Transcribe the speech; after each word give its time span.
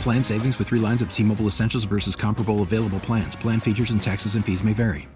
Plan 0.00 0.22
savings 0.22 0.58
with 0.58 0.68
three 0.68 0.78
lines 0.78 1.02
of 1.02 1.12
T 1.12 1.22
Mobile 1.22 1.46
Essentials 1.46 1.84
versus 1.84 2.14
comparable 2.14 2.62
available 2.62 3.00
plans. 3.00 3.34
Plan 3.34 3.60
features 3.60 3.90
and 3.90 4.02
taxes 4.02 4.36
and 4.36 4.44
fees 4.44 4.62
may 4.62 4.72
vary. 4.72 5.08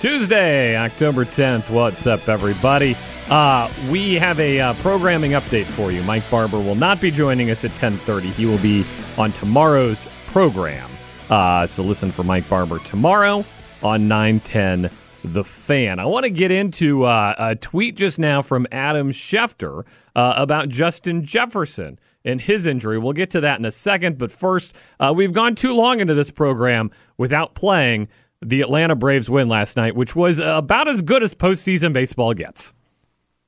Tuesday, 0.00 0.76
October 0.76 1.24
10th. 1.24 1.68
What's 1.70 2.06
up, 2.06 2.28
everybody? 2.28 2.96
Uh, 3.28 3.70
we 3.90 4.14
have 4.14 4.38
a 4.40 4.60
uh, 4.60 4.74
programming 4.74 5.32
update 5.32 5.66
for 5.66 5.90
you. 5.92 6.02
Mike 6.04 6.22
Barber 6.30 6.58
will 6.58 6.76
not 6.76 7.00
be 7.00 7.10
joining 7.10 7.50
us 7.50 7.64
at 7.64 7.72
10:30. 7.72 8.32
He 8.32 8.46
will 8.46 8.58
be 8.58 8.86
on 9.18 9.32
tomorrow's 9.32 10.06
program. 10.28 10.88
Uh, 11.28 11.66
so 11.66 11.82
listen 11.82 12.10
for 12.10 12.22
Mike 12.22 12.48
Barber 12.48 12.78
tomorrow 12.78 13.44
on 13.82 14.08
910 14.08 14.90
The 15.32 15.44
Fan. 15.44 15.98
I 15.98 16.06
want 16.06 16.24
to 16.24 16.30
get 16.30 16.50
into 16.50 17.04
uh, 17.04 17.34
a 17.38 17.54
tweet 17.54 17.96
just 17.96 18.18
now 18.18 18.42
from 18.42 18.66
Adam 18.72 19.12
Schefter 19.12 19.84
uh, 20.16 20.34
about 20.36 20.68
Justin 20.68 21.24
Jefferson 21.24 21.98
and 22.24 22.40
his 22.40 22.66
injury. 22.66 22.98
We'll 22.98 23.12
get 23.12 23.30
to 23.30 23.40
that 23.40 23.58
in 23.58 23.64
a 23.64 23.70
second. 23.70 24.18
But 24.18 24.32
first, 24.32 24.72
uh, 24.98 25.12
we've 25.14 25.32
gone 25.32 25.54
too 25.54 25.72
long 25.72 26.00
into 26.00 26.14
this 26.14 26.30
program 26.30 26.90
without 27.16 27.54
playing 27.54 28.08
the 28.40 28.60
Atlanta 28.60 28.94
Braves 28.94 29.28
win 29.28 29.48
last 29.48 29.76
night, 29.76 29.96
which 29.96 30.14
was 30.16 30.38
about 30.38 30.88
as 30.88 31.02
good 31.02 31.22
as 31.22 31.34
postseason 31.34 31.92
baseball 31.92 32.34
gets. 32.34 32.72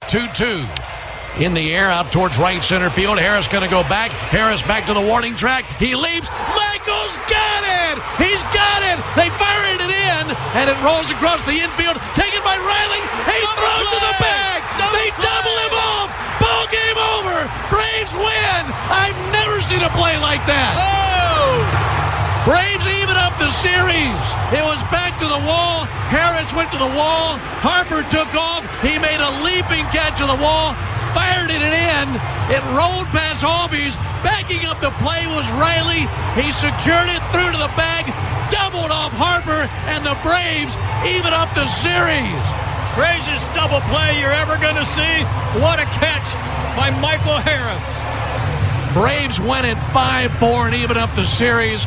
2 0.09 0.27
2. 0.35 0.67
In 1.39 1.55
the 1.55 1.73
air 1.73 1.87
out 1.87 2.11
towards 2.11 2.39
right 2.39 2.63
center 2.63 2.91
field. 2.91 3.19
Harris 3.19 3.47
going 3.49 3.63
to 3.63 3.71
go 3.71 3.83
back. 3.85 4.11
Harris 4.11 4.63
back 4.63 4.87
to 4.87 4.95
the 4.95 5.01
warning 5.01 5.35
track. 5.37 5.65
He 5.79 5.95
leaps. 5.95 6.29
Michael's 6.53 7.17
got 7.31 7.63
it. 7.65 7.97
He's 8.19 8.43
got 8.51 8.81
it. 8.83 8.99
They 9.15 9.31
fired 9.31 9.81
it 9.81 9.89
in, 9.89 10.25
and 10.59 10.67
it 10.69 10.77
rolls 10.83 11.09
across 11.09 11.41
the 11.47 11.55
infield. 11.55 11.97
Taken 12.19 12.43
by 12.43 12.59
Riley. 12.59 13.03
He 13.31 13.39
no 13.41 13.51
throws 13.57 13.89
play. 13.89 13.95
to 13.95 13.99
the 14.05 14.15
bag. 14.21 14.59
No 14.77 14.87
they 14.93 15.09
play. 15.15 15.25
double 15.25 15.57
him 15.65 15.75
off. 15.95 16.09
Ball 16.43 16.67
game 16.69 16.99
over. 17.17 17.37
Braves 17.73 18.13
win. 18.13 18.63
I've 18.91 19.17
never 19.33 19.63
seen 19.63 19.81
a 19.81 19.93
play 19.97 20.19
like 20.19 20.45
that. 20.51 20.75
Oh! 20.77 21.91
Braves 22.45 22.85
even 22.89 23.17
up 23.17 23.37
the 23.39 23.49
series. 23.53 24.25
It 24.51 24.65
was 24.67 24.83
back 24.91 25.15
to 25.23 25.29
the 25.29 25.41
wall. 25.47 25.87
Harris 26.11 26.53
went 26.53 26.73
to 26.73 26.81
the 26.81 26.91
wall. 26.99 27.39
Harper 27.63 28.03
took 28.11 28.33
off. 28.35 28.67
He 28.83 28.99
made 28.99 29.21
a 29.21 29.31
leaping 29.45 29.85
catch 29.95 30.19
of 30.25 30.29
the 30.33 30.41
wall, 30.41 30.73
fired 31.17 31.51
it 31.51 31.63
in. 31.63 32.07
It 32.51 32.63
rolled 32.75 33.07
past 33.15 33.45
Albies. 33.45 33.97
Backing 34.23 34.67
up 34.67 34.81
the 34.81 34.91
play 35.03 35.27
was 35.31 35.49
Riley. 35.57 36.07
He 36.37 36.51
secured 36.51 37.09
it 37.09 37.23
through 37.31 37.53
to 37.53 37.61
the 37.61 37.73
bag, 37.79 38.07
doubled 38.51 38.91
off 38.91 39.13
Harper, 39.15 39.69
and 39.91 40.05
the 40.05 40.17
Braves 40.23 40.75
even 41.07 41.33
up 41.33 41.53
the 41.55 41.67
series. 41.67 42.45
Craziest 42.99 43.53
double 43.55 43.81
play 43.89 44.19
you're 44.21 44.35
ever 44.35 44.59
going 44.59 44.77
to 44.77 44.85
see. 44.85 45.23
What 45.63 45.79
a 45.79 45.87
catch 45.99 46.35
by 46.77 46.91
Michael 47.01 47.39
Harris. 47.39 47.99
Braves 48.93 49.41
win 49.41 49.65
it 49.65 49.79
5 49.93 50.33
4 50.33 50.67
and 50.67 50.75
even 50.75 50.97
up 50.97 51.11
the 51.15 51.25
series. 51.25 51.87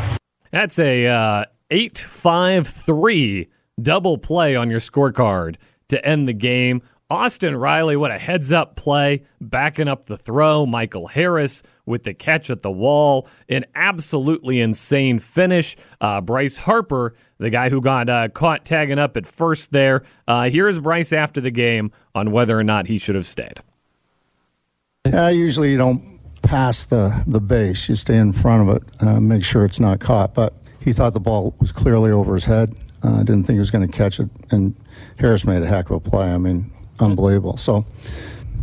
That's 0.51 0.79
a 0.79 1.05
uh, 1.07 1.45
8 1.69 1.97
5 1.97 2.67
3 2.67 3.49
double 3.81 4.17
play 4.17 4.55
on 4.55 4.69
your 4.69 4.79
scorecard 4.79 5.57
to 5.89 6.05
end 6.05 6.27
the 6.27 6.33
game. 6.33 6.81
Austin 7.13 7.55
Riley, 7.55 7.95
what 7.95 8.09
a 8.09 8.17
heads 8.17 8.51
up 8.51 8.75
play, 8.75 9.21
backing 9.39 9.87
up 9.87 10.07
the 10.07 10.17
throw. 10.17 10.65
Michael 10.65 11.05
Harris 11.05 11.61
with 11.85 12.05
the 12.05 12.13
catch 12.15 12.49
at 12.49 12.63
the 12.63 12.71
wall. 12.71 13.27
An 13.47 13.65
absolutely 13.75 14.59
insane 14.59 15.19
finish. 15.19 15.77
Uh, 16.01 16.21
Bryce 16.21 16.57
Harper, 16.57 17.13
the 17.37 17.51
guy 17.51 17.69
who 17.69 17.81
got 17.81 18.09
uh, 18.09 18.29
caught 18.29 18.65
tagging 18.65 18.97
up 18.97 19.15
at 19.15 19.27
first 19.27 19.71
there. 19.71 20.01
Uh, 20.27 20.49
here's 20.49 20.79
Bryce 20.79 21.13
after 21.13 21.39
the 21.39 21.51
game 21.51 21.91
on 22.15 22.31
whether 22.31 22.57
or 22.57 22.63
not 22.63 22.87
he 22.87 22.97
should 22.97 23.13
have 23.13 23.27
stayed. 23.27 23.61
I 25.05 25.29
usually 25.29 25.77
don't 25.77 26.19
pass 26.41 26.83
the, 26.87 27.23
the 27.27 27.39
base. 27.39 27.89
You 27.89 27.95
stay 27.95 28.17
in 28.17 28.31
front 28.31 28.67
of 28.67 28.75
it, 28.75 28.83
uh, 28.99 29.19
make 29.19 29.43
sure 29.43 29.65
it's 29.65 29.79
not 29.79 29.99
caught. 29.99 30.33
But 30.33 30.55
he 30.79 30.93
thought 30.93 31.13
the 31.13 31.19
ball 31.19 31.55
was 31.59 31.71
clearly 31.71 32.09
over 32.09 32.33
his 32.33 32.45
head. 32.45 32.75
Uh, 33.03 33.19
didn't 33.19 33.43
think 33.43 33.57
he 33.57 33.59
was 33.59 33.69
going 33.69 33.87
to 33.87 33.95
catch 33.95 34.19
it. 34.19 34.31
And 34.49 34.75
Harris 35.19 35.45
made 35.45 35.61
a 35.61 35.67
heck 35.67 35.91
of 35.91 35.97
a 35.97 36.09
play. 36.09 36.33
I 36.33 36.39
mean, 36.39 36.71
unbelievable. 37.03 37.57
So 37.57 37.85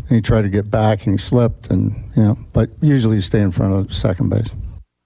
he 0.09 0.21
tried 0.21 0.43
to 0.43 0.49
get 0.49 0.71
back 0.71 1.07
and 1.07 1.15
he 1.15 1.19
slipped. 1.19 1.71
And, 1.71 1.95
you 2.17 2.23
know, 2.23 2.39
but 2.53 2.71
usually 2.81 3.17
you 3.17 3.21
stay 3.21 3.41
in 3.41 3.51
front 3.51 3.75
of 3.75 3.95
second 3.95 4.31
base. 4.31 4.55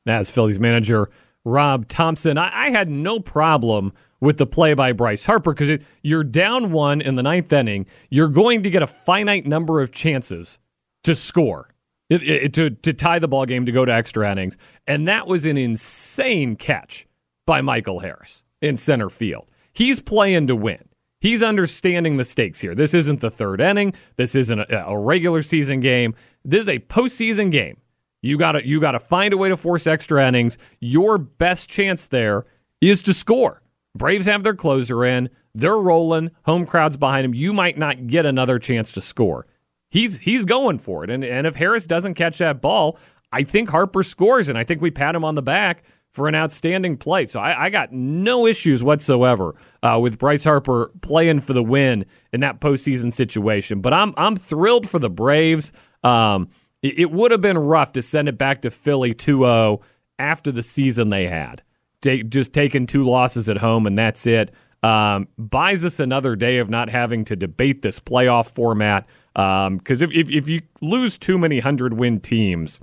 That's 0.07 0.31
Phillies 0.31 0.59
manager 0.59 1.09
Rob 1.45 1.89
Thompson. 1.89 2.39
I, 2.39 2.67
I 2.67 2.71
had 2.71 2.89
no 2.89 3.21
problem 3.21 3.93
with 4.21 4.39
the 4.39 4.47
play 4.47 4.73
by 4.75 4.93
Bryce 4.93 5.27
Harper 5.27 5.53
because 5.53 5.85
you're 6.03 6.25
down 6.25 6.73
one 6.73 7.01
in 7.01 7.17
the 7.17 7.23
ninth 7.23 7.53
inning. 7.53 7.87
You're 8.09 8.29
going 8.29 8.63
to 8.63 8.71
get 8.71 8.83
a 8.83 8.87
finite 8.87 9.47
number 9.47 9.81
of 9.81 9.93
chances 9.93 10.59
to 11.03 11.15
score 11.15 11.75
it, 12.11 12.23
it, 12.23 12.55
to 12.55 12.71
to 12.71 12.93
tie 12.93 13.19
the 13.19 13.29
ball 13.29 13.47
game 13.47 13.67
to 13.67 13.73
go 13.73 13.85
to 13.85 13.93
extra 13.93 14.31
innings, 14.31 14.57
and 14.87 15.09
that 15.09 15.27
was 15.27 15.47
an 15.47 15.57
insane 15.57 16.57
catch 16.57 17.07
by 17.47 17.61
Michael 17.61 18.01
Harris 18.01 18.45
in 18.61 18.77
center 18.77 19.11
field. 19.11 19.47
He's 19.73 20.01
playing 20.01 20.47
to 20.49 20.57
win. 20.57 20.89
He's 21.25 21.43
understanding 21.43 22.19
the 22.19 22.25
stakes 22.25 22.61
here. 22.61 22.75
This 22.75 22.93
isn't 22.93 23.21
the 23.21 23.31
third 23.31 23.61
inning. 23.61 23.95
This 24.17 24.35
isn't 24.35 24.61
a, 24.61 24.89
a 24.89 24.99
regular 24.99 25.41
season 25.41 25.81
game. 25.81 26.15
This 26.45 26.65
is 26.65 26.69
a 26.69 26.81
postseason 26.81 27.51
game. 27.51 27.79
You 28.21 28.37
got 28.37 28.53
to 28.53 28.67
you 28.67 28.79
got 28.79 28.93
to 28.93 29.01
find 29.01 29.33
a 29.33 29.39
way 29.39 29.49
to 29.49 29.57
force 29.57 29.87
extra 29.87 30.27
innings. 30.29 30.59
Your 30.81 31.17
best 31.17 31.71
chance 31.71 32.07
there 32.07 32.45
is 32.83 33.01
to 33.03 33.15
score. 33.15 33.63
Braves 33.97 34.27
have 34.27 34.43
their 34.43 34.55
closer 34.55 35.03
in. 35.05 35.31
They're 35.55 35.79
rolling. 35.79 36.31
Home 36.45 36.67
crowd's 36.67 36.99
behind 36.99 37.25
them. 37.25 37.33
You 37.33 37.55
might 37.55 37.79
not 37.79 38.07
get 38.07 38.27
another 38.27 38.59
chance 38.59 38.93
to 38.93 39.01
score 39.01 39.47
he's 39.95 40.19
he's 40.19 40.45
going 40.45 40.79
for 40.81 41.05
it. 41.05 41.11
And 41.11 41.25
and 41.25 41.47
if 41.47 41.55
Harris 41.55 41.87
doesn't 41.87 42.15
catch 42.15 42.39
that 42.39 42.61
ball, 42.61 42.99
I 43.33 43.45
think 43.45 43.71
Harper 43.71 44.03
scores, 44.03 44.51
and 44.51 44.59
I 44.59 44.65
think 44.65 44.83
we 44.83 44.91
pat 44.91 45.15
him 45.15 45.25
on 45.25 45.37
the 45.37 45.43
back 45.43 45.85
for 46.15 46.29
an 46.29 46.35
outstanding 46.37 46.97
play. 46.97 47.27
So 47.27 47.41
I, 47.41 47.65
I 47.65 47.71
got 47.71 47.93
no 47.93 48.47
issues 48.47 48.85
whatsoever 48.85 49.57
uh, 49.83 49.99
with 50.01 50.17
Bryce 50.17 50.45
Harper 50.45 50.93
playing 51.03 51.41
for 51.41 51.53
the 51.53 51.63
win 51.63 52.07
in 52.33 52.41
that 52.41 52.61
postseason 52.61 53.13
situation. 53.13 53.81
But 53.81 53.93
I'm 53.93 54.15
I'm 54.17 54.37
thrilled 54.37 54.89
for 54.89 55.01
the 55.01 55.11
Braves. 55.11 55.73
Um, 56.05 56.49
it, 56.83 57.01
it 57.01 57.11
would 57.11 57.33
have 57.33 57.41
been 57.41 57.59
rough 57.59 57.93
to 57.93 58.03
send 58.03 58.29
it 58.29 58.39
back 58.39 58.63
to 58.63 58.71
Philly 58.71 59.13
2-0 59.13 59.83
after 60.21 60.53
the 60.53 60.63
season 60.63 61.11
they 61.11 61.27
had. 61.27 61.63
Just 62.01 62.53
taking 62.53 62.87
two 62.87 63.03
losses 63.03 63.49
at 63.49 63.57
home 63.57 63.87
and 63.87 63.99
that's 63.99 64.27
it. 64.27 64.53
Um, 64.85 65.27
buys 65.37 65.85
us 65.85 65.99
another 65.99 66.37
day 66.37 66.59
of 66.59 66.69
not 66.69 66.91
having 66.91 67.25
to 67.25 67.35
debate 67.35 67.83
this 67.83 67.99
playoff 67.99 68.51
format. 68.51 69.07
Because 69.35 70.03
um, 70.03 70.11
if, 70.11 70.11
if, 70.13 70.31
if 70.31 70.49
you 70.49 70.61
lose 70.81 71.19
too 71.19 71.39
many 71.39 71.59
hundred 71.59 71.95
win 71.95 72.21
teams 72.21 72.79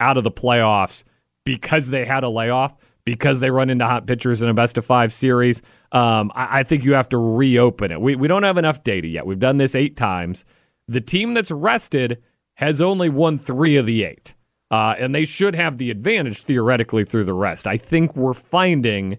out 0.00 0.18
of 0.18 0.24
the 0.24 0.30
playoffs 0.30 1.04
because 1.46 1.88
they 1.88 2.04
had 2.04 2.24
a 2.24 2.28
layoff, 2.28 2.74
because 3.04 3.40
they 3.40 3.50
run 3.50 3.70
into 3.70 3.86
hot 3.86 4.06
pitchers 4.06 4.42
in 4.42 4.48
a 4.50 4.54
best 4.54 4.76
of 4.76 4.84
five 4.84 5.12
series, 5.12 5.62
um, 5.92 6.30
I, 6.34 6.58
I, 6.58 6.62
think 6.64 6.84
you 6.84 6.92
have 6.92 7.08
to 7.10 7.18
reopen 7.18 7.92
it. 7.92 8.00
We, 8.00 8.16
we 8.16 8.28
don't 8.28 8.42
have 8.42 8.58
enough 8.58 8.84
data 8.84 9.06
yet. 9.06 9.24
We've 9.24 9.38
done 9.38 9.56
this 9.56 9.74
eight 9.74 9.96
times. 9.96 10.44
The 10.88 11.00
team 11.00 11.32
that's 11.32 11.52
rested 11.52 12.22
has 12.54 12.82
only 12.82 13.08
won 13.08 13.38
three 13.38 13.76
of 13.76 13.86
the 13.86 14.02
eight. 14.02 14.34
Uh, 14.70 14.96
and 14.98 15.14
they 15.14 15.24
should 15.24 15.54
have 15.54 15.78
the 15.78 15.92
advantage 15.92 16.42
theoretically 16.42 17.04
through 17.04 17.24
the 17.24 17.32
rest. 17.32 17.68
I 17.68 17.76
think 17.76 18.16
we're 18.16 18.34
finding 18.34 19.18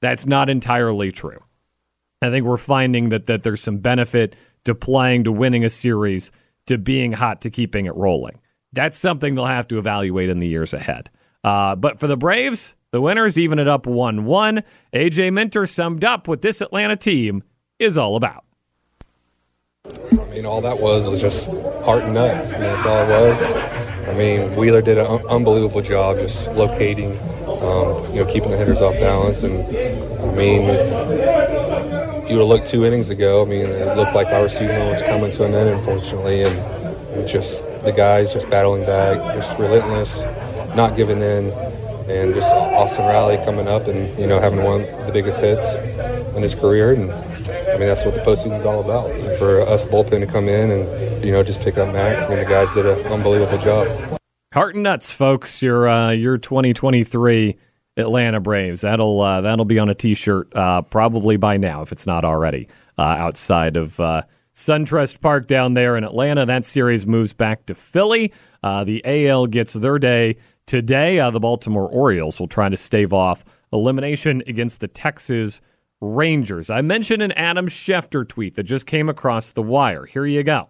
that's 0.00 0.24
not 0.24 0.48
entirely 0.48 1.12
true. 1.12 1.42
I 2.22 2.30
think 2.30 2.46
we're 2.46 2.56
finding 2.56 3.10
that 3.10 3.26
that 3.26 3.42
there's 3.42 3.60
some 3.60 3.78
benefit 3.78 4.34
to 4.64 4.74
playing, 4.74 5.24
to 5.24 5.32
winning 5.32 5.64
a 5.64 5.68
series, 5.68 6.30
to 6.66 6.78
being 6.78 7.12
hot, 7.12 7.42
to 7.42 7.50
keeping 7.50 7.84
it 7.84 7.94
rolling. 7.94 8.40
That's 8.72 8.96
something 8.96 9.34
they'll 9.34 9.44
have 9.44 9.68
to 9.68 9.78
evaluate 9.78 10.30
in 10.30 10.38
the 10.38 10.48
years 10.48 10.72
ahead. 10.72 11.10
Uh, 11.48 11.74
but 11.74 11.98
for 11.98 12.06
the 12.06 12.16
Braves, 12.16 12.74
the 12.90 13.00
winners 13.00 13.38
even 13.38 13.58
it 13.58 13.66
up 13.66 13.86
1 13.86 14.26
1. 14.26 14.62
AJ 14.92 15.32
Minter 15.32 15.64
summed 15.64 16.04
up 16.04 16.28
what 16.28 16.42
this 16.42 16.60
Atlanta 16.60 16.94
team 16.94 17.42
is 17.78 17.96
all 17.96 18.16
about. 18.16 18.44
I 20.12 20.24
mean, 20.30 20.44
all 20.44 20.60
that 20.60 20.78
was 20.78 21.08
was 21.08 21.22
just 21.22 21.46
heart 21.82 22.02
and 22.02 22.12
nuts. 22.12 22.48
I 22.48 22.52
mean, 22.52 22.60
that's 22.60 22.84
all 22.84 23.02
it 23.02 23.30
was. 23.30 23.56
I 24.08 24.12
mean, 24.12 24.54
Wheeler 24.56 24.82
did 24.82 24.98
an 24.98 25.06
un- 25.06 25.26
unbelievable 25.26 25.80
job 25.80 26.18
just 26.18 26.52
locating, 26.52 27.12
um, 27.46 28.04
you 28.12 28.22
know, 28.22 28.26
keeping 28.30 28.50
the 28.50 28.58
hitters 28.58 28.82
off 28.82 28.92
balance. 28.96 29.42
And 29.42 29.54
I 29.54 30.34
mean, 30.36 30.68
if, 30.68 32.24
if 32.24 32.30
you 32.30 32.36
would 32.36 32.58
have 32.58 32.68
two 32.68 32.84
innings 32.84 33.08
ago, 33.08 33.40
I 33.40 33.48
mean, 33.48 33.62
it 33.62 33.96
looked 33.96 34.14
like 34.14 34.26
our 34.26 34.50
season 34.50 34.86
was 34.90 35.00
coming 35.00 35.32
to 35.32 35.44
an 35.44 35.54
end, 35.54 35.70
unfortunately. 35.70 36.42
And 36.42 37.26
just 37.26 37.64
the 37.84 37.92
guys 37.96 38.34
just 38.34 38.50
battling 38.50 38.84
back, 38.84 39.16
just 39.34 39.58
relentless, 39.58 40.24
not 40.78 40.96
giving 40.96 41.18
in, 41.18 41.50
and 42.08 42.32
just 42.32 42.54
Austin 42.54 43.04
Riley 43.04 43.36
coming 43.44 43.66
up 43.66 43.88
and 43.88 44.16
you 44.16 44.28
know 44.28 44.38
having 44.38 44.62
one 44.62 44.82
of 44.82 45.06
the 45.06 45.12
biggest 45.12 45.40
hits 45.40 45.76
in 46.36 46.42
his 46.42 46.54
career. 46.54 46.92
And 46.92 47.10
I 47.10 47.76
mean, 47.76 47.88
that's 47.88 48.04
what 48.04 48.14
the 48.14 48.20
postseason 48.20 48.56
is 48.56 48.64
all 48.64 48.80
about. 48.80 49.10
And 49.10 49.36
for 49.38 49.60
us 49.62 49.84
bullpen 49.84 50.20
to 50.20 50.26
come 50.26 50.48
in 50.48 50.70
and 50.70 51.24
you 51.24 51.32
know 51.32 51.42
just 51.42 51.60
pick 51.60 51.78
up 51.78 51.92
Max, 51.92 52.22
I 52.22 52.28
mean, 52.28 52.38
the 52.38 52.44
guys 52.44 52.70
did 52.72 52.86
an 52.86 53.04
unbelievable 53.12 53.58
job. 53.58 53.88
Heart 54.54 54.76
and 54.76 54.84
nuts, 54.84 55.10
folks. 55.10 55.60
Your 55.60 55.88
uh, 55.88 56.12
your 56.12 56.38
2023 56.38 57.58
Atlanta 57.96 58.38
Braves. 58.38 58.82
That'll 58.82 59.20
uh, 59.20 59.40
that'll 59.40 59.64
be 59.64 59.80
on 59.80 59.88
a 59.88 59.96
T-shirt 59.96 60.54
uh, 60.54 60.82
probably 60.82 61.36
by 61.36 61.56
now 61.56 61.82
if 61.82 61.90
it's 61.90 62.06
not 62.06 62.24
already 62.24 62.68
uh, 62.96 63.02
outside 63.02 63.76
of 63.76 63.98
uh, 63.98 64.22
SunTrust 64.54 65.20
Park 65.20 65.48
down 65.48 65.74
there 65.74 65.96
in 65.96 66.04
Atlanta. 66.04 66.46
That 66.46 66.64
series 66.64 67.04
moves 67.04 67.32
back 67.32 67.66
to 67.66 67.74
Philly. 67.74 68.32
Uh, 68.62 68.84
the 68.84 69.02
AL 69.04 69.48
gets 69.48 69.72
their 69.72 69.98
day 69.98 70.36
today. 70.68 71.18
Uh, 71.18 71.30
the 71.30 71.40
Baltimore 71.40 71.88
Orioles 71.88 72.38
will 72.38 72.46
try 72.46 72.68
to 72.68 72.76
stave 72.76 73.12
off 73.12 73.44
elimination 73.72 74.42
against 74.46 74.80
the 74.80 74.86
Texas 74.86 75.60
Rangers. 76.00 76.70
I 76.70 76.80
mentioned 76.82 77.22
an 77.22 77.32
Adam 77.32 77.66
Schefter 77.66 78.28
tweet 78.28 78.54
that 78.54 78.62
just 78.62 78.86
came 78.86 79.08
across 79.08 79.50
the 79.50 79.62
wire. 79.62 80.06
Here 80.06 80.26
you 80.26 80.44
go. 80.44 80.68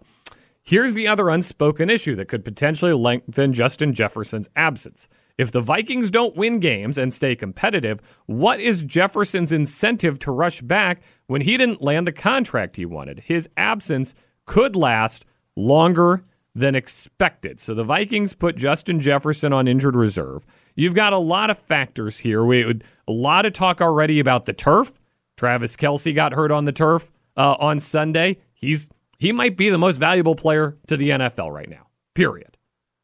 Here's 0.63 0.95
the 0.95 1.07
other 1.07 1.29
unspoken 1.29 1.89
issue 1.89 2.15
that 2.15 2.27
could 2.27 2.43
potentially 2.43 2.93
lengthen 2.93 3.53
Justin 3.53 3.93
Jefferson's 3.93 4.49
absence. 4.55 5.07
If 5.37 5.51
the 5.51 5.61
Vikings 5.61 6.11
don't 6.11 6.35
win 6.35 6.59
games 6.59 6.97
and 6.97 7.13
stay 7.13 7.35
competitive, 7.35 8.01
what 8.25 8.59
is 8.59 8.81
Jefferson's 8.81 9.51
incentive 9.51 10.19
to 10.19 10.31
rush 10.31 10.61
back 10.61 11.01
when 11.27 11.41
he 11.41 11.57
didn't 11.57 11.81
land 11.81 12.07
the 12.07 12.11
contract 12.11 12.75
he 12.75 12.85
wanted? 12.85 13.21
His 13.21 13.47
absence 13.55 14.13
could 14.45 14.75
last 14.75 15.25
longer 15.55 16.23
than 16.55 16.75
expected. 16.75 17.59
So 17.59 17.73
the 17.73 17.83
Vikings 17.83 18.33
put 18.33 18.55
Justin 18.55 18.99
Jefferson 18.99 19.53
on 19.53 19.67
injured 19.67 19.95
reserve. 19.95 20.45
You've 20.75 20.95
got 20.95 21.13
a 21.13 21.17
lot 21.17 21.49
of 21.49 21.57
factors 21.57 22.19
here. 22.19 22.43
We 22.43 22.63
a 22.63 23.11
lot 23.11 23.45
of 23.45 23.53
talk 23.53 23.81
already 23.81 24.19
about 24.19 24.45
the 24.45 24.53
turf. 24.53 24.91
Travis 25.37 25.75
Kelce 25.75 26.13
got 26.13 26.33
hurt 26.33 26.51
on 26.51 26.65
the 26.65 26.71
turf 26.71 27.11
uh, 27.37 27.55
on 27.59 27.79
Sunday. 27.79 28.37
He's 28.53 28.89
he 29.17 29.31
might 29.31 29.57
be 29.57 29.69
the 29.69 29.77
most 29.77 29.97
valuable 29.97 30.35
player 30.35 30.77
to 30.87 30.97
the 30.97 31.09
NFL 31.09 31.51
right 31.51 31.69
now. 31.69 31.87
Period. 32.15 32.57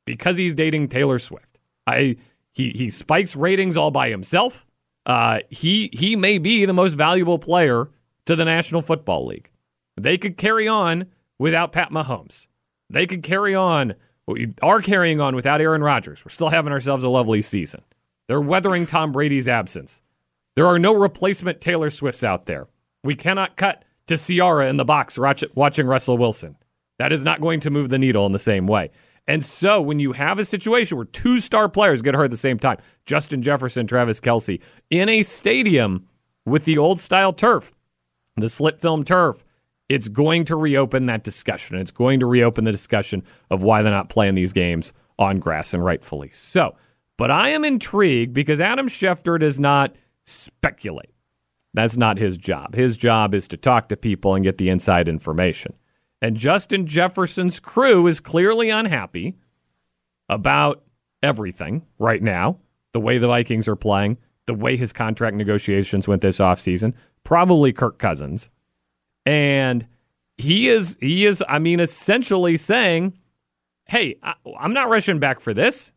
Because 0.06 0.38
he's 0.38 0.56
dating 0.56 0.90
Taylor 0.90 1.20
Swift. 1.20 1.58
I 1.86 2.18
he 2.54 2.72
he 2.72 2.90
spikes 2.90 3.36
ratings 3.36 3.78
all 3.78 3.92
by 3.92 4.10
himself. 4.10 4.66
Uh, 5.06 5.40
he 5.50 5.90
he 5.94 6.16
may 6.16 6.38
be 6.38 6.66
the 6.66 6.74
most 6.74 6.94
valuable 6.94 7.38
player 7.38 7.90
to 8.26 8.36
the 8.36 8.46
National 8.46 8.82
Football 8.82 9.28
League. 9.28 9.50
They 9.98 10.18
could 10.18 10.38
carry 10.38 10.68
on 10.68 11.08
without 11.38 11.72
Pat 11.72 11.92
Mahomes. 11.92 12.48
They 12.96 13.06
could 13.06 13.24
carry 13.24 13.54
on. 13.54 13.96
We 14.26 14.54
are 14.62 14.82
carrying 14.82 15.20
on 15.20 15.36
without 15.36 15.60
Aaron 15.60 15.84
Rodgers. 15.84 16.24
We're 16.24 16.30
still 16.30 16.48
having 16.48 16.72
ourselves 16.72 17.04
a 17.04 17.10
lovely 17.10 17.42
season. 17.42 17.82
They're 18.30 18.40
weathering 18.40 18.86
Tom 18.86 19.12
Brady's 19.12 19.50
absence. 19.50 20.02
There 20.56 20.66
are 20.66 20.80
no 20.80 20.94
replacement 20.96 21.60
Taylor 21.60 21.90
Swifts 21.90 22.24
out 22.24 22.46
there. 22.46 22.68
We 23.04 23.14
cannot 23.14 23.58
cut 23.58 23.84
to 24.08 24.18
Ciara 24.18 24.70
in 24.70 24.78
the 24.78 24.86
box 24.86 25.20
watching 25.20 25.88
Russell 25.88 26.18
Wilson. 26.18 26.56
That 26.98 27.12
is 27.12 27.26
not 27.26 27.42
going 27.42 27.60
to 27.60 27.70
move 27.70 27.90
the 27.90 28.00
needle 28.00 28.26
in 28.28 28.32
the 28.32 28.40
same 28.40 28.66
way. 28.66 28.92
And 29.28 29.44
so 29.44 29.82
when 29.82 30.00
you 30.00 30.14
have 30.14 30.40
a 30.40 30.46
situation 30.46 30.96
where 30.96 31.06
two 31.06 31.42
star 31.42 31.68
players 31.68 32.02
get 32.02 32.16
hurt 32.16 32.24
at 32.24 32.32
the 32.32 32.38
same 32.38 32.60
time, 32.60 32.78
Justin 33.06 33.42
Jefferson, 33.42 33.88
Travis 33.88 34.22
Kelce, 34.22 34.62
in 34.90 35.10
a 35.10 35.22
stadium 35.22 36.08
with 36.46 36.64
the 36.64 36.78
old 36.78 37.02
style 37.02 37.34
turf, 37.34 37.74
the 38.38 38.48
slit 38.48 38.80
film 38.80 39.04
turf, 39.04 39.45
it's 39.90 40.08
going 40.08 40.46
to 40.46 40.56
reopen 40.56 41.06
that 41.06 41.24
discussion. 41.24 41.78
It's 41.78 41.92
going 41.92 42.20
to 42.20 42.26
reopen 42.26 42.66
the 42.66 42.72
discussion 42.72 43.24
of 43.52 43.62
why 43.62 43.82
they're 43.82 43.92
not 43.92 44.10
playing 44.10 44.36
these 44.36 44.54
games 44.54 44.94
on 45.20 45.40
grass 45.40 45.74
and 45.74 45.84
rightfully 45.84 46.30
so. 46.32 46.76
But 47.18 47.32
I 47.32 47.50
am 47.50 47.64
intrigued 47.64 48.34
because 48.34 48.60
Adam 48.60 48.90
Schefter 48.90 49.40
does 49.40 49.60
not 49.60 49.96
speculate. 50.26 51.12
That's 51.74 51.98
not 51.98 52.18
his 52.18 52.38
job. 52.38 52.74
His 52.74 52.98
job 52.98 53.34
is 53.34 53.48
to 53.50 53.58
talk 53.58 53.90
to 53.90 53.98
people 53.98 54.34
and 54.34 54.44
get 54.44 54.58
the 54.58 54.70
inside 54.70 55.08
information. 55.08 55.74
And 56.22 56.38
Justin 56.38 56.88
Jefferson's 56.88 57.60
crew 57.60 58.08
is 58.08 58.20
clearly 58.20 58.70
unhappy 58.70 59.36
about 60.30 60.84
everything 61.22 61.86
right 62.00 62.22
now 62.22 62.58
the 62.94 63.00
way 63.02 63.18
the 63.18 63.28
Vikings 63.28 63.68
are 63.68 63.76
playing, 63.76 64.18
the 64.46 64.54
way 64.54 64.78
his 64.78 64.94
contract 64.94 65.36
negotiations 65.36 66.08
went 66.08 66.22
this 66.22 66.38
offseason, 66.38 66.94
probably 67.26 67.74
Kirk 67.74 68.00
Cousins. 68.00 68.50
And 69.26 69.88
he 70.38 70.70
is, 70.70 70.98
he 71.00 71.26
is, 71.26 71.44
I 71.48 71.60
mean, 71.60 71.80
essentially 71.80 72.58
saying, 72.58 73.18
hey, 73.86 74.18
I, 74.22 74.36
am 74.60 74.74
not 74.74 74.90
rushing 74.90 75.20
back 75.20 75.40
for 75.40 75.54
this. 75.54 75.94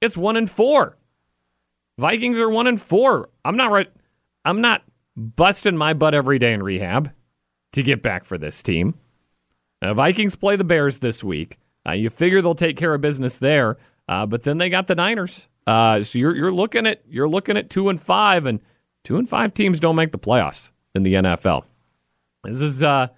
It's 0.00 0.16
one 0.16 0.36
and 0.36 0.50
four. 0.50 0.96
Vikings 1.98 2.38
are 2.38 2.50
one 2.50 2.66
and 2.66 2.80
four. 2.80 3.30
I'm 3.44 3.56
not 3.56 3.70
right. 3.70 3.90
I'm 4.44 4.60
not 4.60 4.82
busting 5.16 5.76
my 5.76 5.94
butt 5.94 6.14
every 6.14 6.38
day 6.38 6.52
in 6.52 6.62
rehab 6.62 7.10
to 7.72 7.82
get 7.82 8.02
back 8.02 8.24
for 8.24 8.36
this 8.36 8.62
team. 8.62 8.94
Uh, 9.82 9.94
Vikings 9.94 10.34
play 10.34 10.56
the 10.56 10.64
Bears 10.64 10.98
this 10.98 11.24
week. 11.24 11.58
Uh, 11.86 11.92
you 11.92 12.10
figure 12.10 12.42
they'll 12.42 12.54
take 12.54 12.76
care 12.76 12.94
of 12.94 13.00
business 13.00 13.36
there, 13.36 13.76
uh, 14.08 14.26
but 14.26 14.42
then 14.42 14.58
they 14.58 14.68
got 14.68 14.86
the 14.86 14.94
Niners. 14.94 15.46
Uh, 15.66 16.02
so 16.02 16.18
you're 16.18 16.34
you're 16.34 16.52
looking 16.52 16.86
at 16.86 17.02
you're 17.08 17.28
looking 17.28 17.56
at 17.56 17.70
two 17.70 17.88
and 17.88 18.00
five, 18.00 18.46
and 18.46 18.60
two 19.04 19.16
and 19.16 19.28
five 19.28 19.54
teams 19.54 19.80
don't 19.80 19.96
make 19.96 20.12
the 20.12 20.18
playoffs 20.18 20.70
in 20.94 21.02
the 21.02 21.14
NFL. 21.14 21.64
This 22.46 22.60
is 22.60 22.82
uh, 22.82 23.08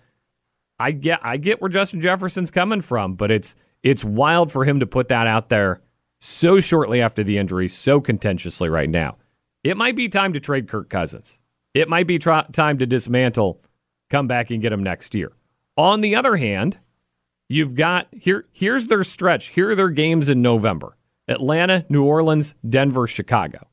I 0.79 0.93
get 0.93 1.21
I 1.23 1.37
get 1.37 1.61
where 1.61 1.69
Justin 1.69 2.01
Jefferson's 2.01 2.51
coming 2.51 2.81
from, 2.81 3.15
but 3.15 3.31
it's 3.31 3.57
it's 3.83 4.05
wild 4.05 4.51
for 4.51 4.65
him 4.65 4.81
to 4.81 4.87
put 4.87 5.09
that 5.09 5.27
out 5.27 5.49
there 5.49 5.81
so 6.21 6.61
shortly 6.61 7.01
after 7.01 7.23
the 7.23 7.39
injury, 7.39 7.69
so 7.69 8.01
contentiously 8.01 8.69
right 8.69 8.89
now. 8.89 9.17
It 9.65 9.77
might 9.77 9.97
be 9.97 10.09
time 10.09 10.33
to 10.33 10.41
trade 10.41 10.69
Kirk 10.69 10.89
Cousins. 10.89 11.39
It 11.75 11.89
might 11.89 12.07
be 12.07 12.19
tr- 12.19 12.51
time 12.53 12.79
to 12.79 12.87
dismantle, 12.87 13.61
come 14.11 14.27
back 14.27 14.51
and 14.51 14.63
get 14.63 14.73
him 14.73 14.83
next 14.83 15.15
year. 15.15 15.33
On 15.77 16.01
the 16.01 16.17
other 16.17 16.37
hand, 16.37 16.79
you've 17.49 17.75
got 17.75 18.09
here 18.13 18.47
here's 18.53 18.87
their 18.87 19.05
stretch. 19.05 19.49
Here 19.49 19.71
are 19.71 19.75
their 19.75 19.91
games 19.91 20.29
in 20.29 20.43
November. 20.43 20.97
Atlanta, 21.29 21.85
New 21.89 22.05
Orleans, 22.05 22.55
Denver, 22.69 23.07
Chicago. 23.07 23.69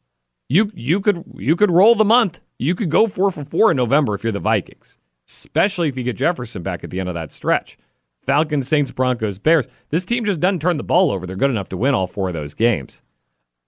You 0.50 0.72
you 0.76 1.00
could 1.00 1.24
you 1.36 1.56
could 1.56 1.72
roll 1.72 1.96
the 1.96 2.06
month. 2.06 2.42
You 2.60 2.76
could 2.76 2.90
go 2.90 3.08
4 3.08 3.32
for 3.32 3.44
4 3.44 3.72
in 3.72 3.78
November 3.78 4.16
if 4.16 4.24
you're 4.24 4.32
the 4.32 4.40
Vikings, 4.40 4.98
especially 5.28 5.90
if 5.90 5.98
you 5.98 6.04
get 6.04 6.18
Jefferson 6.18 6.64
back 6.64 6.84
at 6.84 6.90
the 6.90 7.00
end 7.00 7.10
of 7.10 7.16
that 7.16 7.32
stretch. 7.32 7.78
Falcons, 8.26 8.68
Saints, 8.68 8.92
Broncos, 8.92 9.38
Bears. 9.38 9.68
This 9.90 10.06
team 10.06 10.26
just 10.26 10.40
doesn't 10.40 10.62
turn 10.62 10.78
the 10.78 10.84
ball 10.84 11.12
over. 11.12 11.28
They're 11.28 11.36
good 11.36 11.52
enough 11.52 11.70
to 11.70 11.78
win 11.78 11.94
all 11.94 12.08
four 12.08 12.30
of 12.30 12.34
those 12.34 12.54
games. 12.54 13.02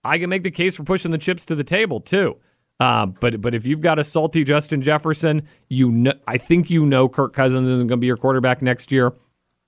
I 0.04 0.18
can 0.18 0.30
make 0.30 0.44
the 0.44 0.52
case 0.52 0.76
for 0.76 0.84
pushing 0.84 1.12
the 1.12 1.18
chips 1.18 1.46
to 1.46 1.56
the 1.56 1.64
table 1.64 2.00
too. 2.00 2.38
Uh, 2.80 3.08
but 3.08 3.42
but 3.42 3.56
if 3.56 3.66
you've 3.66 3.82
got 3.82 4.00
a 4.00 4.04
salty 4.04 4.44
Justin 4.44 4.82
Jefferson, 4.82 5.44
you 5.68 5.92
know, 5.92 6.14
I 6.28 6.38
think 6.38 6.70
you 6.70 6.86
know 6.86 7.10
Kirk 7.10 7.34
Cousins 7.34 7.68
isn't 7.68 7.88
going 7.88 7.98
to 8.00 8.02
be 8.02 8.08
your 8.08 8.18
quarterback 8.18 8.62
next 8.62 8.92
year. 8.92 9.14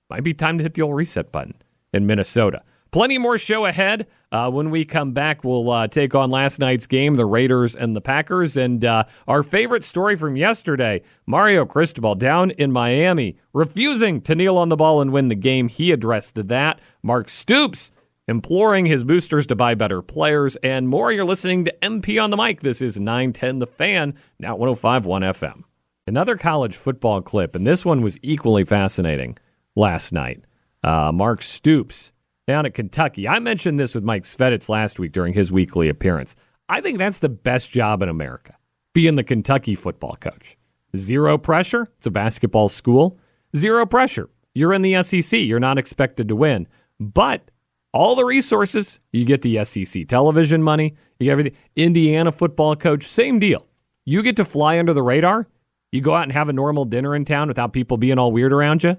Might 0.08 0.22
be 0.22 0.32
time 0.32 0.58
to 0.58 0.62
hit 0.62 0.74
the 0.74 0.82
old 0.82 0.94
reset 0.94 1.32
button 1.32 1.54
in 1.92 2.06
Minnesota. 2.06 2.62
Plenty 2.92 3.18
more 3.18 3.38
show 3.38 3.66
ahead. 3.66 4.08
Uh, 4.32 4.50
when 4.50 4.70
we 4.70 4.84
come 4.84 5.12
back, 5.12 5.44
we'll 5.44 5.70
uh, 5.70 5.86
take 5.88 6.14
on 6.14 6.30
last 6.30 6.58
night's 6.58 6.86
game, 6.86 7.14
the 7.14 7.26
Raiders 7.26 7.76
and 7.76 7.94
the 7.94 8.00
Packers. 8.00 8.56
And 8.56 8.84
uh, 8.84 9.04
our 9.28 9.42
favorite 9.42 9.84
story 9.84 10.16
from 10.16 10.36
yesterday 10.36 11.02
Mario 11.26 11.64
Cristobal 11.64 12.14
down 12.14 12.50
in 12.52 12.72
Miami, 12.72 13.36
refusing 13.52 14.20
to 14.22 14.34
kneel 14.34 14.56
on 14.56 14.68
the 14.68 14.76
ball 14.76 15.00
and 15.00 15.12
win 15.12 15.28
the 15.28 15.34
game. 15.34 15.68
He 15.68 15.92
addressed 15.92 16.34
that. 16.48 16.80
Mark 17.02 17.28
Stoops 17.28 17.92
imploring 18.26 18.86
his 18.86 19.04
boosters 19.04 19.46
to 19.48 19.56
buy 19.56 19.74
better 19.74 20.02
players 20.02 20.56
and 20.56 20.88
more. 20.88 21.12
You're 21.12 21.24
listening 21.24 21.64
to 21.64 21.74
MP 21.82 22.22
on 22.22 22.30
the 22.30 22.36
mic. 22.36 22.60
This 22.60 22.80
is 22.80 22.98
910 22.98 23.58
The 23.58 23.66
Fan, 23.66 24.14
now 24.38 24.56
1051 24.56 25.22
FM. 25.22 25.64
Another 26.06 26.36
college 26.36 26.76
football 26.76 27.22
clip, 27.22 27.54
and 27.54 27.66
this 27.66 27.84
one 27.84 28.02
was 28.02 28.18
equally 28.22 28.64
fascinating 28.64 29.36
last 29.76 30.12
night. 30.12 30.42
Uh, 30.82 31.12
Mark 31.12 31.42
Stoops 31.42 32.12
down 32.50 32.66
at 32.66 32.74
Kentucky. 32.74 33.28
I 33.28 33.38
mentioned 33.38 33.78
this 33.78 33.94
with 33.94 34.02
Mike 34.02 34.24
Sveditz 34.24 34.68
last 34.68 34.98
week 34.98 35.12
during 35.12 35.34
his 35.34 35.52
weekly 35.52 35.88
appearance. 35.88 36.34
I 36.68 36.80
think 36.80 36.98
that's 36.98 37.18
the 37.18 37.28
best 37.28 37.70
job 37.70 38.02
in 38.02 38.08
America, 38.08 38.56
being 38.92 39.14
the 39.14 39.22
Kentucky 39.22 39.76
football 39.76 40.16
coach. 40.16 40.56
Zero 40.96 41.38
pressure. 41.38 41.88
It's 41.98 42.08
a 42.08 42.10
basketball 42.10 42.68
school. 42.68 43.18
Zero 43.56 43.86
pressure. 43.86 44.28
You're 44.52 44.72
in 44.72 44.82
the 44.82 45.00
SEC. 45.04 45.38
You're 45.38 45.60
not 45.60 45.78
expected 45.78 46.26
to 46.26 46.34
win. 46.34 46.66
But 46.98 47.52
all 47.92 48.16
the 48.16 48.24
resources. 48.24 48.98
You 49.12 49.24
get 49.24 49.42
the 49.42 49.64
SEC 49.64 50.08
television 50.08 50.62
money, 50.62 50.96
you 51.18 51.26
get 51.26 51.32
everything. 51.32 51.56
Indiana 51.76 52.32
football 52.32 52.74
coach, 52.74 53.04
same 53.04 53.38
deal. 53.38 53.66
You 54.04 54.22
get 54.22 54.36
to 54.36 54.44
fly 54.44 54.78
under 54.78 54.92
the 54.92 55.02
radar. 55.02 55.46
You 55.92 56.00
go 56.00 56.14
out 56.14 56.24
and 56.24 56.32
have 56.32 56.48
a 56.48 56.52
normal 56.52 56.84
dinner 56.84 57.14
in 57.14 57.24
town 57.24 57.48
without 57.48 57.72
people 57.72 57.96
being 57.96 58.18
all 58.18 58.32
weird 58.32 58.52
around 58.52 58.82
you. 58.82 58.96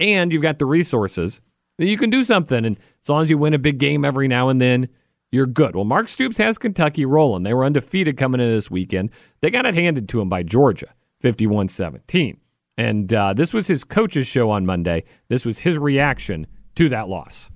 And 0.00 0.32
you've 0.32 0.42
got 0.42 0.58
the 0.58 0.66
resources 0.66 1.40
you 1.86 1.96
can 1.98 2.10
do 2.10 2.22
something. 2.22 2.64
And 2.64 2.78
as 3.02 3.08
long 3.08 3.22
as 3.22 3.30
you 3.30 3.38
win 3.38 3.54
a 3.54 3.58
big 3.58 3.78
game 3.78 4.04
every 4.04 4.28
now 4.28 4.48
and 4.48 4.60
then, 4.60 4.88
you're 5.30 5.46
good. 5.46 5.76
Well, 5.76 5.84
Mark 5.84 6.08
Stoops 6.08 6.38
has 6.38 6.58
Kentucky 6.58 7.04
rolling. 7.04 7.42
They 7.42 7.54
were 7.54 7.64
undefeated 7.64 8.16
coming 8.16 8.40
into 8.40 8.54
this 8.54 8.70
weekend. 8.70 9.10
They 9.40 9.50
got 9.50 9.66
it 9.66 9.74
handed 9.74 10.08
to 10.10 10.20
him 10.20 10.28
by 10.28 10.42
Georgia, 10.42 10.94
51 11.20 11.68
17. 11.68 12.40
And 12.78 13.12
uh, 13.12 13.34
this 13.34 13.52
was 13.52 13.66
his 13.66 13.84
coach's 13.84 14.26
show 14.26 14.50
on 14.50 14.64
Monday. 14.64 15.04
This 15.28 15.44
was 15.44 15.58
his 15.58 15.76
reaction 15.76 16.46
to 16.76 16.88
that 16.90 17.08
loss. 17.08 17.50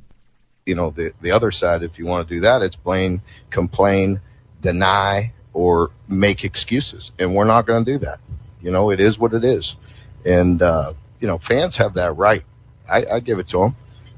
You 0.66 0.74
know, 0.74 0.90
the, 0.90 1.12
the 1.20 1.30
other 1.32 1.50
side, 1.50 1.82
if 1.82 1.98
you 1.98 2.06
want 2.06 2.28
to 2.28 2.34
do 2.34 2.40
that, 2.42 2.62
it's 2.62 2.76
blame, 2.76 3.22
complain, 3.50 4.20
deny, 4.60 5.32
or 5.52 5.90
make 6.08 6.44
excuses. 6.44 7.12
And 7.18 7.34
we're 7.34 7.46
not 7.46 7.66
going 7.66 7.84
to 7.84 7.92
do 7.92 7.98
that. 7.98 8.20
You 8.60 8.70
know, 8.70 8.90
it 8.90 9.00
is 9.00 9.18
what 9.18 9.32
it 9.32 9.44
is. 9.44 9.76
And, 10.24 10.60
uh, 10.60 10.94
you 11.20 11.26
know, 11.26 11.38
fans 11.38 11.76
have 11.78 11.94
that 11.94 12.16
right. 12.16 12.42
I, 12.90 13.04
I 13.14 13.20
give 13.20 13.38
it 13.38 13.48
to 13.48 13.58
them. 13.58 13.76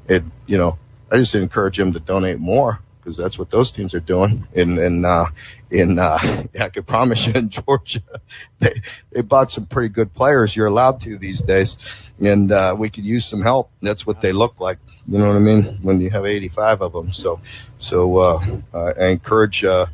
It, 0.09 0.23
you 0.47 0.59
know, 0.59 0.79
I 1.11 1.17
just 1.17 1.35
encourage 1.35 1.77
them 1.77 1.93
to 1.93 2.01
donate 2.01 2.39
more 2.39 2.81
because 3.05 3.17
that's 3.19 3.39
what 3.39 3.51
those 3.51 3.71
teams 3.71 3.95
are 3.95 4.01
doing. 4.01 4.47
In 4.55 4.79
in 4.79 5.05
uh, 5.05 5.27
in 5.71 5.99
uh, 5.99 6.19
I 6.61 6.69
can 6.71 6.85
promise 6.85 7.27
you 7.27 7.35
in 7.35 7.51
Georgia, 7.51 8.01
they 8.61 8.75
they 9.11 9.21
bought 9.21 9.53
some 9.53 9.67
pretty 9.67 9.91
good 9.91 10.15
players. 10.15 10.57
You're 10.57 10.67
allowed 10.67 11.01
to 11.03 11.19
these 11.19 11.43
days, 11.43 11.77
and 12.19 12.51
uh, 12.51 12.75
we 12.79 12.91
could 12.91 13.05
use 13.05 13.27
some 13.27 13.43
help. 13.43 13.71
That's 13.83 14.07
what 14.07 14.21
they 14.21 14.33
look 14.33 14.61
like. 14.61 14.79
You 15.07 15.19
know 15.19 15.29
what 15.29 15.37
I 15.37 15.41
mean? 15.41 15.79
When 15.83 16.01
you 16.01 16.11
have 16.11 16.25
85 16.25 16.83
of 16.83 16.93
them, 16.93 17.13
so 17.13 17.41
so 17.79 18.17
uh, 18.17 18.61
I 18.75 19.07
encourage 19.07 19.65
uh, 19.65 19.87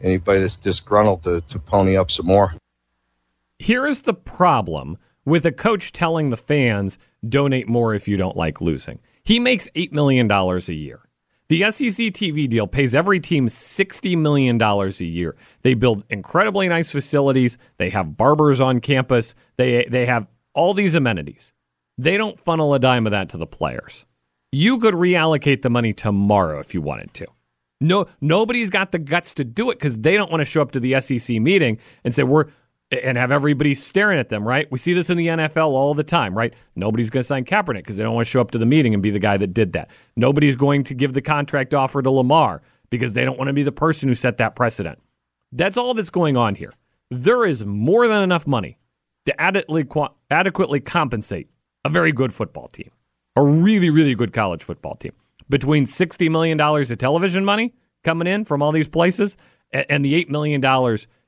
anybody 0.00 0.40
that's 0.40 0.56
disgruntled 0.56 1.22
to 1.24 1.40
to 1.42 1.58
pony 1.58 1.96
up 1.96 2.10
some 2.10 2.26
more. 2.26 2.54
Here 3.58 3.86
is 3.86 4.02
the 4.02 4.14
problem 4.14 4.98
with 5.24 5.46
a 5.46 5.52
coach 5.52 5.92
telling 5.92 6.30
the 6.30 6.36
fans 6.36 6.98
donate 7.26 7.68
more 7.68 7.94
if 7.94 8.06
you 8.06 8.16
don't 8.16 8.36
like 8.36 8.60
losing. 8.60 8.98
He 9.26 9.40
makes 9.40 9.66
$8 9.74 9.90
million 9.92 10.30
a 10.30 10.72
year. 10.72 11.00
The 11.48 11.62
SEC 11.70 12.06
TV 12.12 12.48
deal 12.48 12.68
pays 12.68 12.94
every 12.94 13.18
team 13.18 13.48
$60 13.48 14.16
million 14.16 14.60
a 14.62 15.04
year. 15.04 15.36
They 15.62 15.74
build 15.74 16.04
incredibly 16.10 16.68
nice 16.68 16.92
facilities. 16.92 17.58
They 17.78 17.90
have 17.90 18.16
barbers 18.16 18.60
on 18.60 18.80
campus. 18.80 19.34
They, 19.56 19.84
they 19.90 20.06
have 20.06 20.28
all 20.54 20.74
these 20.74 20.94
amenities. 20.94 21.52
They 21.98 22.16
don't 22.16 22.38
funnel 22.38 22.72
a 22.74 22.78
dime 22.78 23.04
of 23.06 23.10
that 23.10 23.28
to 23.30 23.36
the 23.36 23.46
players. 23.46 24.06
You 24.52 24.78
could 24.78 24.94
reallocate 24.94 25.62
the 25.62 25.70
money 25.70 25.92
tomorrow 25.92 26.60
if 26.60 26.72
you 26.72 26.80
wanted 26.80 27.12
to. 27.14 27.26
No, 27.80 28.06
nobody's 28.20 28.70
got 28.70 28.92
the 28.92 28.98
guts 28.98 29.34
to 29.34 29.44
do 29.44 29.70
it 29.70 29.74
because 29.74 29.96
they 29.96 30.16
don't 30.16 30.30
want 30.30 30.40
to 30.40 30.44
show 30.44 30.62
up 30.62 30.70
to 30.72 30.80
the 30.80 31.00
SEC 31.00 31.40
meeting 31.40 31.78
and 32.04 32.14
say 32.14 32.22
we're 32.22 32.46
and 33.04 33.18
have 33.18 33.30
everybody 33.30 33.74
staring 33.74 34.18
at 34.18 34.28
them, 34.28 34.46
right? 34.46 34.70
We 34.70 34.78
see 34.78 34.92
this 34.92 35.10
in 35.10 35.16
the 35.16 35.26
NFL 35.26 35.68
all 35.68 35.94
the 35.94 36.04
time, 36.04 36.36
right? 36.36 36.52
Nobody's 36.74 37.10
going 37.10 37.22
to 37.22 37.26
sign 37.26 37.44
Kaepernick 37.44 37.78
because 37.78 37.96
they 37.96 38.02
don't 38.02 38.14
want 38.14 38.26
to 38.26 38.30
show 38.30 38.40
up 38.40 38.50
to 38.52 38.58
the 38.58 38.66
meeting 38.66 38.94
and 38.94 39.02
be 39.02 39.10
the 39.10 39.18
guy 39.18 39.36
that 39.36 39.54
did 39.54 39.72
that. 39.72 39.90
Nobody's 40.16 40.56
going 40.56 40.84
to 40.84 40.94
give 40.94 41.12
the 41.12 41.22
contract 41.22 41.74
offer 41.74 42.02
to 42.02 42.10
Lamar 42.10 42.62
because 42.90 43.12
they 43.12 43.24
don't 43.24 43.38
want 43.38 43.48
to 43.48 43.52
be 43.52 43.62
the 43.62 43.72
person 43.72 44.08
who 44.08 44.14
set 44.14 44.38
that 44.38 44.56
precedent. 44.56 44.98
That's 45.52 45.76
all 45.76 45.94
that's 45.94 46.10
going 46.10 46.36
on 46.36 46.54
here. 46.54 46.72
There 47.10 47.44
is 47.44 47.64
more 47.64 48.08
than 48.08 48.22
enough 48.22 48.46
money 48.46 48.78
to 49.26 49.40
adequately, 49.40 49.86
adequately 50.30 50.80
compensate 50.80 51.48
a 51.84 51.88
very 51.88 52.12
good 52.12 52.32
football 52.32 52.68
team, 52.68 52.90
a 53.36 53.42
really, 53.42 53.90
really 53.90 54.14
good 54.14 54.32
college 54.32 54.62
football 54.62 54.94
team. 54.96 55.12
Between 55.48 55.86
$60 55.86 56.30
million 56.30 56.60
of 56.60 56.98
television 56.98 57.44
money 57.44 57.74
coming 58.02 58.26
in 58.26 58.44
from 58.44 58.62
all 58.62 58.72
these 58.72 58.88
places 58.88 59.36
and 59.70 60.04
the 60.04 60.24
$8 60.24 60.28
million 60.28 60.60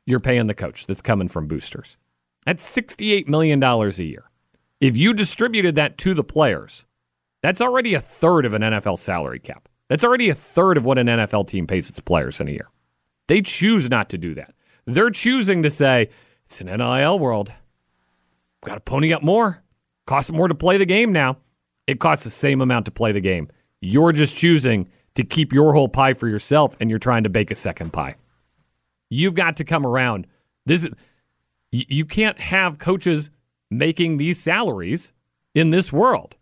you're 0.09 0.21
paying 0.21 0.47
the 0.47 0.55
coach 0.55 0.87
that's 0.87 1.03
coming 1.03 1.29
from 1.29 1.47
boosters. 1.47 1.99
That's 2.47 2.65
$68 2.75 3.29
million 3.29 3.63
a 3.63 3.89
year. 4.03 4.31
If 4.81 4.97
you 4.97 5.13
distributed 5.13 5.75
that 5.75 5.99
to 5.99 6.15
the 6.15 6.25
players, 6.25 6.87
that's 7.43 7.61
already 7.61 7.93
a 7.93 8.01
third 8.01 8.47
of 8.47 8.55
an 8.55 8.63
NFL 8.63 8.99
salary 8.99 9.39
cap. 9.39 9.69
That's 9.91 10.05
already 10.05 10.31
a 10.31 10.35
third 10.35 10.79
of 10.79 10.87
what 10.87 10.97
an 10.97 11.09
NFL 11.09 11.49
team 11.49 11.67
pays 11.67 11.91
its 11.91 12.01
players 12.01 12.41
in 12.41 12.49
a 12.49 12.53
year. 12.53 12.71
They 13.27 13.43
choose 13.43 13.91
not 13.91 14.09
to 14.09 14.19
do 14.19 14.35
that. 14.37 14.55
They're 14.87 15.11
choosing 15.11 15.63
to 15.63 15.71
say, 15.71 16.09
it's 16.47 16.63
an 16.63 16.69
NIL 16.69 17.19
world. 17.19 17.53
Got 18.65 18.75
to 18.75 18.81
pony 18.81 19.13
up 19.13 19.23
more. 19.23 19.63
Costs 20.07 20.33
more 20.33 20.49
to 20.49 20.55
play 20.55 20.79
the 20.79 20.87
game 20.87 21.13
now. 21.13 21.37
It 21.87 22.01
costs 22.01 22.25
the 22.25 22.31
same 22.31 22.63
amount 22.63 22.87
to 22.87 22.91
play 22.91 23.13
the 23.13 23.21
game. 23.21 23.49
You're 23.83 24.13
just 24.13 24.35
choosing 24.35 24.89
to 25.17 25.23
keep 25.23 25.53
your 25.53 25.75
whole 25.75 25.89
pie 25.89 26.15
for 26.15 26.29
yourself 26.29 26.77
and 26.81 26.89
you're 26.89 26.99
trying 26.99 27.25
to 27.25 27.29
bake 27.29 27.51
a 27.51 27.55
second 27.55 27.93
pie. 27.93 28.17
You've 29.11 29.35
got 29.35 29.57
to 29.59 29.65
come 29.65 29.87
around. 29.87 30.27
This 30.67 30.85
is, 30.85 30.91
you 31.71 32.05
can't 32.05 32.39
have 32.39 32.79
coaches 32.79 33.31
making 33.71 34.19
these 34.19 34.39
salaries 34.39 35.13
in 35.55 35.71
this 35.71 35.93
world. 35.93 36.37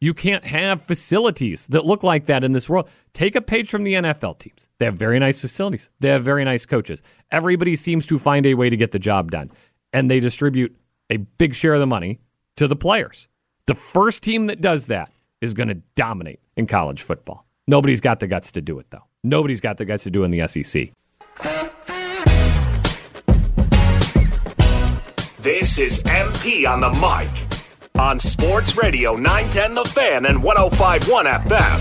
You 0.00 0.14
can't 0.14 0.44
have 0.44 0.82
facilities 0.82 1.66
that 1.68 1.84
look 1.84 2.04
like 2.04 2.26
that 2.26 2.44
in 2.44 2.52
this 2.52 2.68
world. 2.68 2.88
Take 3.12 3.34
a 3.34 3.40
page 3.40 3.68
from 3.68 3.82
the 3.82 3.94
NFL 3.94 4.38
teams. 4.38 4.68
They 4.78 4.84
have 4.84 4.94
very 4.94 5.18
nice 5.18 5.40
facilities. 5.40 5.90
They 5.98 6.08
have 6.08 6.22
very 6.22 6.44
nice 6.44 6.64
coaches. 6.66 7.02
Everybody 7.32 7.74
seems 7.74 8.06
to 8.06 8.18
find 8.18 8.46
a 8.46 8.54
way 8.54 8.70
to 8.70 8.76
get 8.76 8.92
the 8.92 9.00
job 9.00 9.32
done. 9.32 9.50
And 9.92 10.08
they 10.08 10.20
distribute 10.20 10.76
a 11.10 11.16
big 11.16 11.54
share 11.54 11.74
of 11.74 11.80
the 11.80 11.86
money 11.86 12.20
to 12.56 12.68
the 12.68 12.76
players. 12.76 13.26
The 13.66 13.74
first 13.74 14.22
team 14.22 14.46
that 14.46 14.60
does 14.60 14.86
that 14.86 15.10
is 15.40 15.52
going 15.52 15.68
to 15.68 15.80
dominate 15.96 16.40
in 16.56 16.66
college 16.66 17.02
football. 17.02 17.44
Nobody's 17.66 18.00
got 18.00 18.20
the 18.20 18.26
guts 18.26 18.52
to 18.52 18.60
do 18.60 18.78
it, 18.78 18.86
though. 18.90 19.04
Nobody's 19.24 19.60
got 19.60 19.78
the 19.78 19.84
guts 19.84 20.04
to 20.04 20.10
do 20.10 20.22
it 20.22 20.26
in 20.26 20.30
the 20.30 20.46
SEC. 20.46 20.90
This 25.48 25.78
is 25.78 26.02
MP 26.02 26.68
on 26.68 26.80
the 26.80 26.90
mic 26.90 27.30
on 27.98 28.18
Sports 28.18 28.76
Radio 28.76 29.16
910 29.16 29.74
The 29.76 29.84
Fan 29.86 30.26
and 30.26 30.42
1051 30.42 31.24
FM. 31.24 31.80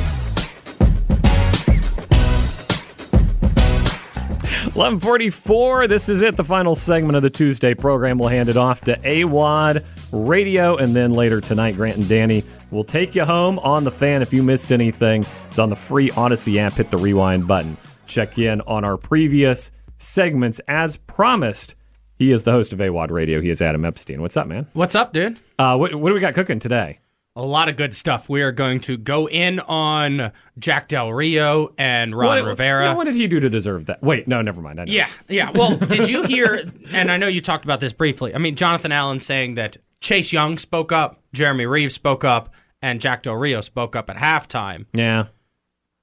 1144. 4.73 5.87
This 5.87 6.07
is 6.07 6.21
it, 6.21 6.37
the 6.37 6.45
final 6.45 6.75
segment 6.75 7.17
of 7.17 7.23
the 7.23 7.29
Tuesday 7.29 7.73
program. 7.73 8.17
We'll 8.17 8.29
hand 8.29 8.47
it 8.47 8.55
off 8.55 8.79
to 8.85 8.97
AWOD 8.99 9.83
Radio, 10.13 10.77
and 10.77 10.95
then 10.95 11.11
later 11.11 11.41
tonight, 11.41 11.75
Grant 11.75 11.97
and 11.97 12.07
Danny 12.07 12.45
will 12.71 12.85
take 12.85 13.15
you 13.15 13.25
home 13.25 13.59
on 13.59 13.83
the 13.83 13.91
fan. 13.91 14.21
If 14.21 14.31
you 14.31 14.43
missed 14.43 14.71
anything, 14.71 15.25
it's 15.49 15.59
on 15.59 15.69
the 15.69 15.75
free 15.75 16.09
Audacy 16.11 16.55
app. 16.55 16.71
Hit 16.71 16.89
the 16.89 16.97
rewind 16.97 17.45
button. 17.45 17.75
Check 18.05 18.37
in 18.37 18.61
on 18.61 18.85
our 18.85 18.95
previous 18.95 19.71
segments 19.97 20.61
as 20.69 20.95
promised. 20.95 21.75
He 22.17 22.31
is 22.31 22.43
the 22.43 22.51
host 22.51 22.73
of 22.73 22.79
AWOD 22.79 23.11
Radio. 23.11 23.41
He 23.41 23.49
is 23.49 23.61
Adam 23.61 23.85
Epstein. 23.85 24.21
What's 24.21 24.35
up, 24.35 24.47
man? 24.47 24.67
What's 24.73 24.95
up, 24.95 25.13
dude? 25.13 25.39
Uh, 25.59 25.77
what, 25.77 25.93
what 25.93 26.09
do 26.09 26.15
we 26.15 26.19
got 26.19 26.33
cooking 26.33 26.59
today? 26.59 26.99
A 27.35 27.45
lot 27.45 27.69
of 27.69 27.75
good 27.75 27.95
stuff. 27.95 28.27
We 28.27 28.41
are 28.41 28.51
going 28.51 28.79
to 28.81 28.97
go 28.97 29.29
in 29.29 29.59
on 29.59 30.31
Jack 30.57 30.87
Del 30.87 31.13
Rio 31.13 31.75
and 31.77 32.17
Ron 32.17 32.41
what, 32.41 32.49
Rivera. 32.49 32.95
What 32.95 33.03
did 33.03 33.13
he 33.13 33.27
do 33.27 33.39
to 33.39 33.47
deserve 33.47 33.85
that? 33.85 34.01
Wait, 34.01 34.27
no, 34.27 34.41
never 34.41 34.59
mind. 34.59 34.81
Yeah, 34.87 35.07
yeah. 35.27 35.51
Well, 35.51 35.77
did 35.77 36.09
you 36.09 36.23
hear? 36.23 36.71
And 36.91 37.11
I 37.11 37.17
know 37.17 37.27
you 37.27 37.41
talked 37.41 37.63
about 37.63 37.79
this 37.79 37.93
briefly. 37.93 38.33
I 38.33 38.39
mean, 38.39 38.55
Jonathan 38.55 38.91
Allen 38.91 39.19
saying 39.19 39.53
that 39.53 39.77
Chase 40.01 40.33
Young 40.33 40.57
spoke 40.57 40.91
up, 40.91 41.21
Jeremy 41.33 41.67
Reaves 41.67 41.93
spoke 41.93 42.23
up, 42.23 42.51
and 42.81 42.99
Jack 42.99 43.21
Del 43.21 43.35
Rio 43.35 43.61
spoke 43.61 43.95
up 43.95 44.09
at 44.09 44.15
halftime. 44.15 44.87
Yeah. 44.93 45.25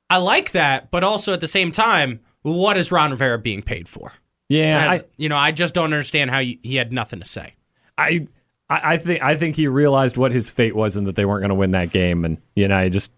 I 0.09 0.19
like 0.19 0.53
that, 0.53 0.93
but 0.93 1.03
also 1.03 1.33
at 1.33 1.41
the 1.41 1.49
same 1.49 1.73
time, 1.73 2.21
what 2.43 2.77
is 2.77 2.93
Ron 2.93 3.11
Rivera 3.11 3.41
being 3.41 3.63
paid 3.63 3.89
for? 3.89 4.13
Yeah, 4.49 4.91
I, 4.91 5.01
you 5.17 5.29
know, 5.29 5.37
I 5.37 5.53
just 5.53 5.75
don't 5.75 5.85
understand 5.85 6.31
how 6.31 6.41
he, 6.41 6.59
he 6.63 6.77
had 6.77 6.93
nothing 6.93 7.21
to 7.21 7.27
say. 7.27 7.55
I, 7.97 8.27
I 8.69 8.97
think 8.99 9.23
I 9.23 9.37
think 9.37 9.57
he 9.57 9.69
realized 9.69 10.17
what 10.17 10.33
his 10.33 10.51
fate 10.51 10.75
was 10.75 10.97
and 10.97 11.07
that 11.07 11.17
they 11.17 11.25
weren't 11.25 11.43
going 11.43 11.51
to 11.51 11.55
win 11.55 11.73
that 11.73 11.91
game, 11.91 12.25
and 12.25 12.39
you 12.55 12.69
know, 12.69 12.89
just 12.89 13.11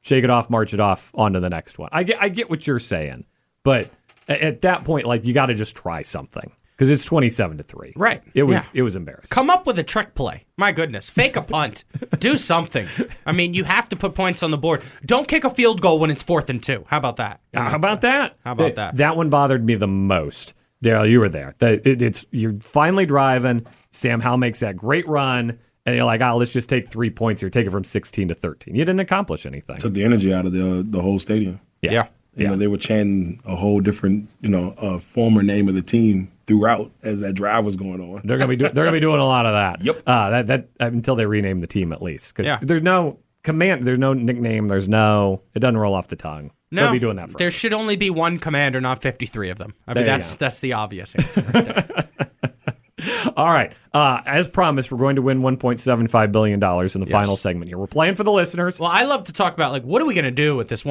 shake 0.00 0.24
it 0.24 0.30
off, 0.30 0.48
march 0.48 0.72
it 0.74 0.80
off, 0.80 1.10
on 1.14 1.32
to 1.34 1.40
the 1.40 1.50
next 1.50 1.78
one. 1.78 1.90
I 1.92 2.02
get 2.02 2.22
I 2.22 2.28
get 2.28 2.48
what 2.48 2.66
you're 2.66 2.78
saying, 2.78 3.24
but 3.62 3.90
at 4.28 4.62
that 4.62 4.84
point, 4.84 5.06
like 5.06 5.24
you 5.24 5.34
got 5.34 5.46
to 5.46 5.54
just 5.54 5.74
try 5.74 6.02
something 6.02 6.52
because 6.76 6.90
it's 6.90 7.04
twenty 7.04 7.30
seven 7.30 7.56
to 7.58 7.62
three. 7.64 7.92
Right. 7.96 8.22
It 8.34 8.42
was 8.44 8.54
Yeah. 8.56 8.64
it 8.74 8.82
was 8.82 8.96
embarrassing. 8.96 9.30
Come 9.30 9.48
up 9.50 9.66
with 9.66 9.78
a 9.78 9.82
trick 9.82 10.14
play. 10.14 10.44
My 10.56 10.72
goodness. 10.72 11.08
Fake 11.10 11.36
a 11.36 11.42
punt. 11.42 11.84
Do 12.18 12.36
something. 12.36 12.86
I 13.24 13.32
mean, 13.32 13.54
you 13.54 13.64
have 13.64 13.88
to 13.90 13.96
put 13.96 14.14
points 14.14 14.42
on 14.42 14.50
the 14.50 14.58
board. 14.58 14.82
Don't 15.04 15.26
kick 15.28 15.44
a 15.44 15.50
field 15.50 15.80
goal 15.80 15.98
when 15.98 16.10
it's 16.10 16.22
fourth 16.22 16.50
and 16.50 16.62
two. 16.62 16.84
How 16.88 16.98
about 16.98 17.16
that? 17.16 17.40
Uh, 17.54 17.68
how 17.70 17.76
about 17.76 18.02
that? 18.02 18.36
How 18.44 18.52
about 18.52 18.64
Th- 18.64 18.74
that? 18.76 18.96
That 18.96 19.16
one 19.16 19.30
bothered 19.30 19.64
me 19.64 19.74
the 19.74 19.86
most. 19.88 20.54
Daryl, 20.84 21.08
you 21.10 21.20
were 21.20 21.28
there. 21.30 21.54
That 21.58 21.86
it, 21.86 22.02
it's 22.02 22.26
you're 22.30 22.58
finally 22.60 23.06
driving. 23.06 23.66
Sam 23.92 24.20
Howell 24.20 24.36
makes 24.36 24.60
that 24.60 24.76
great 24.76 25.08
run, 25.08 25.58
and 25.86 25.96
you're 25.96 26.04
like, 26.04 26.20
"Oh, 26.20 26.36
let's 26.36 26.52
just 26.52 26.68
take 26.68 26.86
three 26.86 27.08
points 27.08 27.40
here. 27.40 27.48
Take 27.48 27.66
it 27.66 27.70
from 27.70 27.82
16 27.84 28.28
to 28.28 28.34
13." 28.34 28.74
You 28.74 28.84
didn't 28.84 29.00
accomplish 29.00 29.46
anything. 29.46 29.78
took 29.78 29.94
the 29.94 30.04
energy 30.04 30.34
out 30.34 30.44
of 30.44 30.52
the 30.52 30.84
the 30.88 31.00
whole 31.00 31.18
stadium. 31.18 31.60
Yeah. 31.80 31.92
Yeah. 31.92 32.06
You 32.36 32.48
know, 32.48 32.56
they 32.56 32.66
were 32.66 32.76
chanting 32.76 33.40
a 33.46 33.56
whole 33.56 33.80
different, 33.80 34.28
you 34.42 34.48
know, 34.50 34.74
uh, 34.78 34.98
former 34.98 35.42
name 35.42 35.68
of 35.68 35.74
the 35.74 35.82
team 35.82 36.30
throughout 36.46 36.90
as 37.02 37.20
that 37.20 37.32
drive 37.32 37.64
was 37.64 37.76
going 37.76 38.00
on. 38.00 38.20
They're 38.24 38.36
gonna 38.38 38.48
be 38.48 38.56
do- 38.56 38.68
they're 38.68 38.84
gonna 38.84 38.92
be 38.92 39.00
doing 39.00 39.20
a 39.20 39.26
lot 39.26 39.46
of 39.46 39.52
that. 39.54 39.82
Yep. 39.84 40.02
Uh, 40.06 40.30
that 40.30 40.46
that 40.48 40.68
until 40.80 41.16
they 41.16 41.24
rename 41.26 41.60
the 41.60 41.66
team 41.66 41.92
at 41.92 42.02
least 42.02 42.34
because 42.34 42.46
Yeah. 42.46 42.58
there's 42.62 42.82
no 42.82 43.18
command. 43.42 43.84
There's 43.86 43.98
no 43.98 44.12
nickname. 44.12 44.68
There's 44.68 44.88
no. 44.88 45.40
It 45.54 45.60
doesn't 45.60 45.78
roll 45.78 45.94
off 45.94 46.08
the 46.08 46.16
tongue. 46.16 46.50
No, 46.70 46.82
They'll 46.82 46.92
be 46.92 46.98
doing 46.98 47.16
that 47.16 47.30
for. 47.30 47.38
There 47.38 47.50
should 47.50 47.72
only 47.72 47.96
be 47.96 48.10
one 48.10 48.38
commander, 48.38 48.80
not 48.80 49.00
53 49.00 49.50
of 49.50 49.58
them. 49.58 49.72
I 49.86 49.94
There 49.94 50.02
mean, 50.02 50.12
you 50.12 50.18
that's 50.18 50.36
that's 50.36 50.60
the 50.60 50.74
obvious 50.74 51.14
answer. 51.14 51.40
Right 51.54 51.64
there. 51.64 52.08
All 53.36 53.46
right. 53.48 53.72
Uh, 53.94 54.20
as 54.26 54.48
promised, 54.48 54.90
we're 54.90 54.98
going 54.98 55.16
to 55.16 55.22
win 55.22 55.40
1.75 55.42 56.32
billion 56.32 56.58
dollars 56.58 56.94
in 56.94 57.00
the 57.00 57.06
Yes. 57.06 57.12
final 57.12 57.36
segment 57.36 57.68
here. 57.68 57.78
We're 57.78 57.86
playing 57.86 58.14
for 58.16 58.24
the 58.24 58.32
listeners. 58.32 58.80
well, 58.80 58.90
I 58.90 59.04
love 59.04 59.24
to 59.24 59.32
talk 59.32 59.54
about 59.54 59.72
like 59.72 59.84
what 59.84 60.02
are 60.02 60.06
we 60.06 60.14
going 60.14 60.24
to 60.24 60.30
do 60.30 60.56
with 60.56 60.68
this 60.68 60.82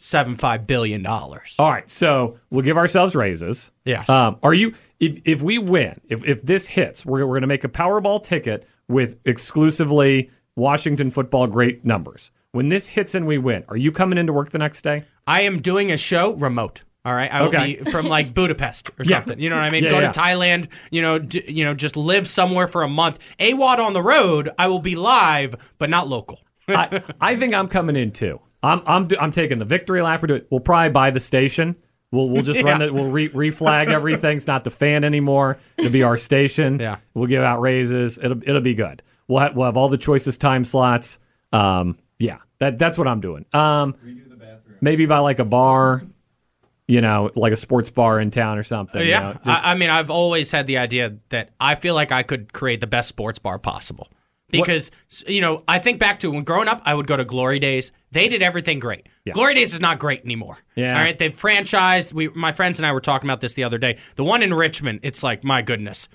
1.75 0.00 0.66
billion 0.66 1.02
dollars? 1.02 1.54
All 1.58 1.70
right, 1.70 1.88
so 1.88 2.38
we'll 2.50 2.64
give 2.64 2.76
ourselves 2.76 3.14
raises. 3.14 3.70
Yes. 3.84 4.08
Um, 4.08 4.38
are 4.42 4.54
you 4.54 4.74
if 4.98 5.20
if 5.24 5.42
we 5.42 5.58
win, 5.58 6.00
if 6.08 6.24
if 6.24 6.42
this 6.42 6.66
hits, 6.68 7.04
we're 7.06 7.20
we're 7.26 7.34
going 7.34 7.42
to 7.42 7.46
make 7.46 7.64
a 7.64 7.68
Powerball 7.68 8.22
ticket 8.22 8.66
with 8.88 9.16
exclusively 9.24 10.30
Washington 10.56 11.10
football 11.10 11.46
great 11.46 11.84
numbers. 11.84 12.30
When 12.52 12.68
this 12.68 12.88
hits 12.88 13.14
and 13.14 13.26
we 13.26 13.38
win, 13.38 13.64
are 13.68 13.76
you 13.76 13.92
coming 13.92 14.18
into 14.18 14.32
work 14.32 14.50
the 14.50 14.58
next 14.58 14.82
day? 14.82 15.04
I 15.26 15.42
am 15.42 15.60
doing 15.62 15.92
a 15.92 15.96
show 15.96 16.32
remote. 16.34 16.82
All 17.04 17.14
right, 17.14 17.32
I 17.32 17.40
will 17.42 17.48
Okay. 17.48 17.76
be 17.76 17.90
from 17.90 18.06
like 18.06 18.34
Budapest 18.34 18.90
or 18.90 18.92
Yeah. 19.04 19.18
something. 19.18 19.38
You 19.40 19.48
know 19.48 19.56
what 19.56 19.64
I 19.64 19.70
mean? 19.70 19.84
Yeah, 19.84 19.90
Go 19.90 20.00
yeah. 20.00 20.10
to 20.12 20.20
Thailand. 20.20 20.68
You 20.90 21.00
know, 21.02 21.18
d- 21.18 21.44
you 21.48 21.64
know, 21.64 21.72
just 21.72 21.96
live 21.96 22.28
somewhere 22.28 22.66
for 22.68 22.82
a 22.82 22.88
month. 22.88 23.18
AWOD 23.38 23.78
on 23.78 23.92
the 23.94 24.02
road. 24.02 24.50
I 24.58 24.66
will 24.66 24.80
be 24.80 24.96
live, 24.96 25.54
but 25.78 25.88
not 25.88 26.08
local. 26.08 26.40
I, 26.68 27.02
I 27.20 27.36
think 27.36 27.54
I'm 27.54 27.68
coming 27.68 27.96
in 27.96 28.10
too. 28.12 28.40
I'm 28.62 28.82
I'm 28.86 29.08
do- 29.08 29.16
I'm 29.20 29.32
taking 29.32 29.58
the 29.58 29.64
victory 29.64 30.02
lap. 30.02 30.22
We're 30.22 30.26
doing, 30.28 30.42
we'll 30.50 30.60
probably 30.60 30.90
buy 30.90 31.10
the 31.10 31.20
station. 31.20 31.76
We'll 32.12 32.28
we'll 32.28 32.42
just 32.42 32.62
run 32.64 32.82
it. 32.82 32.92
We'll 32.92 33.10
re, 33.10 33.28
reflag 33.28 33.88
everything. 33.90 34.36
It's 34.36 34.46
not 34.46 34.64
the 34.64 34.70
fan 34.70 35.04
anymore. 35.04 35.58
It'll 35.78 35.90
be 35.92 36.02
our 36.02 36.18
station. 36.18 36.78
Yeah. 36.78 36.96
We'll 37.14 37.26
give 37.28 37.42
out 37.42 37.60
raises. 37.60 38.18
It'll 38.18 38.42
it'll 38.42 38.60
be 38.60 38.74
good. 38.74 39.02
We'll 39.28 39.40
have, 39.40 39.56
we'll 39.56 39.66
have 39.66 39.76
all 39.76 39.88
the 39.88 39.96
choices 39.98 40.36
time 40.36 40.64
slots. 40.64 41.18
Um, 41.52 41.96
yeah, 42.18 42.38
that 42.58 42.78
that's 42.78 42.98
what 42.98 43.06
I'm 43.08 43.20
doing. 43.20 43.46
Um, 43.52 43.94
maybe 44.80 45.06
by 45.06 45.18
like 45.18 45.38
a 45.38 45.44
bar, 45.44 46.02
you 46.88 47.00
know, 47.00 47.30
like 47.36 47.52
a 47.52 47.56
sports 47.56 47.90
bar 47.90 48.20
in 48.20 48.30
town 48.30 48.58
or 48.58 48.62
something. 48.64 49.00
you 49.00 49.08
yeah, 49.08 49.20
know, 49.20 49.32
just- 49.34 49.46
I, 49.64 49.70
I 49.70 49.74
mean, 49.74 49.90
I've 49.90 50.10
always 50.10 50.50
had 50.50 50.66
the 50.66 50.78
idea 50.78 51.16
that 51.30 51.50
I 51.60 51.76
feel 51.76 51.94
like 51.94 52.10
I 52.12 52.22
could 52.24 52.52
create 52.52 52.80
the 52.80 52.86
best 52.88 53.08
sports 53.08 53.38
bar 53.38 53.58
possible. 53.58 54.08
Because 54.50 54.90
you 55.26 55.40
know, 55.40 55.60
I 55.68 55.78
think 55.78 55.98
back 55.98 56.20
to 56.20 56.30
when 56.30 56.44
growing 56.44 56.68
up, 56.68 56.82
I 56.84 56.94
would 56.94 57.06
go 57.06 57.16
to 57.16 57.24
Glory 57.24 57.58
Days. 57.58 57.92
They 58.12 58.28
did 58.28 58.42
everything 58.42 58.78
great. 58.78 59.08
Yeah. 59.24 59.34
Glory 59.34 59.54
Days 59.54 59.74
is 59.74 59.80
not 59.80 59.98
great 59.98 60.24
anymore. 60.24 60.58
Yeah. 60.74 60.96
All 60.96 61.02
right, 61.02 61.18
they've 61.18 61.34
franchised. 61.34 62.12
We, 62.12 62.28
my 62.28 62.52
friends 62.52 62.78
and 62.78 62.86
I 62.86 62.92
were 62.92 63.00
talking 63.00 63.28
about 63.28 63.40
this 63.40 63.54
the 63.54 63.64
other 63.64 63.78
day. 63.78 63.98
The 64.16 64.24
one 64.24 64.42
in 64.42 64.52
Richmond, 64.52 65.00
it's 65.02 65.22
like 65.22 65.44
my 65.44 65.62
goodness. 65.62 66.08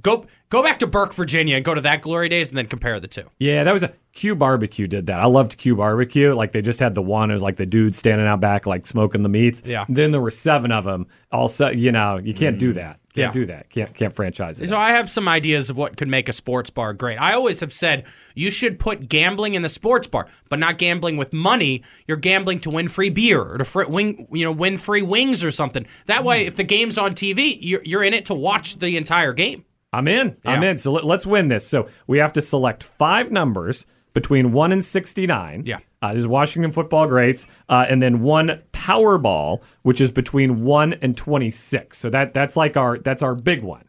Go 0.00 0.26
go 0.48 0.62
back 0.62 0.80
to 0.80 0.86
Burke, 0.86 1.14
Virginia, 1.14 1.56
and 1.56 1.64
go 1.64 1.74
to 1.74 1.80
that 1.82 2.02
Glory 2.02 2.28
Days, 2.28 2.48
and 2.48 2.58
then 2.58 2.66
compare 2.66 2.98
the 2.98 3.06
two. 3.06 3.28
Yeah, 3.38 3.62
that 3.62 3.72
was 3.72 3.82
a 3.82 3.92
Q 4.14 4.34
Barbecue 4.34 4.86
did 4.86 5.06
that. 5.06 5.20
I 5.20 5.26
loved 5.26 5.58
Q 5.58 5.76
Barbecue. 5.76 6.34
Like 6.34 6.52
they 6.52 6.62
just 6.62 6.80
had 6.80 6.94
the 6.94 7.02
one. 7.02 7.30
It 7.30 7.34
was 7.34 7.42
like 7.42 7.56
the 7.56 7.66
dude 7.66 7.94
standing 7.94 8.26
out 8.26 8.40
back, 8.40 8.66
like 8.66 8.86
smoking 8.86 9.22
the 9.22 9.28
meats. 9.28 9.62
Yeah. 9.64 9.84
Then 9.88 10.10
there 10.10 10.20
were 10.20 10.30
seven 10.30 10.72
of 10.72 10.84
them. 10.84 11.06
Also, 11.30 11.68
you 11.70 11.92
know, 11.92 12.16
you 12.16 12.34
can't 12.34 12.58
do 12.58 12.72
mm. 12.72 12.76
that. 12.76 13.00
Can't 13.14 13.34
Yeah. 13.34 13.40
do 13.40 13.46
that. 13.46 13.68
Can't 13.68 13.94
can't 13.94 14.14
franchise 14.14 14.60
it. 14.60 14.68
So 14.70 14.76
I 14.76 14.90
have 14.92 15.10
some 15.10 15.28
ideas 15.28 15.68
of 15.68 15.76
what 15.76 15.96
could 15.98 16.08
make 16.08 16.28
a 16.30 16.32
sports 16.32 16.70
bar 16.70 16.94
great. 16.94 17.18
I 17.18 17.34
always 17.34 17.60
have 17.60 17.72
said 17.72 18.04
you 18.34 18.50
should 18.50 18.78
put 18.78 19.08
gambling 19.08 19.54
in 19.54 19.60
the 19.60 19.68
sports 19.68 20.08
bar, 20.08 20.28
but 20.48 20.58
not 20.58 20.78
gambling 20.78 21.18
with 21.18 21.32
money. 21.32 21.82
You're 22.08 22.16
gambling 22.16 22.60
to 22.60 22.70
win 22.70 22.88
free 22.88 23.10
beer 23.10 23.42
or 23.42 23.58
to 23.58 23.64
fr- 23.66 23.84
win, 23.84 24.26
you 24.32 24.44
know, 24.44 24.52
win 24.52 24.78
free 24.78 25.02
wings 25.02 25.44
or 25.44 25.50
something. 25.50 25.86
That 26.06 26.24
way, 26.24 26.46
if 26.46 26.56
the 26.56 26.64
game's 26.64 26.96
on 26.96 27.14
TV, 27.14 27.58
you're, 27.60 27.82
you're 27.84 28.02
in 28.02 28.14
it 28.14 28.24
to 28.26 28.34
watch 28.34 28.78
the 28.78 28.96
entire 28.96 29.34
game. 29.34 29.64
I'm 29.92 30.08
in. 30.08 30.38
I'm 30.46 30.62
in. 30.64 30.78
So 30.78 30.92
let, 30.92 31.04
let's 31.04 31.26
win 31.26 31.48
this. 31.48 31.66
So 31.68 31.88
we 32.06 32.16
have 32.16 32.32
to 32.32 32.40
select 32.40 32.82
five 32.82 33.30
numbers 33.30 33.84
between 34.14 34.52
one 34.52 34.72
and 34.72 34.82
sixty 34.82 35.26
nine. 35.26 35.64
Yeah. 35.66 35.78
Uh, 36.02 36.12
this 36.12 36.20
is 36.20 36.26
Washington 36.26 36.72
football 36.72 37.06
greats, 37.06 37.46
uh, 37.68 37.86
and 37.88 38.02
then 38.02 38.20
one 38.22 38.60
Powerball, 38.72 39.60
which 39.82 40.00
is 40.00 40.10
between 40.10 40.64
one 40.64 40.94
and 41.00 41.16
twenty 41.16 41.50
six. 41.52 41.96
So 41.98 42.10
that 42.10 42.34
that's 42.34 42.56
like 42.56 42.76
our 42.76 42.98
that's 42.98 43.22
our 43.22 43.34
big 43.36 43.62
one. 43.62 43.84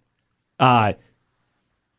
Uh, 0.59 0.93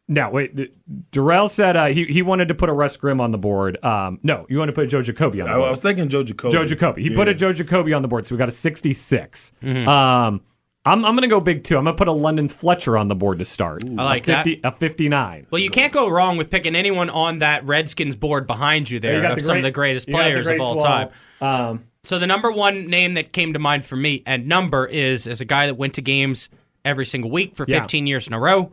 now 0.07 0.31
wait, 0.31 0.55
D- 0.55 0.71
Darrell 1.11 1.49
said 1.49 1.77
uh, 1.77 1.87
he 1.87 2.05
he 2.05 2.23
wanted 2.23 2.49
to 2.49 2.55
put 2.55 2.69
a 2.69 2.73
Russ 2.73 2.97
Grimm 2.97 3.21
on 3.21 3.33
the 3.33 3.39
board. 3.39 3.83
Um, 3.83 4.21
no, 4.23 4.47
you 4.49 4.59
want 4.59 4.69
to 4.69 4.73
put 4.73 4.89
Joe 4.89 5.03
Jacoby 5.03 5.41
on 5.41 5.49
the 5.49 5.55
I, 5.55 5.57
board. 5.57 5.69
I 5.69 5.71
was 5.71 5.81
thinking 5.81 6.09
Joe 6.09 6.23
Jacoby. 6.23 6.53
Joe 6.53 6.65
Jacoby. 6.65 7.03
He 7.03 7.09
Yeah. 7.11 7.17
put 7.17 7.29
a 7.29 7.35
Joe 7.35 7.53
Jacoby 7.53 7.93
on 7.95 8.03
the 8.03 8.09
board, 8.09 8.27
so 8.27 8.35
we 8.35 8.39
got 8.39 8.49
a 8.49 8.53
66. 8.53 9.53
Mm-hmm. 9.63 9.89
Um, 9.89 10.43
I'm, 10.87 11.05
I'm 11.05 11.15
going 11.17 11.23
to 11.23 11.29
go 11.35 11.41
big 11.41 11.65
too. 11.65 11.79
I'm 11.79 11.85
going 11.85 11.97
to 11.97 11.99
put 11.99 12.09
a 12.09 12.13
London 12.13 12.49
Fletcher 12.49 12.99
on 12.99 13.09
the 13.09 13.15
board 13.15 13.39
to 13.39 13.45
start. 13.47 13.83
I 13.85 13.89
like 14.05 14.29
a 14.29 14.37
50, 14.45 14.61
A 14.65 14.71
59. 14.73 15.47
Well, 15.51 15.59
you 15.59 15.71
can't 15.71 15.93
go 15.93 16.09
wrong 16.09 16.37
with 16.37 16.51
picking 16.51 16.77
anyone 16.77 17.09
on 17.09 17.39
that 17.39 17.65
Redskins 17.65 18.17
board 18.17 18.47
behind 18.47 18.91
you 18.91 18.97
You 18.97 19.01
there 19.01 19.23
got 19.23 19.31
of 19.33 19.39
the 19.39 19.45
some 19.45 19.53
great- 19.55 19.59
of 19.61 19.65
the 19.65 19.71
greatest 19.71 20.09
you 20.09 20.13
got 20.15 20.19
the 20.19 20.25
players 20.25 20.47
of 20.49 20.61
all 20.61 20.81
time. 20.81 21.09
Um, 21.41 21.85
So 22.05 22.19
the 22.19 22.27
number 22.27 22.53
one 22.53 22.87
name 22.89 23.15
that 23.15 23.33
came 23.33 23.55
to 23.55 23.59
mind 23.59 23.87
for 23.87 23.97
me 23.97 24.23
and 24.27 24.47
number 24.47 24.85
is 24.85 25.27
as 25.27 25.41
a 25.41 25.47
guy 25.47 25.67
that 25.67 25.77
went 25.77 25.95
to 25.95 26.03
games 26.03 26.51
every 26.85 27.07
single 27.07 27.31
week 27.31 27.57
for 27.57 27.65
Yeah. 27.67 27.81
15 27.81 28.07
years 28.07 28.27
in 28.27 28.35
a 28.35 28.39
row. 28.39 28.71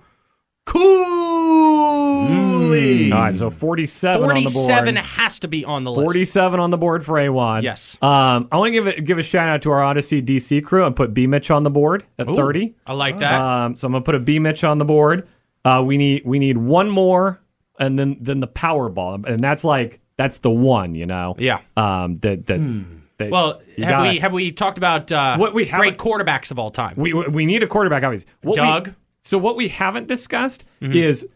Cooley. 2.28 3.12
all 3.12 3.20
right, 3.22 3.36
so 3.38 3.50
47, 3.50 4.22
on 4.30 4.44
the 4.44 4.50
47 4.50 4.96
board. 4.96 5.06
has 5.06 5.40
to 5.40 5.48
be 5.48 5.66
on 5.66 5.84
the 5.84 5.92
list. 5.92 6.04
47 6.06 6.60
on 6.60 6.70
the 6.70 6.78
board 6.78 7.06
for 7.06 7.14
A1. 7.16 7.64
Yes. 7.64 7.98
Um, 8.02 8.48
I 8.52 8.58
want 8.58 8.68
to 8.68 8.72
give 8.72 8.88
a, 8.88 9.02
give 9.02 9.18
a 9.18 9.24
shout 9.24 9.48
out 9.50 9.62
to 9.64 9.72
our 9.72 9.82
Audacy 9.82 10.26
DC 10.26 10.64
crew 10.64 10.86
and 10.86 10.96
put 10.96 11.14
B 11.14 11.28
Mitch 11.28 11.52
on 11.52 11.64
the 11.64 11.70
board 11.70 12.06
at 12.20 12.30
Ooh, 12.30 12.36
30. 12.36 12.76
I 12.88 12.94
like 12.94 13.18
that. 13.20 13.40
Um, 13.42 13.76
so 13.76 13.88
I'm 13.88 13.92
going 13.92 14.04
to 14.04 14.06
put 14.06 14.16
a 14.16 14.20
B 14.20 14.40
Mitch 14.40 14.64
on 14.64 14.78
the 14.78 14.86
board. 14.86 15.28
Uh, 15.64 15.84
we 15.86 15.98
need 15.98 16.24
we 16.26 16.40
need 16.40 16.58
one 16.58 16.90
more 16.90 17.40
and 17.78 17.98
then 18.00 18.18
then 18.20 18.40
the 18.40 18.48
Powerball, 18.48 19.24
and 19.28 19.44
that's 19.44 19.64
like 19.64 20.00
that's 20.18 20.40
the 20.40 20.50
one, 20.50 20.96
you 20.96 21.06
know. 21.06 21.36
Yeah. 21.38 21.60
Um, 21.78 22.18
that 22.20 22.48
that. 22.48 22.86
that 23.20 23.30
well, 23.32 23.62
have 23.78 23.90
gotta- 23.90 24.10
we 24.10 24.18
have 24.20 24.34
we 24.34 24.52
talked 24.52 24.80
about 24.80 25.12
uh, 25.12 25.38
What 25.38 25.54
we 25.54 25.66
great 25.66 25.72
haven't- 25.72 25.98
quarterbacks 26.00 26.50
of 26.50 26.58
all 26.58 26.72
time? 26.72 26.96
We 26.98 27.14
we 27.14 27.46
need 27.46 27.62
a 27.62 27.68
quarterback, 27.68 28.04
obviously. 28.04 28.28
What 28.42 28.60
we- 28.60 28.66
Doug? 28.66 28.94
so 29.24 29.38
what 29.38 29.56
we 29.56 29.68
haven't 29.68 30.08
discussed 30.08 30.66
Mhm. 30.82 30.96
is 30.96 31.28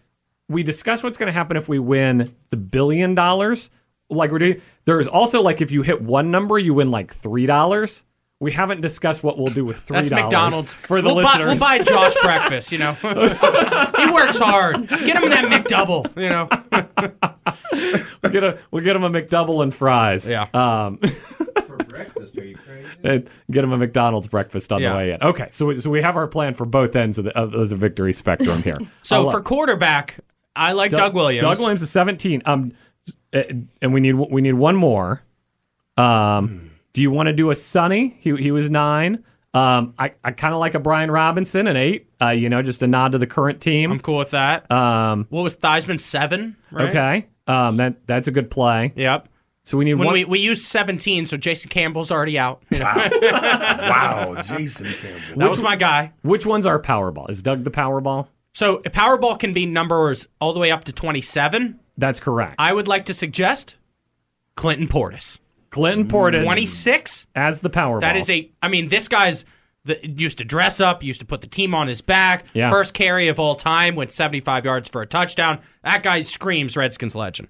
we 0.49 0.63
discuss 0.63 1.01
what's 1.03 1.17
going 1.17 1.27
to 1.27 1.33
happen 1.33 1.57
if 1.57 1.67
we 1.67 1.79
win 1.79 2.35
the 2.49 2.57
billion 2.57 3.15
dollars. 3.15 3.69
Like 4.09 4.31
we're 4.31 4.39
doing. 4.39 4.61
There's 4.85 5.07
also 5.07 5.41
like 5.41 5.61
if 5.61 5.71
you 5.71 5.81
hit 5.81 6.01
one 6.01 6.29
number, 6.31 6.59
you 6.59 6.73
win 6.73 6.91
like 6.91 7.13
three 7.13 7.45
dollars. 7.45 8.03
We 8.39 8.51
haven't 8.51 8.81
discussed 8.81 9.23
what 9.23 9.37
we'll 9.37 9.47
do 9.53 9.63
with 9.65 9.77
three 9.79 9.95
dollars. 9.95 10.09
That's 10.09 10.21
dollars 10.21 10.33
McDonald's 10.33 10.73
for 10.73 11.01
the 11.01 11.07
we'll 11.13 11.23
Buy, 11.23 11.39
listeners. 11.39 11.59
we'll 11.59 11.69
buy 11.69 11.79
Josh 11.79 12.15
breakfast. 12.21 12.71
You 12.71 12.77
know, 12.79 12.93
he 13.01 14.11
works 14.11 14.37
hard. 14.37 14.87
Get 14.89 15.23
him 15.23 15.29
that 15.29 15.45
McDouble. 15.45 16.05
You 16.21 16.29
know, 16.29 16.47
we'll 18.21 18.31
get 18.31 18.43
a 18.43 18.59
we'll 18.71 18.83
get 18.83 18.95
him 18.95 19.03
a 19.03 19.09
McDouble 19.09 19.63
and 19.63 19.73
fries. 19.73 20.29
Yeah. 20.29 20.47
Um, 20.53 20.97
For 21.65 21.77
breakfast, 21.77 22.37
are 22.37 22.45
you 22.45 22.57
crazy? 22.57 23.27
get 23.49 23.63
him 23.63 23.71
a 23.71 23.77
McDonald's 23.77 24.27
breakfast 24.27 24.71
on 24.71 24.81
Yeah. 24.81 24.89
the 24.91 24.95
way 24.97 25.11
in. 25.13 25.23
Okay, 25.23 25.47
so 25.51 25.67
we, 25.67 25.79
so 25.81 25.89
we 25.89 26.01
have 26.01 26.15
our 26.17 26.27
plan 26.27 26.53
for 26.53 26.65
both 26.65 26.95
ends 26.95 27.17
of 27.17 27.25
the 27.25 27.35
of 27.37 27.69
the 27.69 27.75
victory 27.75 28.13
spectrum 28.13 28.61
here. 28.61 28.77
so 29.01 29.25
I'll- 29.25 29.31
for 29.31 29.41
quarterback, 29.41 30.19
I 30.55 30.71
like 30.73 30.91
Doug- 30.91 30.99
Doug 30.99 31.13
Williams. 31.15 31.41
Doug 31.41 31.59
Williams 31.59 31.81
is 31.81 31.89
17. 31.89 32.41
Um, 32.45 32.71
uh, 33.33 33.41
and 33.81 33.93
we 33.93 33.99
need 33.99 34.13
we 34.13 34.41
need 34.41 34.53
one 34.53 34.75
more. 34.75 35.21
Um, 35.97 36.71
do 36.93 37.01
you 37.01 37.11
want 37.11 37.27
to 37.27 37.33
do 37.33 37.51
a 37.51 37.55
Sonny? 37.55 38.17
He 38.19 38.35
he 38.35 38.51
was 38.51 38.69
nine. 38.69 39.23
Um, 39.53 39.93
I, 39.97 40.13
I 40.23 40.31
kind 40.31 40.53
of 40.53 40.59
like 40.59 40.73
a 40.75 40.79
Brian 40.79 41.09
Robinson 41.09 41.67
an 41.67 41.77
eight. 41.77 42.09
Uh, 42.21 42.29
you 42.31 42.49
know, 42.49 42.61
just 42.61 42.83
a 42.83 42.87
nod 42.87 43.13
to 43.13 43.17
the 43.17 43.27
current 43.27 43.61
team. 43.61 43.91
I'm 43.91 43.99
cool 44.01 44.17
with 44.17 44.31
that. 44.31 44.69
Um, 44.69 45.27
What 45.29 45.43
was 45.43 45.55
Theismann 45.55 45.99
seven? 45.99 46.57
Right? 46.71 46.89
okay. 46.89 47.27
Um, 47.47 47.77
that 47.77 48.05
that's 48.07 48.27
a 48.27 48.31
good 48.31 48.51
play. 48.51 48.91
Yep. 48.95 49.29
So 49.63 49.77
we 49.77 49.85
need 49.85 49.95
When 49.95 50.05
one. 50.07 50.13
we, 50.13 50.25
we 50.25 50.39
used 50.39 50.63
17, 50.65 51.25
so 51.25 51.37
Jason 51.37 51.69
Campbell's 51.69 52.11
already 52.11 52.37
out. 52.37 52.61
You 52.71 52.79
know? 52.79 52.85
wow, 52.85 54.43
Jason 54.45 54.93
Campbell. 54.93 55.37
that 55.39 55.49
was 55.49 55.59
my 55.59 55.75
guy. 55.75 56.11
which 56.21 56.45
one's 56.45 56.65
our 56.67 56.79
Powerball? 56.79 57.29
Is 57.31 57.41
Doug 57.41 57.63
the 57.63 57.71
Powerball? 57.71 58.27
So 58.55 58.77
a 58.85 58.89
Powerball 58.89 59.37
can 59.37 59.51
be 59.51 59.65
numbers 59.65 60.27
all 60.39 60.53
the 60.53 60.61
way 60.61 60.71
up 60.71 60.85
to 60.85 60.93
27. 60.93 61.77
That's 61.97 62.21
correct. 62.21 62.55
I 62.57 62.71
would 62.71 62.87
like 62.87 63.05
to 63.05 63.13
suggest 63.13 63.75
Clinton 64.55 64.87
Portis. 64.87 65.39
Clinton 65.71 66.07
Portis 66.07 66.45
26? 66.45 67.27
as 67.35 67.59
the 67.59 67.69
Powerball. 67.69 67.99
That 67.99 68.15
is 68.15 68.29
a. 68.29 68.49
I 68.63 68.69
mean, 68.69 68.87
this 68.87 69.09
guy's 69.09 69.43
the, 69.83 69.99
used 70.07 70.37
to 70.37 70.45
dress 70.45 70.79
up, 70.79 71.03
used 71.03 71.19
to 71.19 71.25
put 71.25 71.41
the 71.41 71.47
team 71.47 71.75
on 71.75 71.89
his 71.89 71.99
back. 71.99 72.45
Yeah. 72.53 72.69
First 72.69 72.93
carry 72.93 73.27
of 73.27 73.39
all 73.39 73.55
time, 73.55 73.93
went 73.93 74.13
75 74.13 74.63
yards 74.63 74.87
for 74.87 75.01
a 75.01 75.05
touchdown. 75.05 75.59
That 75.83 76.01
guy 76.01 76.21
screams 76.21 76.77
Redskins 76.77 77.13
legend. 77.13 77.49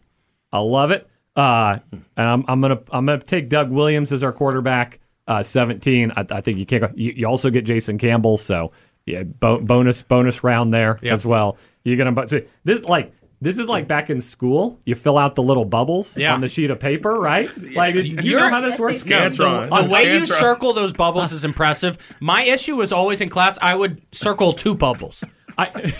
I 0.51 0.57
love 0.57 0.89
it. 0.89 1.07
Uh, 1.35 1.77
and 1.91 2.03
I'm, 2.17 2.45
I'm 2.47 2.61
gonna 2.61 2.79
I'm 2.89 3.05
gonna 3.05 3.19
take 3.19 3.49
Doug 3.49 3.69
Williams 3.69 4.11
as 4.11 4.23
our 4.23 4.33
quarterback. 4.33 4.99
Uh, 5.27 5.43
17. 5.43 6.11
I, 6.15 6.25
I 6.29 6.41
think 6.41 6.57
you 6.57 6.65
can't 6.65 6.81
go. 6.81 6.89
You, 6.95 7.11
you 7.11 7.27
also 7.27 7.51
get 7.51 7.65
Jason 7.65 7.99
Campbell, 7.99 8.37
so 8.37 8.71
yeah, 9.05 9.23
bo- 9.23 9.59
bonus 9.59 10.01
bonus 10.01 10.43
round 10.43 10.73
there 10.73 10.99
Yeah. 11.01 11.13
as 11.13 11.25
well. 11.25 11.57
You're 11.83 11.97
gonna 11.97 12.11
bu- 12.11 12.27
so 12.27 12.41
this 12.63 12.83
like 12.85 13.11
this 13.41 13.57
is 13.59 13.67
like 13.67 13.87
back 13.87 14.09
in 14.09 14.19
school. 14.21 14.79
You 14.85 14.95
fill 14.95 15.17
out 15.17 15.35
the 15.35 15.43
little 15.43 15.65
bubbles 15.65 16.17
Yeah. 16.17 16.33
on 16.33 16.41
the 16.41 16.47
sheet 16.47 16.71
of 16.71 16.79
paper, 16.79 17.13
right? 17.19 17.49
Like, 17.75 17.93
do 17.93 18.01
you 18.03 18.37
know 18.37 18.49
how 18.49 18.61
this 18.61 18.79
works? 18.79 19.03
Scantron. 19.03 19.69
The 19.87 19.93
way 19.93 20.17
you 20.17 20.25
circle 20.25 20.73
those 20.73 20.93
bubbles 20.93 21.31
is 21.31 21.43
impressive. 21.45 21.97
My 22.19 22.43
issue 22.43 22.75
was 22.77 22.91
always 22.91 23.21
in 23.21 23.29
class, 23.29 23.59
I 23.61 23.75
would 23.75 24.01
circle 24.11 24.53
two 24.53 24.73
bubbles. 24.73 25.23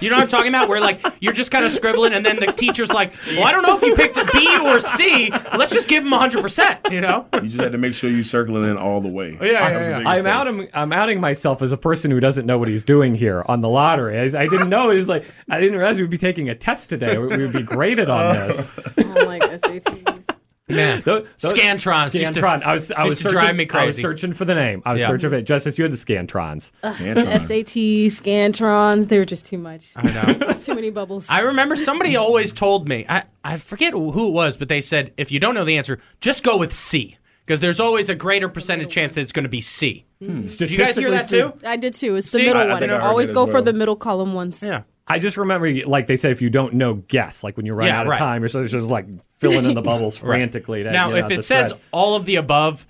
You 0.02 0.10
know 0.10 0.18
what 0.18 0.24
I'm 0.24 0.28
talking 0.28 0.50
about? 0.50 0.68
Where 0.70 0.80
like 0.82 1.02
you're 1.20 1.34
just 1.34 1.52
kind 1.52 1.66
of 1.66 1.72
scribbling, 1.72 2.14
and 2.14 2.26
then 2.26 2.38
the 2.40 2.48
teacher's 2.48 2.92
like, 2.92 3.14
"Well, 3.28 3.44
I 3.46 3.52
don't 3.52 3.64
know 3.64 3.78
if 3.78 3.84
you 3.84 3.96
picked 3.96 4.18
a 4.18 4.26
B 4.26 4.58
or 4.64 4.80
C. 4.80 5.32
Let's 5.58 5.72
just 5.72 5.88
give 5.88 6.04
him 6.04 6.12
100." 6.12 6.42
percent 6.42 6.80
You 6.92 7.02
know? 7.02 7.26
You 7.34 7.42
just 7.42 7.60
had 7.60 7.72
to 7.72 7.78
make 7.78 7.94
sure 7.94 8.10
you're 8.10 8.24
circling 8.24 8.66
in 8.66 8.78
all 8.78 9.02
the 9.02 9.08
way. 9.08 9.38
Yeah, 9.42 9.46
yeah, 9.52 9.80
That 9.80 10.02
yeah. 10.02 10.10
I'm 10.10 10.24
thing. 10.24 10.28
outing, 10.28 10.68
I'm 10.74 10.94
outing 10.94 11.20
myself 11.20 11.62
as 11.62 11.72
a 11.72 11.78
person 11.78 12.12
who 12.12 12.20
doesn't 12.20 12.46
know 12.46 12.58
what 12.58 12.68
he's 12.68 12.84
doing 12.84 13.16
here 13.16 13.44
on 13.48 13.62
the 13.62 13.70
lottery. 13.70 14.20
I, 14.20 14.24
I 14.44 14.48
didn't 14.48 14.70
know. 14.70 14.90
It 14.92 14.96
was 14.96 15.08
like 15.08 15.26
I 15.50 15.60
didn't 15.60 15.78
realize 15.78 16.00
we'd 16.00 16.10
be 16.10 16.18
taking 16.18 16.50
a 16.50 16.56
test 16.56 16.90
today. 16.90 17.18
We 17.18 17.28
we 17.28 17.38
would 17.38 17.54
be 17.54 17.64
graded 17.64 18.10
on 18.10 18.36
this. 18.48 18.76
Oh, 18.98 19.26
like 19.26 19.42
SATs. 19.44 20.35
Man, 20.68 21.04
Those- 21.06 21.28
those- 21.42 21.54
Scantrons 21.54 22.14
used 22.16 22.34
to- 22.34 22.42
Scantron. 22.42 22.64
I 22.64 22.74
was. 22.74 22.92
I 22.92 23.04
was 23.06 23.18
to 23.20 23.24
searching, 23.24 23.38
drive 23.38 23.56
me 23.56 23.66
crazy. 23.68 23.84
I 23.84 23.86
was 23.86 23.96
searching 23.98 24.34
for 24.34 24.46
the 24.46 24.56
name. 24.56 24.82
I 24.84 24.94
was 24.94 25.02
Yeah. 25.02 25.08
searching 25.10 25.30
for 25.30 25.36
it. 25.36 25.44
Justice, 25.44 25.78
you 25.78 25.84
had 25.84 25.92
the 25.92 25.96
Scantrons. 25.98 26.72
SAT, 26.84 28.10
Scantrons, 28.10 29.08
they 29.10 29.20
were 29.20 29.26
just 29.26 29.46
too 29.46 29.60
much. 29.60 29.92
I 29.96 30.12
know. 30.12 30.54
too 30.58 30.74
many 30.74 30.90
bubbles. 30.90 31.28
I 31.30 31.42
remember 31.42 31.76
somebody 31.76 32.16
always 32.16 32.52
told 32.52 32.88
me, 32.88 33.06
I, 33.08 33.24
I 33.44 33.58
forget 33.58 33.94
who 33.94 34.28
it 34.28 34.32
was, 34.32 34.58
but 34.58 34.68
they 34.68 34.82
said, 34.82 35.12
if 35.18 35.32
you 35.32 35.40
don't 35.40 35.54
know 35.54 35.66
the 35.66 35.78
answer, 35.78 36.00
just 36.20 36.44
go 36.44 36.58
with 36.58 36.74
C. 36.74 37.18
Because 37.46 37.60
there's 37.60 37.80
always 37.80 38.10
a 38.10 38.16
greater 38.16 38.50
percentage 38.50 38.90
chance 38.90 39.14
that 39.14 39.22
it's 39.22 39.32
going 39.32 39.44
to 39.44 39.50
be 39.50 39.62
C. 39.62 40.04
Hmm. 40.20 40.46
Did 40.46 40.72
you 40.72 40.78
guys 40.80 40.98
hear 40.98 41.12
that 41.12 41.30
too? 41.30 41.54
I 41.64 41.76
did 41.78 41.94
too. 41.94 42.16
It's 42.16 42.32
the 42.32 42.40
See? 42.40 42.46
middle 42.48 42.64
I- 42.64 42.66
I 42.66 42.74
one. 42.80 42.90
I 42.90 42.98
Always 43.02 43.28
it 43.28 43.32
as 43.32 43.36
go 43.36 43.46
for 43.46 43.62
the 43.62 43.72
middle 43.72 43.96
column 43.96 44.34
ones. 44.34 44.64
Yeah. 44.64 44.82
I 45.08 45.20
just 45.20 45.38
remember, 45.38 45.72
like 45.86 46.08
they 46.08 46.16
say, 46.16 46.32
if 46.32 46.42
you 46.42 46.50
don't 46.50 46.74
know, 46.74 46.96
guess. 46.96 47.44
Like 47.44 47.58
when 47.58 47.66
you 47.66 47.74
run 47.74 47.88
Yeah, 47.88 48.00
out 48.00 48.06
of 48.08 48.12
right. 48.12 48.18
time, 48.18 48.42
you're 48.42 48.50
just 48.68 48.88
like 48.88 49.06
filling 49.38 49.66
in 49.66 49.76
the 49.76 49.82
bubbles 49.82 50.20
Right. 50.22 50.28
frantically. 50.40 50.84
To, 50.84 50.92
Now, 50.92 51.10
you 51.10 51.20
know, 51.22 51.26
if 51.28 51.32
it 51.32 51.46
says 51.46 51.68
spread. 51.70 51.82
all 51.92 52.16
of 52.16 52.26
the 52.26 52.38
above, 52.38 52.88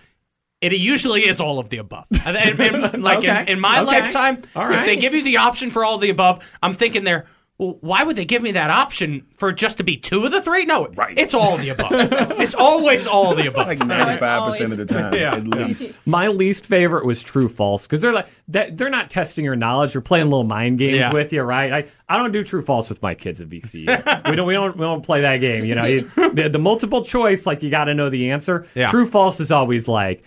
it 0.62 0.71
usually 0.71 1.28
is 1.28 1.41
all 1.41 1.60
of 1.60 1.69
the 1.69 1.78
above. 1.78 2.06
Like 2.25 2.49
in, 2.49 2.71
Okay. 3.06 3.45
in 3.51 3.60
my 3.60 3.80
Okay. 3.82 3.86
lifetime, 3.86 4.43
All 4.56 4.71
if 4.71 4.86
they 4.86 4.95
give 4.95 5.13
you 5.13 5.23
the 5.23 5.38
option 5.38 5.71
for 5.71 5.84
all 5.84 5.95
of 5.95 6.01
the 6.01 6.10
above, 6.10 6.43
I'm 6.63 6.75
thinking 6.75 7.04
there. 7.04 7.25
Well, 7.57 7.77
why 7.79 8.03
would 8.03 8.17
they 8.17 8.25
give 8.25 8.41
me 8.41 8.51
that 8.51 8.69
option 8.69 9.25
for 9.37 9.53
just 9.53 9.77
to 9.77 9.83
be 9.83 9.95
two 9.95 10.25
of 10.25 10.31
the 10.33 10.41
three? 10.41 10.65
No, 10.65 10.89
it's 11.11 11.33
all 11.33 11.55
of 11.55 11.61
the 11.61 11.69
above. 11.69 11.89
it's 12.41 12.53
always 12.53 13.07
all 13.07 13.31
of 13.31 13.37
the 13.37 13.47
above. 13.47 13.67
Like 13.67 13.79
95% 13.79 14.71
of 14.73 14.77
the 14.77 14.85
time, 14.85 15.13
Yeah. 15.13 15.35
at 15.35 15.47
least. 15.47 15.97
My 16.05 16.27
least 16.27 16.65
favorite 16.65 17.05
was 17.05 17.23
true 17.23 17.47
false 17.47 17.87
because 17.87 18.01
they're 18.01 18.11
like 18.11 18.27
that, 18.49 18.77
they're 18.77 18.89
not 18.89 19.09
testing 19.09 19.45
your 19.45 19.55
knowledge. 19.55 19.93
They're 19.93 20.01
playing 20.01 20.25
little 20.25 20.43
mind 20.43 20.79
games 20.79 20.97
Yeah. 20.97 21.13
with 21.13 21.31
you, 21.31 21.43
right? 21.43 21.71
I, 21.71 22.13
I 22.13 22.17
don't 22.17 22.33
do 22.33 22.43
true 22.43 22.61
false 22.61 22.89
with 22.89 23.01
my 23.01 23.15
kids 23.15 23.39
at 23.39 23.47
VCU. 23.47 24.29
we 24.29 24.35
don't 24.35 24.47
we 24.47 24.53
don't 24.53 24.75
we 24.75 24.81
don't 24.83 25.01
play 25.01 25.21
that 25.21 25.37
game. 25.37 25.63
You 25.63 25.75
know, 25.75 25.85
You- 25.85 26.11
the, 26.33 26.49
the 26.51 26.59
multiple 26.59 27.05
choice 27.05 27.45
like 27.45 27.63
you 27.63 27.69
got 27.69 27.85
to 27.85 27.93
know 27.93 28.09
the 28.09 28.31
answer. 28.31 28.67
Yeah. 28.75 28.87
True 28.87 29.05
false 29.05 29.39
is 29.39 29.51
always 29.53 29.87
like. 29.87 30.23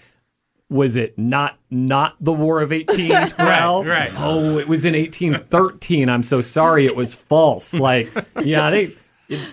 Was 0.71 0.97
it 0.97 1.19
not 1.19 1.59
not 1.71 2.15
the 2.21 2.33
War 2.33 2.61
of 2.61 2.71
1812? 2.71 3.87
Right, 3.87 3.99
right. 3.99 4.13
Oh, 4.19 4.59
it 4.59 4.69
was 4.69 4.85
in 4.85 4.95
1813. 4.95 6.09
I'm 6.11 6.23
so 6.23 6.41
sorry. 6.41 6.85
It 6.87 6.95
was 6.97 7.15
false. 7.15 7.73
Like, 7.75 8.09
yeah, 8.43 8.71
they. 8.71 8.83
it- 8.85 8.99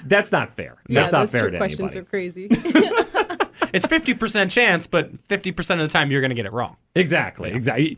that's 0.06 0.32
not 0.32 0.56
fair. 0.56 0.78
Yeah, 0.88 1.02
That's 1.02 1.12
not 1.12 1.20
those 1.22 1.32
fair 1.32 1.50
to 1.50 1.58
questions 1.58 1.96
anybody. 1.96 2.00
are 2.00 2.04
crazy. 2.04 2.48
It's 3.74 3.86
50% 3.86 4.50
chance, 4.50 4.88
but 4.88 5.12
50% 5.28 5.70
of 5.74 5.80
the 5.80 5.88
time 5.90 6.12
you're 6.12 6.22
going 6.22 6.30
to 6.30 6.36
get 6.36 6.46
it 6.46 6.54
wrong. 6.54 6.78
Exactly. 6.96 7.52
Exactly. 7.52 7.98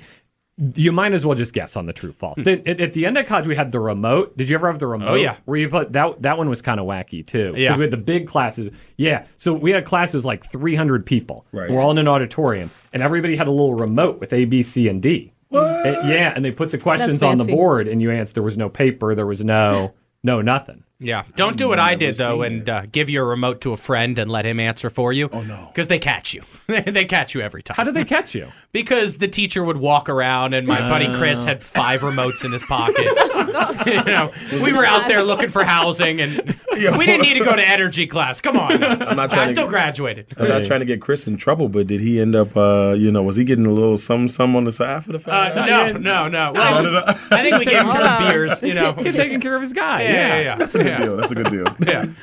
You 0.73 0.91
might 0.91 1.13
as 1.13 1.23
well 1.23 1.35
just 1.35 1.53
guess 1.53 1.75
on 1.75 1.85
the 1.85 1.93
true 1.93 2.11
false. 2.11 2.35
Then 2.37 2.63
at, 2.65 2.81
at 2.81 2.93
the 2.93 3.05
end 3.05 3.15
of 3.17 3.27
college, 3.27 3.45
we 3.45 3.55
had 3.55 3.71
the 3.71 3.79
remote. 3.79 4.35
Did 4.37 4.49
you 4.49 4.55
ever 4.55 4.67
have 4.67 4.79
the 4.79 4.87
remote? 4.87 5.07
Hmm. 5.07 5.11
Oh, 5.11 5.15
yeah. 5.15 5.37
Where 5.45 5.57
you 5.57 5.69
put 5.69 5.93
that? 5.93 6.21
That 6.23 6.37
one 6.39 6.49
was 6.49 6.63
kind 6.63 6.79
of 6.79 6.87
wacky 6.87 7.25
too. 7.25 7.53
Yeah. 7.55 7.75
We 7.75 7.83
had 7.83 7.91
the 7.91 7.97
big 7.97 8.27
classes. 8.27 8.71
Yeah. 8.97 9.25
So 9.35 9.53
we 9.53 9.71
had 9.71 9.85
classes 9.85 10.25
like 10.25 10.49
300 10.51 11.05
people. 11.05 11.45
Right. 11.51 11.69
We're 11.69 11.79
all 11.79 11.91
in 11.91 11.99
an 11.99 12.07
auditorium, 12.07 12.71
and 12.91 13.03
everybody 13.03 13.35
had 13.35 13.47
a 13.47 13.51
little 13.51 13.75
remote 13.75 14.19
with 14.19 14.33
A, 14.33 14.45
B, 14.45 14.63
C, 14.63 14.87
and 14.87 15.01
D. 15.01 15.31
What? 15.49 15.85
yeah, 15.85 16.33
and 16.35 16.43
they 16.43 16.51
put 16.51 16.71
the 16.71 16.77
questions 16.77 17.23
on 17.23 17.37
the 17.37 17.45
board, 17.45 17.87
and 17.87 18.01
you 18.01 18.11
answered. 18.11 18.35
There 18.35 18.43
was 18.43 18.57
no 18.57 18.67
paper. 18.67 19.15
There 19.15 19.27
was 19.27 19.43
no 19.43 19.93
no 20.23 20.41
nothing. 20.41 20.83
Yeah. 20.99 21.23
Don't 21.35 21.57
do 21.57 21.67
what 21.67 21.77
I 21.77 21.93
did, 21.93 22.15
though, 22.15 22.41
and 22.41 22.67
uh, 22.67 22.85
give 22.91 23.09
your 23.09 23.25
remote 23.25 23.61
to 23.61 23.73
a 23.73 23.77
friend 23.77 24.17
and 24.17 24.31
let 24.31 24.45
him 24.45 24.59
answer 24.59 24.89
for 24.89 25.13
you. 25.13 25.29
Oh, 25.31 25.43
no. 25.43 25.69
Because 25.71 25.87
they 25.89 25.99
catch 25.99 26.33
you. 26.33 26.41
they 26.67 27.05
catch 27.05 27.35
you 27.35 27.41
every 27.41 27.61
time. 27.61 27.75
How 27.75 27.83
did 27.83 27.93
they 27.93 28.05
catch 28.05 28.33
you? 28.33 28.51
Because 28.73 29.17
the 29.17 29.27
teacher 29.27 29.63
would 29.63 29.77
walk 29.77 30.07
around, 30.07 30.53
and 30.53 30.67
my 30.67 30.77
buddy 30.87 31.11
Chris 31.15 31.43
had 31.43 31.63
five 31.63 32.01
remotes 32.01 32.45
in 32.45 32.51
his 32.51 32.61
pocket. 32.61 33.05
you 33.87 34.03
know, 34.03 34.31
we 34.63 34.71
were 34.71 34.85
out 34.85 35.07
there 35.07 35.23
looking 35.23 35.49
for 35.49 35.63
housing, 35.63 36.21
and 36.21 36.59
we 36.97 37.05
didn't 37.05 37.21
need 37.21 37.33
to 37.37 37.43
go 37.43 37.55
to 37.55 37.67
energy 37.67 38.07
class. 38.07 38.41
Come 38.41 38.57
on, 38.57 38.83
I'm 38.83 39.15
not 39.17 39.31
I 39.31 39.35
trying 39.35 39.47
to 39.47 39.53
still 39.53 39.63
get- 39.65 39.69
graduated. 39.69 40.33
I'm 40.37 40.47
not 40.47 40.65
trying 40.65 40.79
to 40.81 40.85
get 40.85 41.01
Chris 41.01 41.27
in 41.27 41.37
trouble, 41.37 41.69
but 41.69 41.87
did 41.87 42.01
he 42.01 42.19
end 42.21 42.35
up, 42.35 42.55
uh, 42.55 42.93
you 42.97 43.11
know, 43.11 43.23
was 43.23 43.35
he 43.35 43.43
getting 43.43 43.65
a 43.65 43.71
little 43.71 43.97
some 43.97 44.27
some 44.27 44.55
on 44.55 44.63
the 44.65 44.71
side 44.71 45.03
for 45.05 45.11
the 45.13 45.19
Uh, 45.29 45.65
family? 45.65 45.99
no, 46.01 46.27
no, 46.27 46.51
no. 46.51 46.51
Well, 46.53 46.83
no, 46.83 46.91
no. 46.91 47.03
I 47.05 47.13
think 47.41 47.57
we 47.59 47.65
gave 47.65 47.81
him 47.85 47.95
some 47.95 48.23
beers. 48.27 48.61
You 48.61 48.73
know, 48.73 48.93
He's 48.93 49.15
taking 49.15 49.41
care 49.41 49.55
of 49.55 49.61
his 49.61 49.73
guy. 49.73 50.03
Yeah, 50.03 50.11
yeah, 50.11 50.39
yeah. 50.41 50.55
That's 50.57 50.75
a 50.75 50.77
good 50.79 50.87
Yeah. 50.87 50.97
deal. 50.97 51.17
That's 51.17 51.31
a 51.31 51.35
good 51.35 51.49
deal. 51.51 51.65
Yeah. 51.85 52.05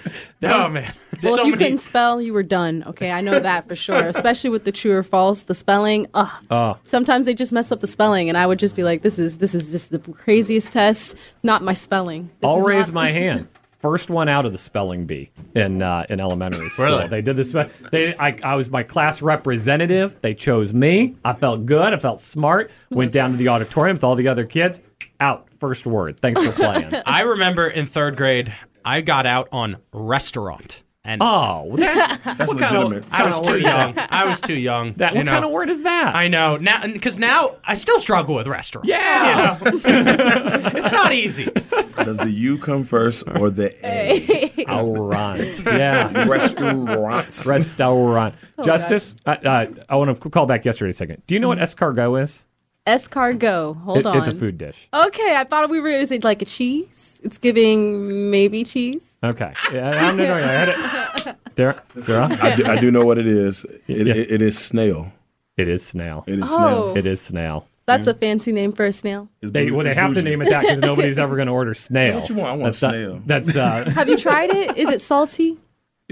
Oh 0.47 0.69
man. 0.69 0.93
Well, 1.23 1.37
so 1.37 1.41
if 1.41 1.47
you 1.47 1.53
many. 1.53 1.65
couldn't 1.65 1.79
spell, 1.79 2.21
you 2.21 2.35
were 2.35 2.43
done. 2.43 2.85
Okay, 2.89 3.11
I 3.11 3.23
know 3.23 3.39
that 3.41 3.67
for 3.67 3.75
sure. 3.75 4.05
Especially 4.09 4.51
with 4.51 4.65
the 4.65 4.73
true 4.73 4.93
or 4.93 5.03
false, 5.03 5.45
the 5.45 5.55
spelling. 5.55 6.07
Ugh. 6.13 6.29
Oh. 6.51 6.77
Sometimes 6.85 7.25
they 7.25 7.33
just 7.33 7.51
mess 7.51 7.73
up 7.73 7.81
the 7.81 7.87
spelling, 7.87 8.29
and 8.29 8.37
I 8.37 8.47
would 8.47 8.59
just 8.59 8.77
be 8.77 8.83
like, 8.83 9.01
"This 9.01 9.19
is 9.19 9.39
this 9.39 9.55
is 9.55 9.71
just 9.71 9.91
the 9.91 9.99
craziest 10.01 10.71
test, 10.71 11.15
not 11.43 11.63
my 11.63 11.73
spelling." 11.73 12.29
This 12.41 12.51
I'll 12.51 12.59
is 12.59 12.67
raise 12.67 12.87
not- 12.89 12.95
my 12.95 13.11
hand. 13.11 13.49
First 13.85 14.09
one 14.09 14.31
out 14.31 14.47
of 14.47 14.53
the 14.53 14.59
spelling 14.59 15.05
bee 15.05 15.29
in 15.55 15.83
uh, 15.83 16.07
in 16.09 16.19
elementary 16.19 16.71
school. 16.71 16.87
Really? 16.87 17.07
They 17.07 17.21
did 17.21 17.37
this. 17.37 17.55
They 17.93 18.17
I, 18.17 18.35
I 18.43 18.55
was 18.55 18.71
my 18.71 18.83
class 18.83 19.21
representative. 19.21 20.17
They 20.23 20.33
chose 20.33 20.73
me. 20.73 21.17
I 21.23 21.35
felt 21.35 21.67
good. 21.67 21.93
I 21.93 21.99
felt 21.99 22.19
smart. 22.19 22.71
Went 22.89 23.13
down 23.13 23.33
to 23.33 23.37
the 23.37 23.49
auditorium 23.49 23.97
with 23.97 24.05
all 24.05 24.15
the 24.15 24.27
other 24.27 24.47
kids. 24.47 24.81
Out. 25.21 25.49
First 25.61 25.85
word. 25.85 26.19
Thanks 26.19 26.43
for 26.43 26.53
playing. 26.53 26.95
I 27.07 27.21
remember 27.25 27.69
in 27.69 27.87
third 27.87 28.17
grade, 28.17 28.55
I 28.87 29.03
got 29.03 29.27
out 29.27 29.51
on 29.53 29.77
restaurant. 29.93 30.81
And 31.07 31.23
oh, 31.23 31.71
that's 31.77 32.17
That's 32.25 32.49
what 32.49 32.59
kind 32.59 32.77
of- 32.77 32.85
legitimate. 32.85 33.05
I 33.11 33.27
was 33.27 33.41
too 33.43 33.51
word 33.51 33.57
is 33.59 33.65
that? 33.65 33.95
young. 33.97 34.07
I 34.11 34.25
was 34.25 34.41
too 34.41 34.55
young. 34.55 34.93
That 34.95 35.13
you 35.13 35.19
what 35.19 35.27
know. 35.27 35.33
kind 35.33 35.45
of 35.45 35.51
word 35.51 35.69
is 35.69 35.83
that? 35.83 36.15
I 36.17 36.29
know 36.29 36.57
now 36.57 36.87
because 36.87 37.19
now 37.19 37.57
I 37.63 37.75
still 37.75 38.01
struggle 38.01 38.35
with 38.35 38.47
restaurant. 38.47 38.87
yeah. 38.89 39.59
you 39.63 39.71
know? 39.71 39.81
it's 39.85 40.93
not 40.93 41.13
easy. 41.13 41.45
Does 42.03 42.17
the 42.17 42.31
U 42.31 42.57
come 42.57 42.85
first 42.85 43.25
or 43.37 43.51
the 43.51 43.75
A? 43.87 44.51
Restaurant. 44.67 45.63
Yeah. 45.67 46.27
Restaurant. 46.27 47.45
Restaurant. 47.45 48.35
Oh, 48.59 48.65
Justice. 48.65 49.15
Uh, 49.27 49.31
uh, 49.45 49.67
I 49.91 49.97
want 49.97 50.19
to 50.21 50.31
call 50.31 50.47
back 50.47 50.65
yesterday 50.65 50.91
a 50.91 50.95
second. 50.95 51.23
Do 51.27 51.35
you 51.35 51.41
know 51.41 51.49
what 51.49 51.59
escargot 51.59 52.23
is? 52.23 52.45
Escargot. 52.87 53.77
Hold 53.83 53.99
It- 53.99 54.07
on. 54.07 54.17
It's 54.19 54.29
a 54.29 54.35
food 54.35 54.59
dish. 54.59 54.89
Okay, 54.93 55.37
I 55.37 55.45
thought 55.45 55.69
we 55.69 55.81
were. 55.81 55.89
Is 55.89 56.11
it 56.11 56.25
like 56.25 56.41
a 56.43 56.47
cheese? 56.47 57.14
It's 57.25 57.39
giving 57.39 58.31
maybe 58.31 58.63
cheese. 58.65 59.05
Okay. 59.25 59.53
Yeah, 59.73 59.91
I 59.91 60.01
don't 60.09 60.17
know. 60.19 60.35
I 60.35 60.41
had 60.43 60.69
it. 60.69 61.37
There, 61.57 61.81
there. 61.95 62.21
I 62.21 62.57
do, 62.57 62.65
I 62.67 62.77
do 62.81 62.91
know 62.91 63.05
what 63.05 63.17
it 63.17 63.29
is. 63.29 63.65
It, 63.87 64.09
Yeah. 64.09 64.15
it, 64.15 64.31
it 64.33 64.43
is 64.43 64.59
snail. 64.59 65.13
It 65.57 65.69
is 65.69 65.87
snail. 65.87 66.25
It 66.27 66.41
is 66.41 66.45
Oh. 66.49 66.57
snail. 66.57 66.97
It 66.97 67.07
is 67.07 67.21
snail. 67.21 67.69
That's 67.87 68.09
a 68.09 68.15
fancy 68.15 68.51
name 68.51 68.73
for 68.73 68.87
a 68.87 68.93
snail. 68.93 69.29
It's 69.41 69.53
They 69.53 69.67
bougie- 69.67 69.71
well, 69.77 69.85
they 69.85 69.91
it's 69.93 70.01
have 70.01 70.11
to 70.11 70.15
bougie. 70.17 70.31
name 70.31 70.43
it 70.43 70.49
that 70.51 70.63
because 70.63 70.81
nobody's 70.91 71.17
ever 71.17 71.37
going 71.37 71.47
to 71.47 71.53
order 71.53 71.73
snail. 71.75 72.19
What 72.21 72.29
you 72.29 72.35
want? 72.35 72.49
I 72.49 72.53
want 72.57 72.63
that's 72.65 72.83
not- 72.83 72.91
snail. 72.93 73.23
that's 73.25 73.57
uh, 73.57 73.91
Have 73.95 74.09
you 74.09 74.17
tried 74.17 74.51
it? 74.51 74.77
Is 74.77 74.89
it 74.89 75.01
salty? 75.01 75.59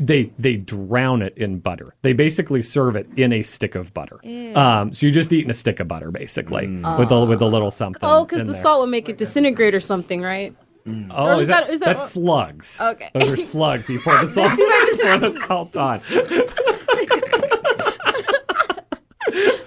they 0.00 0.32
they 0.38 0.54
drown 0.56 1.20
it 1.22 1.36
in 1.36 1.58
butter. 1.58 1.94
They 2.02 2.12
basically 2.14 2.62
serve 2.62 2.94
it 2.96 3.06
in 3.16 3.30
a 3.32 3.42
stick 3.42 3.74
of 3.74 3.92
butter. 3.92 4.20
Um, 4.56 4.92
so 4.92 5.04
you're 5.04 5.12
just 5.12 5.32
eating 5.34 5.50
a 5.50 5.54
stick 5.54 5.80
of 5.80 5.88
butter 5.88 6.10
basically 6.10 6.66
with 6.68 7.10
a 7.10 7.24
with 7.26 7.42
a 7.42 7.46
little 7.46 7.70
something. 7.70 8.00
Oh, 8.02 8.24
because 8.24 8.40
in 8.40 8.46
the 8.46 8.52
there. 8.54 8.62
salt 8.62 8.80
would 8.82 8.90
make 8.90 9.08
it 9.10 9.18
disintegrate 9.18 9.74
or 9.74 9.80
something, 9.80 10.22
right? 10.22 10.54
Mm. 10.86 11.08
Oh, 11.10 11.26
oh, 11.26 11.34
is 11.36 11.42
is 11.42 11.48
that, 11.48 11.64
that- 11.66 11.70
is 11.72 11.80
that 11.80 11.86
that's 11.86 12.00
what- 12.00 12.10
slugs. 12.10 12.78
Oh, 12.80 12.90
okay. 12.90 13.10
those 13.14 13.30
are 13.30 13.36
slugs. 13.36 13.88
You 13.88 14.00
pour 14.00 14.18
the 14.18 14.26
salt, 14.28 14.52
pour 15.00 15.18
the 15.18 15.44
salt 15.46 15.76
on. 15.76 16.00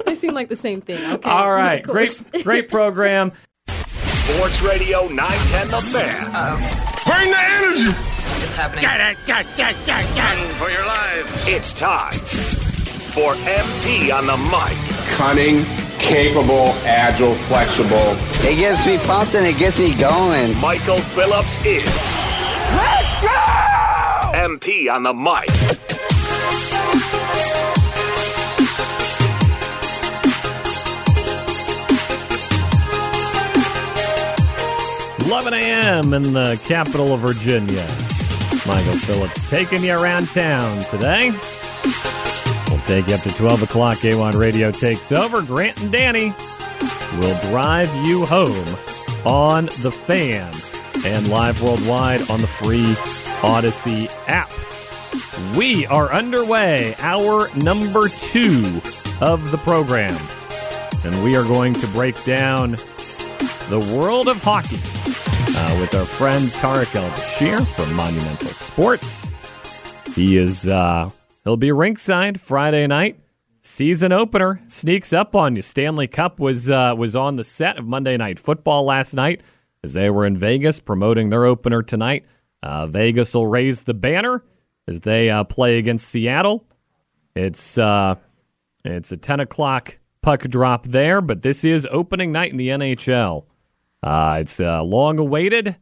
They 0.06 0.16
seem 0.16 0.34
like 0.34 0.50
the 0.50 0.56
same 0.56 0.82
thing. 0.82 1.00
Okay. 1.14 1.30
All 1.30 1.52
right, 1.52 1.82
great 1.82 2.12
great 2.44 2.70
program. 2.70 3.32
Sports 3.68 4.62
Radio 4.62 5.08
910 5.08 5.68
The 5.70 5.82
Fan. 5.82 6.32
Bring 7.06 7.32
the 7.32 7.40
energy. 7.40 7.92
It's 8.44 8.56
happening. 8.56 8.82
Get 8.82 9.00
it 9.02 9.18
mm, 9.18 10.52
for 10.60 10.70
your 10.70 10.86
lives. 10.86 11.32
It's 11.48 11.74
time 11.74 12.12
for 12.14 13.34
MP 13.34 14.12
on 14.16 14.28
the 14.28 14.38
mic. 14.38 14.78
cunning, 15.16 15.66
capable, 16.00 16.70
agile, 16.86 17.36
flexible. 17.36 18.16
It 18.48 18.58
gets 18.58 18.86
me 18.86 18.98
pumped 19.00 19.36
and 19.36 19.46
it 19.46 19.58
gets 19.58 19.80
me 19.80 19.94
going. 19.96 20.58
Michael 20.60 20.98
Phillips 21.00 21.56
is. 21.66 21.86
Let's 22.76 23.22
go! 23.22 23.56
MP 24.34 24.92
on 24.94 25.04
the 25.04 25.14
mic. 25.14 25.50
11 35.26 35.54
a.m. 35.56 36.14
in 36.14 36.34
the 36.34 36.62
capital 36.66 37.12
of 37.12 37.20
Virginia. 37.20 37.86
Michael 38.68 38.94
Phillips 38.94 39.50
taking 39.50 39.84
you 39.84 39.94
around 39.94 40.28
town 40.28 40.84
today. 40.86 41.32
Take 42.86 43.08
you 43.08 43.16
up 43.16 43.22
to 43.22 43.34
12 43.34 43.64
o'clock. 43.64 43.98
A1 44.00 44.36
Radio 44.36 44.72
takes 44.72 45.12
over. 45.12 45.42
Grant 45.42 45.82
and 45.82 45.92
Danny 45.92 46.34
will 47.20 47.40
drive 47.50 47.94
you 48.06 48.26
home 48.26 48.78
on 49.26 49.66
the 49.82 49.92
fan. 49.92 50.54
and 51.06 51.28
live 51.28 51.62
worldwide 51.62 52.22
on 52.32 52.42
the 52.42 52.48
free 52.48 52.94
Audacy 53.42 54.10
app. 54.28 54.50
We 55.58 55.86
are 55.88 56.12
underway, 56.12 56.96
hour 57.00 57.50
number 57.56 58.08
two 58.08 58.82
of 59.22 59.52
the 59.52 59.58
program. 59.60 60.18
And 61.04 61.24
we 61.24 61.36
are 61.36 61.44
going 61.44 61.74
to 61.76 61.88
break 61.88 62.22
down 62.24 62.72
the 63.70 63.80
world 63.96 64.28
of 64.28 64.42
hockey 64.44 64.80
uh, 65.58 65.80
with 65.80 65.94
our 65.94 66.06
friend 66.06 66.52
Tarik 66.54 66.96
El-Bashir 66.96 67.66
from 67.76 67.94
Monumental 67.94 68.50
Sports. 68.50 69.28
He 70.16 70.38
is 70.38 70.68
uh, 70.68 71.12
he'll 71.46 71.56
be 71.56 71.72
ringside 71.72 72.42
Friday 72.42 72.86
night. 72.88 73.20
Season 73.62 74.12
opener 74.12 74.62
sneaks 74.68 75.14
up 75.14 75.34
on 75.36 75.56
you. 75.56 75.62
Stanley 75.62 76.08
Cup 76.08 76.40
was 76.40 76.70
uh, 76.70 76.94
was 76.96 77.16
on 77.16 77.38
the 77.38 77.44
set 77.44 77.80
of 77.80 77.86
Monday 77.86 78.18
Night 78.18 78.38
Football 78.38 78.84
last 78.84 79.14
night 79.14 79.42
as 79.84 79.94
they 79.94 80.10
were 80.10 80.26
in 80.26 80.38
Vegas 80.38 80.80
promoting 80.80 81.30
their 81.30 81.46
opener 81.46 81.82
tonight. 81.82 82.26
Uh, 82.62 82.86
Vegas 82.86 83.34
will 83.34 83.48
raise 83.48 83.84
the 83.84 83.94
banner 83.94 84.44
as 84.88 85.00
they 85.02 85.30
uh, 85.30 85.44
play 85.44 85.78
against 85.80 86.10
Seattle. 86.10 86.68
It's 87.36 87.78
uh, 87.78 88.16
it's 88.84 89.12
a 89.12 89.18
ten 89.18 89.40
o'clock 89.40 89.98
puck 90.22 90.42
drop 90.42 90.86
there, 90.86 91.22
but 91.22 91.42
this 91.42 91.64
is 91.64 91.88
opening 91.90 92.32
night 92.32 92.52
in 92.52 92.58
the 92.58 92.70
NHL. 92.70 93.46
Uh, 94.04 94.38
it's 94.42 94.60
uh, 94.60 94.84
long 94.84 95.18
awaited, 95.18 95.76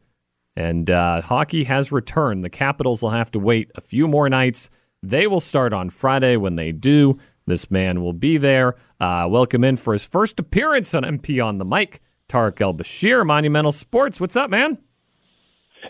and 0.55 0.87
hockey 0.87 1.65
has 1.65 1.91
returned. 1.91 2.45
The 2.45 2.49
Capitals 2.49 3.01
will 3.01 3.09
have 3.09 3.31
to 3.31 3.39
wait 3.39 3.71
a 3.75 3.81
few 3.81 4.07
more 4.07 4.29
nights. 4.29 4.69
They 5.03 5.27
will 5.27 5.41
start 5.41 5.73
on 5.73 5.89
Friday. 5.89 6.37
When 6.37 6.55
they 6.55 6.71
do, 6.71 7.19
this 7.45 7.69
man 7.69 8.01
will 8.01 8.13
be 8.13 8.37
there. 8.37 8.75
Uh, 9.01 9.27
welcome 9.29 9.63
in 9.65 9.75
for 9.75 9.91
his 9.91 10.05
first 10.05 10.39
appearance 10.39 10.93
on 10.93 11.03
MP 11.03 11.43
on 11.43 11.57
the 11.57 11.65
mic, 11.65 12.01
Tarik 12.29 12.61
El-Bashir, 12.61 13.25
Monumental 13.25 13.73
Sports. 13.73 14.21
What's 14.21 14.37
up, 14.37 14.49
man? 14.49 14.77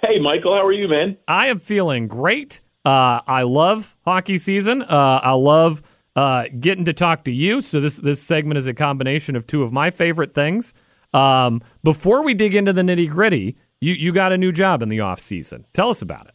Hey, 0.01 0.19
Michael, 0.19 0.55
how 0.55 0.65
are 0.65 0.71
you, 0.71 0.87
man? 0.87 1.17
I 1.27 1.47
am 1.47 1.59
feeling 1.59 2.07
great. 2.07 2.59
Uh, 2.83 3.21
I 3.27 3.43
love 3.43 3.95
hockey 4.03 4.39
season. 4.39 4.81
Uh, 4.81 5.21
I 5.23 5.33
love 5.33 5.83
uh, 6.15 6.45
getting 6.59 6.85
to 6.85 6.93
talk 6.93 7.23
to 7.25 7.31
you. 7.31 7.61
So 7.61 7.79
this 7.79 7.97
this 7.97 8.21
segment 8.21 8.57
is 8.57 8.65
a 8.67 8.73
combination 8.73 9.35
of 9.35 9.45
two 9.45 9.61
of 9.61 9.71
my 9.71 9.91
favorite 9.91 10.33
things. 10.33 10.73
Um, 11.13 11.61
before 11.83 12.23
we 12.23 12.33
dig 12.33 12.55
into 12.55 12.73
the 12.73 12.81
nitty 12.81 13.09
gritty, 13.09 13.55
you 13.79 13.93
you 13.93 14.11
got 14.11 14.31
a 14.31 14.37
new 14.37 14.51
job 14.51 14.81
in 14.81 14.89
the 14.89 14.99
off 14.99 15.19
season. 15.19 15.65
Tell 15.73 15.91
us 15.91 16.01
about 16.01 16.27
it. 16.27 16.32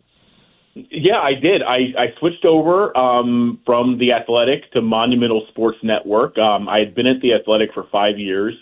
Yeah, 0.75 1.19
I 1.19 1.35
did. 1.35 1.63
I, 1.63 1.93
I 1.99 2.07
switched 2.19 2.45
over 2.45 2.97
um, 2.97 3.61
from 3.67 3.99
the 3.99 4.13
Athletic 4.13 4.71
to 4.73 4.83
Monumental 4.83 5.45
Sports 5.49 5.79
Network. 5.83 6.39
Um, 6.39 6.69
I 6.69 6.79
had 6.79 6.95
been 6.95 7.07
at 7.07 7.21
the 7.21 7.35
Athletic 7.35 7.71
for 7.75 7.87
five 7.91 8.19
years. 8.19 8.55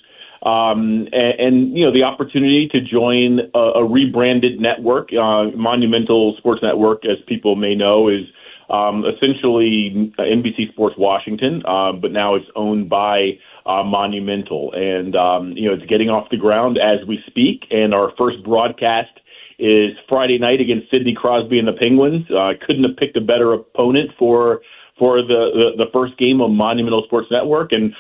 Um, 0.43 1.09
and, 1.13 1.41
and, 1.41 1.77
you 1.77 1.85
know, 1.85 1.93
the 1.93 2.05
opportunity 2.05 2.69
to 2.69 2.81
join 2.81 3.41
a, 3.55 3.59
a 3.59 3.85
rebranded 3.85 4.61
network, 4.61 5.09
uh, 5.13 5.51
Monumental 5.57 6.37
Sports 6.39 6.63
Network, 6.63 7.05
as 7.05 7.17
people 7.27 7.57
may 7.57 7.75
know, 7.75 8.09
is 8.09 8.27
um, 8.71 9.05
essentially 9.05 10.13
NBC 10.19 10.71
Sports 10.73 10.97
Washington, 10.99 11.63
uh, 11.67 11.93
but 11.93 12.13
now 12.13 12.35
it's 12.35 12.47
owned 12.55 12.89
by 12.89 13.39
uh, 13.65 13.83
Monumental. 13.83 14.73
And, 14.73 15.17
um, 15.17 15.53
you 15.53 15.69
know, 15.69 15.75
it's 15.75 15.87
getting 15.87 16.11
off 16.11 16.29
the 16.31 16.37
ground 16.37 16.79
as 16.79 17.07
we 17.07 17.19
speak. 17.27 17.65
And 17.71 17.95
our 17.95 18.13
first 18.17 18.43
broadcast 18.45 19.11
is 19.59 19.93
Friday 20.09 20.39
night 20.39 20.61
against 20.61 20.91
Sidney 20.91 21.15
Crosby 21.15 21.59
and 21.59 21.69
the 21.69 21.73
Penguins. 21.73 22.27
Uh, 22.31 22.53
couldn't 22.67 22.85
have 22.85 22.97
picked 22.97 23.17
a 23.17 23.21
better 23.21 23.53
opponent 23.53 24.11
for 24.19 24.61
for 24.99 25.21
the, 25.21 25.73
the, 25.77 25.85
the 25.85 25.91
first 25.93 26.17
game 26.19 26.41
of 26.41 26.51
Monumental 26.51 27.03
Sports 27.05 27.29
Network. 27.31 27.73
And 27.73 27.93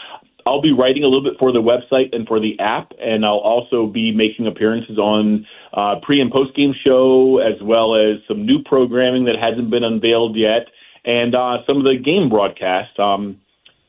I'll 0.46 0.62
be 0.62 0.72
writing 0.72 1.02
a 1.02 1.06
little 1.06 1.22
bit 1.22 1.38
for 1.38 1.52
the 1.52 1.60
website 1.60 2.14
and 2.14 2.26
for 2.26 2.40
the 2.40 2.58
app, 2.60 2.92
and 3.00 3.26
I'll 3.26 3.38
also 3.38 3.86
be 3.86 4.12
making 4.12 4.46
appearances 4.46 4.96
on 4.96 5.44
uh, 5.74 5.96
pre 6.02 6.20
and 6.20 6.30
post 6.30 6.54
game 6.54 6.72
show, 6.84 7.38
as 7.38 7.60
well 7.62 7.96
as 7.96 8.18
some 8.28 8.46
new 8.46 8.62
programming 8.64 9.24
that 9.24 9.34
hasn't 9.36 9.70
been 9.70 9.82
unveiled 9.82 10.36
yet, 10.36 10.68
and 11.04 11.34
uh, 11.34 11.58
some 11.66 11.78
of 11.78 11.84
the 11.84 11.96
game 12.02 12.28
broadcasts. 12.28 12.98
Um, 12.98 13.40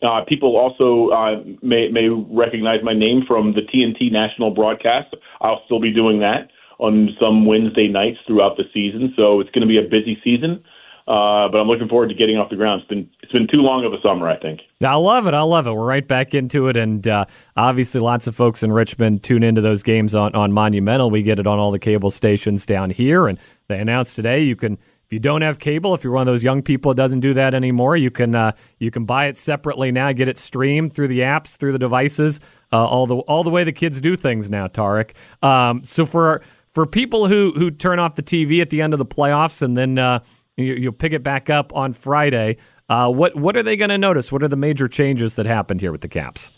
uh, 0.02 0.22
people 0.28 0.58
also 0.58 1.10
uh, 1.10 1.44
may, 1.64 1.90
may 1.90 2.10
recognize 2.10 2.84
my 2.84 2.94
name 2.94 3.24
from 3.28 3.54
the 3.54 3.62
TNT 3.62 4.12
national 4.12 4.52
broadcast. 4.52 5.16
I'll 5.42 5.62
still 5.66 5.80
be 5.80 5.92
doing 5.92 6.20
that 6.20 6.50
on 6.80 7.16
some 7.20 7.46
Wednesday 7.46 7.88
nights 7.88 8.20
throughout 8.28 8.58
the 8.58 8.64
season, 8.74 9.14
so 9.16 9.40
it's 9.40 9.50
going 9.52 9.62
to 9.62 9.68
be 9.68 9.78
a 9.78 9.90
busy 9.90 10.20
season. 10.24 10.64
Uh, 11.08 11.48
but 11.48 11.60
I'm 11.60 11.68
looking 11.68 11.88
forward 11.88 12.10
to 12.10 12.16
getting 12.16 12.36
off 12.36 12.50
the 12.50 12.58
ground. 12.58 12.82
It's 12.82 12.90
been 12.90 13.10
it's 13.24 13.32
been 13.32 13.48
too 13.48 13.62
long 13.62 13.86
of 13.86 13.94
a 13.94 14.02
summer, 14.02 14.28
I 14.28 14.38
think. 14.38 14.60
I 14.84 14.96
love 14.96 15.26
it. 15.26 15.34
I 15.34 15.42
love 15.42 15.66
it. 15.66 15.72
We're 15.72 15.86
right 15.86 16.06
back 16.06 16.34
into 16.34 16.68
it, 16.68 16.76
and 16.76 17.08
uh, 17.08 17.24
obviously, 17.56 18.02
lots 18.02 18.28
of 18.28 18.36
folks 18.36 18.62
in 18.62 18.74
Richmond 18.74 19.24
tune 19.24 19.42
into 19.42 19.62
those 19.62 19.84
games 19.84 20.14
on 20.14 20.36
on 20.36 20.52
Monumental. 20.52 21.10
We 21.10 21.24
get 21.24 21.40
it 21.40 21.48
on 21.48 21.60
all 21.60 21.72
the 21.72 21.80
cable 21.80 22.12
stations 22.12 22.66
down 22.66 22.90
here, 22.90 23.28
and 23.28 23.40
they 23.70 23.80
announced 23.80 24.16
today 24.16 24.44
you 24.44 24.58
can. 24.58 24.78
If 25.06 25.14
you 25.14 25.20
don't 25.20 25.42
have 25.42 25.58
cable, 25.58 25.96
if 25.96 26.04
you're 26.04 26.12
one 26.12 26.28
of 26.28 26.34
those 26.34 26.44
young 26.44 26.62
people 26.62 26.94
that 26.94 27.02
doesn't 27.02 27.22
do 27.22 27.34
that 27.36 27.54
anymore, 27.54 27.96
you 27.96 28.12
can 28.12 28.36
uh, 28.36 28.52
you 28.78 28.92
can 28.92 29.06
buy 29.06 29.28
it 29.28 29.38
separately 29.38 29.90
now. 29.90 30.12
Get 30.12 30.28
it 30.28 30.38
streamed 30.38 30.94
through 30.94 31.08
the 31.08 31.20
apps, 31.20 31.56
through 31.56 31.72
the 31.72 31.80
devices, 31.80 32.42
uh, 32.74 32.86
all 32.86 33.08
the 33.08 33.16
all 33.20 33.46
the 33.46 33.50
way 33.50 33.64
the 33.64 33.72
kids 33.72 34.02
do 34.02 34.18
things 34.18 34.50
now. 34.50 34.68
Tarik. 34.68 35.16
Um, 35.42 35.86
so 35.86 36.06
for 36.06 36.42
for 36.78 36.86
people 36.86 37.28
who 37.28 37.54
who 37.56 37.72
turn 37.72 37.98
off 37.98 38.14
the 38.14 38.22
TV 38.22 38.62
at 38.62 38.70
the 38.70 38.84
end 38.84 38.94
of 38.94 39.00
the 39.00 39.06
playoffs 39.06 39.64
and 39.64 39.76
then 39.76 39.98
uh, 39.98 40.20
you, 40.58 40.92
will 40.92 40.96
pick 40.96 41.12
it 41.12 41.24
back 41.24 41.50
up 41.50 41.76
on 41.76 41.92
Friday. 41.92 42.58
Uh, 42.88 43.10
what 43.10 43.36
what 43.36 43.58
are 43.58 43.64
they 43.64 43.76
going 43.76 43.90
to 43.90 43.98
notice? 43.98 44.32
What 44.32 44.44
are 44.44 44.48
the 44.48 44.58
major 44.58 44.88
changes 44.88 45.34
that 45.34 45.48
happened 45.48 45.82
here 45.82 45.92
with 45.92 46.02
the 46.02 46.08
Caps? 46.08 46.52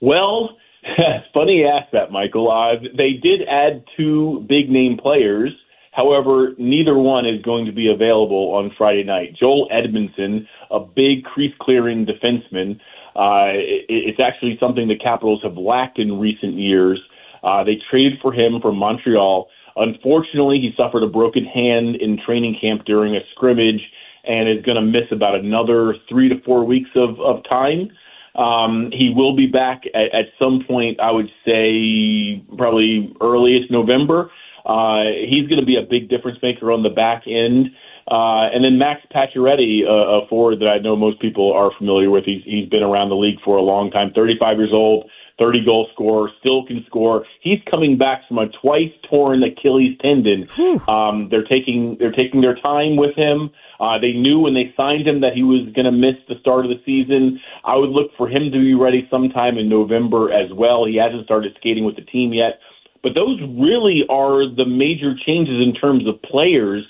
Well, 0.00 0.56
funny 1.32 1.58
you 1.58 1.68
ask 1.68 1.92
that, 1.92 2.10
Michael. 2.10 2.50
Uh, 2.50 2.88
they 2.96 3.12
did 3.12 3.42
add 3.48 3.84
two 3.96 4.44
big 4.48 4.68
name 4.68 4.98
players. 5.00 5.52
However, 5.92 6.54
neither 6.58 6.98
one 6.98 7.24
is 7.24 7.40
going 7.42 7.66
to 7.66 7.72
be 7.72 7.88
available 7.88 8.52
on 8.56 8.72
Friday 8.76 9.04
night. 9.04 9.36
Joel 9.38 9.68
Edmondson, 9.70 10.48
a 10.72 10.80
big 10.80 11.22
crease 11.22 11.54
clearing 11.60 12.04
defenseman, 12.04 12.80
uh, 13.14 13.54
it, 13.54 13.86
it's 13.88 14.18
actually 14.18 14.56
something 14.58 14.88
the 14.88 14.98
Capitals 14.98 15.40
have 15.44 15.56
lacked 15.56 16.00
in 16.00 16.18
recent 16.18 16.54
years. 16.54 17.00
Uh, 17.44 17.62
they 17.62 17.76
traded 17.90 18.14
for 18.22 18.32
him 18.32 18.60
from 18.60 18.76
Montreal. 18.76 19.48
Unfortunately, 19.76 20.58
he 20.58 20.70
suffered 20.76 21.02
a 21.02 21.08
broken 21.08 21.44
hand 21.44 21.96
in 21.96 22.18
training 22.24 22.56
camp 22.60 22.84
during 22.86 23.16
a 23.16 23.20
scrimmage 23.32 23.80
and 24.24 24.48
is 24.48 24.64
going 24.64 24.76
to 24.76 24.82
miss 24.82 25.10
about 25.10 25.34
another 25.34 25.96
three 26.08 26.28
to 26.28 26.40
four 26.44 26.64
weeks 26.64 26.90
of, 26.94 27.20
of 27.20 27.42
time. 27.48 27.90
Um, 28.36 28.90
he 28.92 29.12
will 29.14 29.36
be 29.36 29.46
back 29.46 29.82
at, 29.94 30.14
at 30.14 30.26
some 30.38 30.64
point, 30.66 30.98
I 31.00 31.10
would 31.10 31.28
say 31.44 32.42
probably 32.56 33.14
earliest 33.20 33.70
November. 33.70 34.30
Uh, 34.64 35.04
he's 35.28 35.46
going 35.46 35.60
to 35.60 35.66
be 35.66 35.76
a 35.76 35.86
big 35.88 36.08
difference 36.08 36.38
maker 36.42 36.72
on 36.72 36.82
the 36.82 36.88
back 36.88 37.24
end. 37.26 37.66
Uh, 38.10 38.48
and 38.52 38.64
then 38.64 38.78
Max 38.78 39.00
Pacioretty, 39.14 39.84
uh, 39.86 40.24
a 40.24 40.28
forward 40.28 40.60
that 40.60 40.68
I 40.68 40.78
know 40.78 40.96
most 40.96 41.20
people 41.20 41.52
are 41.52 41.70
familiar 41.78 42.10
with. 42.10 42.24
He's, 42.24 42.42
he's 42.44 42.68
been 42.68 42.82
around 42.82 43.08
the 43.08 43.16
league 43.16 43.38
for 43.44 43.56
a 43.56 43.62
long 43.62 43.90
time, 43.90 44.12
35 44.14 44.58
years 44.58 44.70
old, 44.72 45.10
30 45.38 45.64
goal 45.64 45.88
scorer, 45.92 46.28
still 46.40 46.64
can 46.66 46.84
score. 46.86 47.24
He's 47.40 47.58
coming 47.70 47.98
back 47.98 48.22
from 48.28 48.38
a 48.38 48.48
twice 48.62 48.92
torn 49.08 49.42
Achilles 49.42 49.98
tendon. 50.00 50.48
Um, 50.88 51.28
they're 51.30 51.44
taking 51.44 51.96
they're 51.98 52.12
taking 52.12 52.40
their 52.40 52.54
time 52.56 52.96
with 52.96 53.14
him. 53.16 53.50
Uh, 53.80 53.98
they 53.98 54.12
knew 54.12 54.38
when 54.38 54.54
they 54.54 54.72
signed 54.76 55.06
him 55.06 55.20
that 55.20 55.34
he 55.34 55.42
was 55.42 55.68
going 55.74 55.84
to 55.84 55.92
miss 55.92 56.14
the 56.28 56.36
start 56.40 56.64
of 56.64 56.70
the 56.70 56.80
season. 56.86 57.40
I 57.64 57.76
would 57.76 57.90
look 57.90 58.10
for 58.16 58.28
him 58.28 58.44
to 58.52 58.58
be 58.58 58.74
ready 58.74 59.08
sometime 59.10 59.58
in 59.58 59.68
November 59.68 60.32
as 60.32 60.52
well. 60.52 60.84
He 60.84 60.96
hasn't 60.96 61.24
started 61.24 61.52
skating 61.58 61.84
with 61.84 61.96
the 61.96 62.02
team 62.02 62.32
yet. 62.32 62.60
But 63.02 63.14
those 63.14 63.38
really 63.58 64.04
are 64.08 64.48
the 64.48 64.64
major 64.64 65.14
changes 65.26 65.60
in 65.60 65.74
terms 65.74 66.08
of 66.08 66.22
players. 66.22 66.84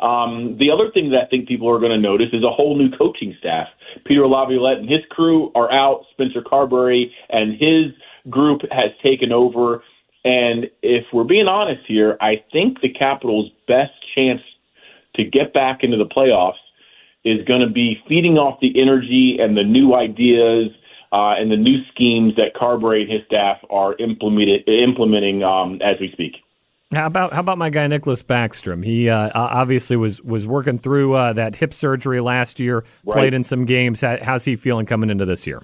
Um, 0.00 0.56
the 0.58 0.70
other 0.70 0.90
thing 0.90 1.10
that 1.10 1.24
I 1.24 1.26
think 1.26 1.46
people 1.46 1.68
are 1.68 1.78
going 1.78 1.92
to 1.92 1.98
notice 1.98 2.28
is 2.32 2.42
a 2.42 2.50
whole 2.50 2.76
new 2.76 2.90
coaching 2.96 3.34
staff. 3.38 3.68
Peter 4.06 4.26
Laviolette 4.26 4.78
and 4.78 4.88
his 4.88 5.00
crew 5.10 5.52
are 5.54 5.70
out. 5.70 6.04
Spencer 6.12 6.40
Carbery 6.40 7.10
and 7.28 7.52
his 7.52 7.92
group 8.30 8.62
has 8.70 8.90
taken 9.02 9.32
over. 9.32 9.82
And 10.24 10.70
if 10.82 11.04
we're 11.12 11.24
being 11.24 11.48
honest 11.48 11.82
here, 11.86 12.16
I 12.20 12.42
think 12.52 12.80
the 12.80 12.92
Capitals' 12.92 13.50
best 13.68 13.92
chance 14.14 14.40
to 15.16 15.24
get 15.24 15.52
back 15.52 15.82
into 15.82 15.96
the 15.96 16.06
playoffs 16.06 16.60
is 17.24 17.44
going 17.46 17.60
to 17.60 17.72
be 17.72 18.02
feeding 18.08 18.38
off 18.38 18.60
the 18.60 18.80
energy 18.80 19.36
and 19.38 19.56
the 19.56 19.64
new 19.64 19.94
ideas 19.94 20.68
uh, 21.12 21.34
and 21.38 21.50
the 21.50 21.56
new 21.56 21.82
schemes 21.92 22.34
that 22.36 22.54
Carbery 22.54 23.02
and 23.02 23.10
his 23.10 23.20
staff 23.26 23.58
are 23.68 23.96
implementing 23.98 25.42
um, 25.42 25.80
as 25.82 25.96
we 26.00 26.10
speak. 26.12 26.36
How 26.92 27.06
about 27.06 27.32
how 27.32 27.40
about 27.40 27.56
my 27.56 27.70
guy 27.70 27.86
Nicklas 27.86 28.24
Backstrom? 28.24 28.84
He 28.84 29.08
uh, 29.08 29.30
obviously 29.32 29.96
was 29.96 30.20
was 30.22 30.46
working 30.46 30.78
through 30.78 31.14
uh, 31.14 31.32
that 31.34 31.54
hip 31.54 31.72
surgery 31.72 32.20
last 32.20 32.58
year. 32.58 32.84
Right. 33.04 33.14
Played 33.14 33.34
in 33.34 33.44
some 33.44 33.64
games. 33.64 34.00
How's 34.00 34.44
he 34.44 34.56
feeling 34.56 34.86
coming 34.86 35.08
into 35.08 35.24
this 35.24 35.46
year? 35.46 35.62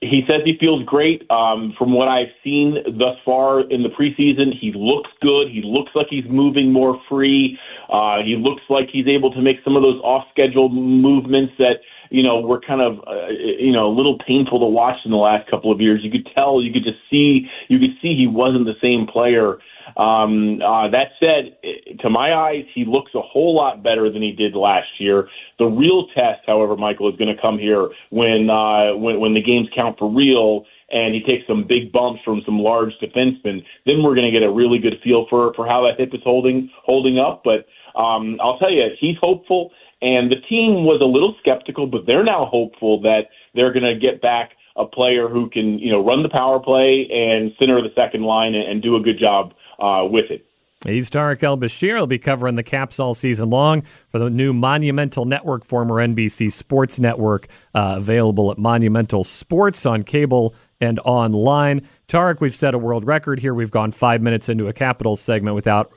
He 0.00 0.22
says 0.28 0.42
he 0.44 0.56
feels 0.60 0.84
great. 0.84 1.28
Um, 1.30 1.74
from 1.76 1.92
what 1.92 2.08
I've 2.08 2.30
seen 2.44 2.76
thus 2.98 3.16
far 3.24 3.62
in 3.62 3.82
the 3.82 3.88
preseason, 3.88 4.52
he 4.56 4.70
looks 4.72 5.10
good. 5.22 5.48
He 5.50 5.62
looks 5.64 5.90
like 5.94 6.06
he's 6.08 6.26
moving 6.28 6.72
more 6.72 7.00
free. 7.08 7.58
Uh, 7.90 8.18
he 8.22 8.36
looks 8.36 8.62
like 8.68 8.90
he's 8.92 9.08
able 9.08 9.32
to 9.32 9.40
make 9.40 9.56
some 9.64 9.74
of 9.74 9.82
those 9.82 10.00
off-schedule 10.04 10.68
movements 10.68 11.54
that 11.58 11.80
you 12.10 12.22
know 12.22 12.38
were 12.40 12.60
kind 12.60 12.82
of 12.82 12.98
uh, 13.08 13.28
you 13.28 13.72
know 13.72 13.88
a 13.88 13.94
little 13.94 14.18
painful 14.26 14.60
to 14.60 14.66
watch 14.66 14.98
in 15.06 15.10
the 15.10 15.16
last 15.16 15.50
couple 15.50 15.72
of 15.72 15.80
years. 15.80 16.00
You 16.04 16.10
could 16.10 16.28
tell, 16.34 16.62
you 16.62 16.70
could 16.70 16.84
just 16.84 17.00
see, 17.10 17.48
you 17.68 17.78
could 17.78 17.96
see 18.02 18.14
he 18.14 18.26
wasn't 18.26 18.66
the 18.66 18.76
same 18.82 19.06
player 19.06 19.56
Um, 19.98 20.62
uh, 20.62 20.88
that 20.90 21.08
said, 21.18 21.56
to 22.00 22.08
my 22.08 22.32
eyes, 22.32 22.64
he 22.72 22.84
looks 22.84 23.10
a 23.16 23.20
whole 23.20 23.54
lot 23.54 23.82
better 23.82 24.10
than 24.10 24.22
he 24.22 24.30
did 24.30 24.54
last 24.54 24.86
year. 24.98 25.28
The 25.58 25.66
real 25.66 26.06
test, 26.14 26.40
however, 26.46 26.76
Michael, 26.76 27.10
is 27.10 27.16
going 27.16 27.34
to 27.34 27.42
come 27.42 27.58
here 27.58 27.88
when, 28.10 28.48
uh, 28.48 28.94
when 28.94 29.18
when 29.18 29.34
the 29.34 29.42
games 29.42 29.68
count 29.74 29.98
for 29.98 30.08
real 30.08 30.64
and 30.90 31.14
he 31.14 31.20
takes 31.20 31.46
some 31.46 31.66
big 31.66 31.92
bumps 31.92 32.20
from 32.24 32.40
some 32.46 32.58
large 32.60 32.92
defensemen. 33.02 33.62
Then 33.84 34.02
we're 34.02 34.14
going 34.14 34.30
to 34.30 34.32
get 34.32 34.42
a 34.42 34.50
really 34.50 34.78
good 34.78 34.94
feel 35.02 35.26
for 35.28 35.52
for 35.54 35.66
how 35.66 35.86
that 35.86 35.98
hip 35.98 36.14
is 36.14 36.20
holding 36.24 36.70
holding 36.84 37.18
up. 37.18 37.42
But 37.44 37.66
um, 37.98 38.38
I'll 38.40 38.58
tell 38.58 38.70
you, 38.70 38.86
he's 39.00 39.16
hopeful, 39.20 39.72
and 40.00 40.30
the 40.30 40.40
team 40.48 40.84
was 40.84 41.00
a 41.02 41.04
little 41.04 41.34
skeptical, 41.40 41.86
but 41.86 42.06
they're 42.06 42.24
now 42.24 42.46
hopeful 42.46 43.00
that 43.02 43.22
they're 43.54 43.72
going 43.72 43.84
to 43.84 43.98
get 43.98 44.22
back 44.22 44.52
a 44.76 44.86
player 44.86 45.28
who 45.28 45.50
can 45.50 45.78
you 45.78 45.90
know 45.90 46.04
run 46.04 46.22
the 46.22 46.28
power 46.28 46.60
play 46.60 47.08
and 47.12 47.52
center 47.58 47.82
the 47.82 47.92
second 47.94 48.22
line 48.22 48.54
and, 48.54 48.68
and 48.70 48.82
do 48.82 48.96
a 48.96 49.00
good 49.00 49.18
job 49.18 49.52
uh, 49.78 50.06
with 50.10 50.30
it. 50.30 50.44
He's 50.84 51.10
Tarik 51.10 51.42
El-Bashir. 51.42 51.96
He'll 51.96 52.06
be 52.06 52.20
covering 52.20 52.54
the 52.54 52.62
Caps 52.62 53.00
all 53.00 53.12
season 53.12 53.50
long 53.50 53.82
for 54.10 54.20
the 54.20 54.30
new 54.30 54.52
Monumental 54.52 55.24
Network, 55.24 55.64
former 55.64 55.96
NBC 55.96 56.52
Sports 56.52 57.00
Network, 57.00 57.48
uh, 57.74 57.94
available 57.96 58.52
at 58.52 58.58
Monumental 58.58 59.24
Sports 59.24 59.84
on 59.86 60.04
cable 60.04 60.54
and 60.80 61.00
online. 61.00 61.86
Tarik, 62.06 62.40
we've 62.40 62.54
set 62.54 62.74
a 62.74 62.78
world 62.78 63.04
record 63.04 63.40
here. 63.40 63.54
We've 63.54 63.72
gone 63.72 63.90
five 63.90 64.22
minutes 64.22 64.48
into 64.48 64.68
a 64.68 64.72
Capitals 64.72 65.20
segment 65.20 65.56
without 65.56 65.92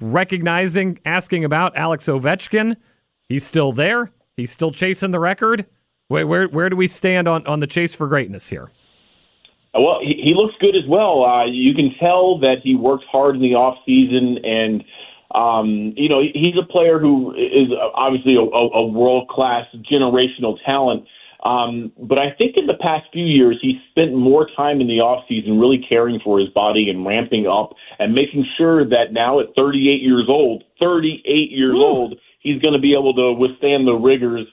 recognizing, 0.00 1.00
asking 1.04 1.44
about 1.44 1.76
Alex 1.76 2.06
Ovechkin. 2.06 2.76
He's 3.28 3.44
still 3.44 3.72
there. 3.72 4.12
He's 4.36 4.52
still 4.52 4.70
chasing 4.70 5.10
the 5.10 5.18
record. 5.18 5.66
Where, 6.06 6.46
where 6.46 6.70
do 6.70 6.76
we 6.76 6.86
stand 6.86 7.26
on, 7.26 7.44
on 7.48 7.58
the 7.58 7.66
chase 7.66 7.92
for 7.92 8.06
greatness 8.06 8.48
here? 8.48 8.70
Well, 9.78 10.00
he, 10.00 10.20
he 10.22 10.34
looks 10.34 10.54
good 10.60 10.76
as 10.76 10.86
well. 10.88 11.24
Uh, 11.24 11.46
you 11.46 11.74
can 11.74 11.94
tell 11.98 12.38
that 12.40 12.56
he 12.62 12.74
works 12.74 13.04
hard 13.10 13.36
in 13.36 13.42
the 13.42 13.54
off 13.54 13.78
season, 13.84 14.38
and 14.44 14.84
um, 15.34 15.92
you 15.96 16.08
know 16.08 16.22
he's 16.22 16.56
a 16.60 16.66
player 16.66 16.98
who 16.98 17.34
is 17.34 17.68
obviously 17.94 18.36
a, 18.36 18.40
a, 18.40 18.70
a 18.70 18.86
world 18.86 19.28
class 19.28 19.66
generational 19.90 20.56
talent. 20.64 21.06
Um, 21.44 21.92
but 21.98 22.18
I 22.18 22.32
think 22.36 22.56
in 22.56 22.66
the 22.66 22.74
past 22.80 23.06
few 23.12 23.24
years, 23.24 23.58
he's 23.62 23.76
spent 23.90 24.14
more 24.14 24.48
time 24.56 24.80
in 24.80 24.88
the 24.88 25.00
off 25.00 25.24
season 25.28 25.60
really 25.60 25.78
caring 25.78 26.18
for 26.24 26.40
his 26.40 26.48
body 26.48 26.90
and 26.90 27.06
ramping 27.06 27.46
up 27.46 27.74
and 28.00 28.14
making 28.14 28.46
sure 28.56 28.84
that 28.88 29.12
now 29.12 29.38
at 29.38 29.54
38 29.54 30.02
years 30.02 30.24
old, 30.28 30.64
38 30.80 31.52
years 31.52 31.74
Ooh. 31.74 31.84
old, 31.84 32.18
he's 32.40 32.60
going 32.60 32.74
to 32.74 32.80
be 32.80 32.94
able 32.94 33.14
to 33.14 33.32
withstand 33.32 33.86
the 33.86 33.94
rigors 33.94 34.46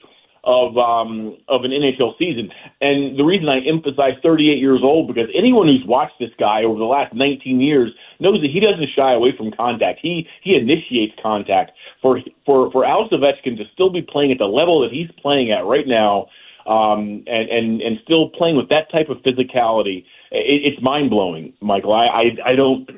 of 0.44 0.76
um, 0.76 1.36
of 1.48 1.64
an 1.64 1.70
NHL 1.70 2.16
season. 2.18 2.50
And 2.80 3.18
the 3.18 3.24
reason 3.24 3.48
I 3.48 3.60
emphasize 3.60 4.14
38 4.22 4.58
years 4.58 4.80
old 4.82 5.08
because 5.08 5.28
anyone 5.34 5.66
who's 5.66 5.84
watched 5.86 6.18
this 6.18 6.30
guy 6.38 6.64
over 6.64 6.78
the 6.78 6.84
last 6.84 7.14
19 7.14 7.60
years 7.60 7.92
knows 8.20 8.40
that 8.42 8.50
he 8.50 8.60
doesn't 8.60 8.88
shy 8.94 9.12
away 9.12 9.34
from 9.36 9.50
contact. 9.52 10.00
He 10.02 10.28
he 10.42 10.54
initiates 10.54 11.14
contact. 11.22 11.72
For 12.02 12.20
for 12.44 12.70
for 12.70 12.84
Alex 12.84 13.12
Ovechkin 13.12 13.56
to 13.56 13.64
still 13.72 13.90
be 13.90 14.02
playing 14.02 14.32
at 14.32 14.38
the 14.38 14.46
level 14.46 14.80
that 14.80 14.92
he's 14.92 15.10
playing 15.22 15.50
at 15.50 15.64
right 15.64 15.86
now, 15.86 16.26
um, 16.66 17.24
and 17.26 17.48
and 17.48 17.80
and 17.80 17.98
still 18.04 18.28
playing 18.30 18.56
with 18.56 18.68
that 18.68 18.90
type 18.90 19.08
of 19.08 19.18
physicality, 19.18 20.04
it, 20.30 20.72
it's 20.72 20.82
mind 20.82 21.10
blowing, 21.10 21.54
Michael. 21.60 21.92
I, 21.92 22.06
I 22.06 22.50
I 22.52 22.54
don't 22.54 22.88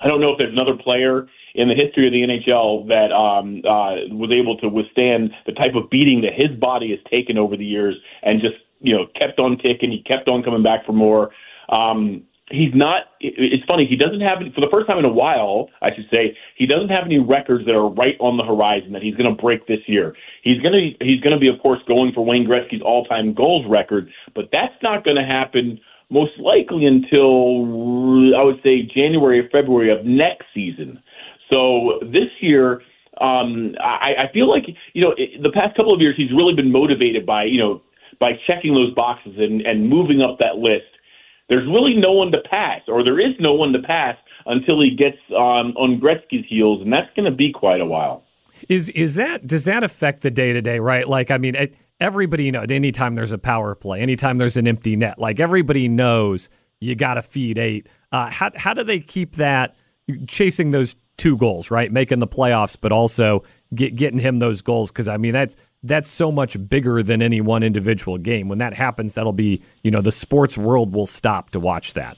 I 0.00 0.08
don't 0.08 0.20
know 0.20 0.30
if 0.30 0.38
there's 0.38 0.52
another 0.52 0.76
player 0.76 1.26
in 1.54 1.68
the 1.68 1.74
history 1.74 2.06
of 2.06 2.12
the 2.12 2.22
NHL 2.22 2.86
that 2.88 3.12
um, 3.12 3.62
uh, 3.64 4.14
was 4.14 4.30
able 4.30 4.58
to 4.58 4.68
withstand 4.68 5.30
the 5.46 5.52
type 5.52 5.74
of 5.74 5.88
beating 5.90 6.20
that 6.22 6.34
his 6.34 6.50
body 6.58 6.90
has 6.90 6.98
taken 7.10 7.38
over 7.38 7.56
the 7.56 7.64
years 7.64 7.96
and 8.22 8.40
just 8.40 8.56
you 8.80 8.94
know 8.94 9.06
kept 9.18 9.38
on 9.38 9.56
ticking. 9.58 9.90
He 9.90 10.02
kept 10.02 10.28
on 10.28 10.42
coming 10.42 10.62
back 10.62 10.84
for 10.84 10.92
more. 10.92 11.30
Um, 11.70 12.22
he's 12.50 12.74
not. 12.74 13.04
It's 13.20 13.64
funny. 13.64 13.86
He 13.86 13.96
doesn't 13.96 14.20
have 14.20 14.38
for 14.54 14.60
the 14.60 14.68
first 14.70 14.86
time 14.86 14.98
in 14.98 15.04
a 15.04 15.12
while. 15.12 15.70
I 15.80 15.94
should 15.94 16.08
say 16.10 16.36
he 16.56 16.66
doesn't 16.66 16.90
have 16.90 17.04
any 17.04 17.18
records 17.18 17.64
that 17.66 17.74
are 17.74 17.88
right 17.88 18.16
on 18.20 18.36
the 18.36 18.44
horizon 18.44 18.92
that 18.92 19.02
he's 19.02 19.16
going 19.16 19.34
to 19.34 19.40
break 19.40 19.66
this 19.66 19.80
year. 19.86 20.14
He's 20.42 20.60
going 20.60 20.74
to 20.74 21.04
he's 21.04 21.20
going 21.20 21.34
to 21.34 21.40
be 21.40 21.48
of 21.48 21.58
course 21.60 21.80
going 21.88 22.12
for 22.12 22.24
Wayne 22.24 22.46
Gretzky's 22.46 22.82
all-time 22.82 23.34
goals 23.34 23.64
record, 23.68 24.10
but 24.34 24.50
that's 24.52 24.74
not 24.82 25.04
going 25.04 25.16
to 25.16 25.24
happen 25.24 25.80
most 26.10 26.32
likely 26.38 26.86
until 26.86 28.34
I 28.36 28.42
would 28.42 28.60
say 28.62 28.82
January 28.82 29.40
or 29.40 29.48
February 29.50 29.90
of 29.90 30.04
next 30.04 30.46
season. 30.54 31.02
So 31.50 32.00
this 32.02 32.30
year, 32.40 32.82
um, 33.20 33.74
I, 33.80 34.28
I 34.28 34.32
feel 34.32 34.48
like 34.48 34.64
you 34.92 35.02
know 35.02 35.14
it, 35.16 35.42
the 35.42 35.50
past 35.50 35.76
couple 35.76 35.94
of 35.94 36.00
years 36.00 36.14
he's 36.16 36.30
really 36.32 36.54
been 36.54 36.70
motivated 36.70 37.24
by 37.24 37.44
you 37.44 37.58
know 37.58 37.82
by 38.20 38.32
checking 38.46 38.74
those 38.74 38.94
boxes 38.94 39.34
and, 39.36 39.60
and 39.62 39.88
moving 39.88 40.20
up 40.20 40.38
that 40.38 40.56
list. 40.56 40.84
There's 41.48 41.66
really 41.66 41.94
no 41.94 42.12
one 42.12 42.32
to 42.32 42.38
pass, 42.50 42.80
or 42.88 43.04
there 43.04 43.20
is 43.20 43.34
no 43.38 43.54
one 43.54 43.72
to 43.72 43.78
pass 43.80 44.16
until 44.46 44.82
he 44.82 44.90
gets 44.90 45.18
um, 45.30 45.76
on 45.76 46.00
Gretzky's 46.00 46.44
heels, 46.48 46.82
and 46.82 46.92
that's 46.92 47.08
going 47.14 47.30
to 47.30 47.36
be 47.36 47.52
quite 47.52 47.80
a 47.80 47.86
while. 47.86 48.24
Is 48.68 48.88
is 48.90 49.14
that 49.16 49.46
does 49.46 49.64
that 49.66 49.84
affect 49.84 50.22
the 50.22 50.30
day 50.30 50.52
to 50.52 50.62
day? 50.62 50.78
Right, 50.78 51.06
like 51.08 51.30
I 51.30 51.38
mean, 51.38 51.54
everybody 52.00 52.50
knows. 52.50 52.66
Anytime 52.70 53.14
there's 53.14 53.32
a 53.32 53.38
power 53.38 53.74
play, 53.74 54.00
anytime 54.00 54.38
there's 54.38 54.56
an 54.56 54.66
empty 54.66 54.96
net, 54.96 55.18
like 55.18 55.40
everybody 55.40 55.88
knows 55.88 56.48
you 56.80 56.94
got 56.94 57.14
to 57.14 57.22
feed 57.22 57.58
eight. 57.58 57.88
Uh, 58.12 58.30
how 58.30 58.50
how 58.56 58.74
do 58.74 58.84
they 58.84 59.00
keep 59.00 59.36
that 59.36 59.76
chasing 60.26 60.70
those 60.70 60.96
two 61.16 61.36
goals, 61.36 61.70
right? 61.70 61.90
Making 61.90 62.18
the 62.18 62.28
playoffs, 62.28 62.76
but 62.80 62.92
also 62.92 63.42
get, 63.74 63.96
getting 63.96 64.18
him 64.18 64.38
those 64.38 64.62
goals 64.62 64.90
because 64.90 65.08
I 65.08 65.16
mean 65.16 65.32
that's 65.32 65.56
that's 65.82 66.08
so 66.08 66.32
much 66.32 66.56
bigger 66.68 67.02
than 67.02 67.22
any 67.22 67.40
one 67.40 67.62
individual 67.62 68.18
game. 68.18 68.48
When 68.48 68.58
that 68.58 68.74
happens, 68.74 69.14
that'll 69.14 69.32
be 69.32 69.62
you 69.82 69.90
know 69.90 70.00
the 70.00 70.12
sports 70.12 70.58
world 70.58 70.94
will 70.94 71.06
stop 71.06 71.50
to 71.50 71.60
watch 71.60 71.94
that. 71.94 72.16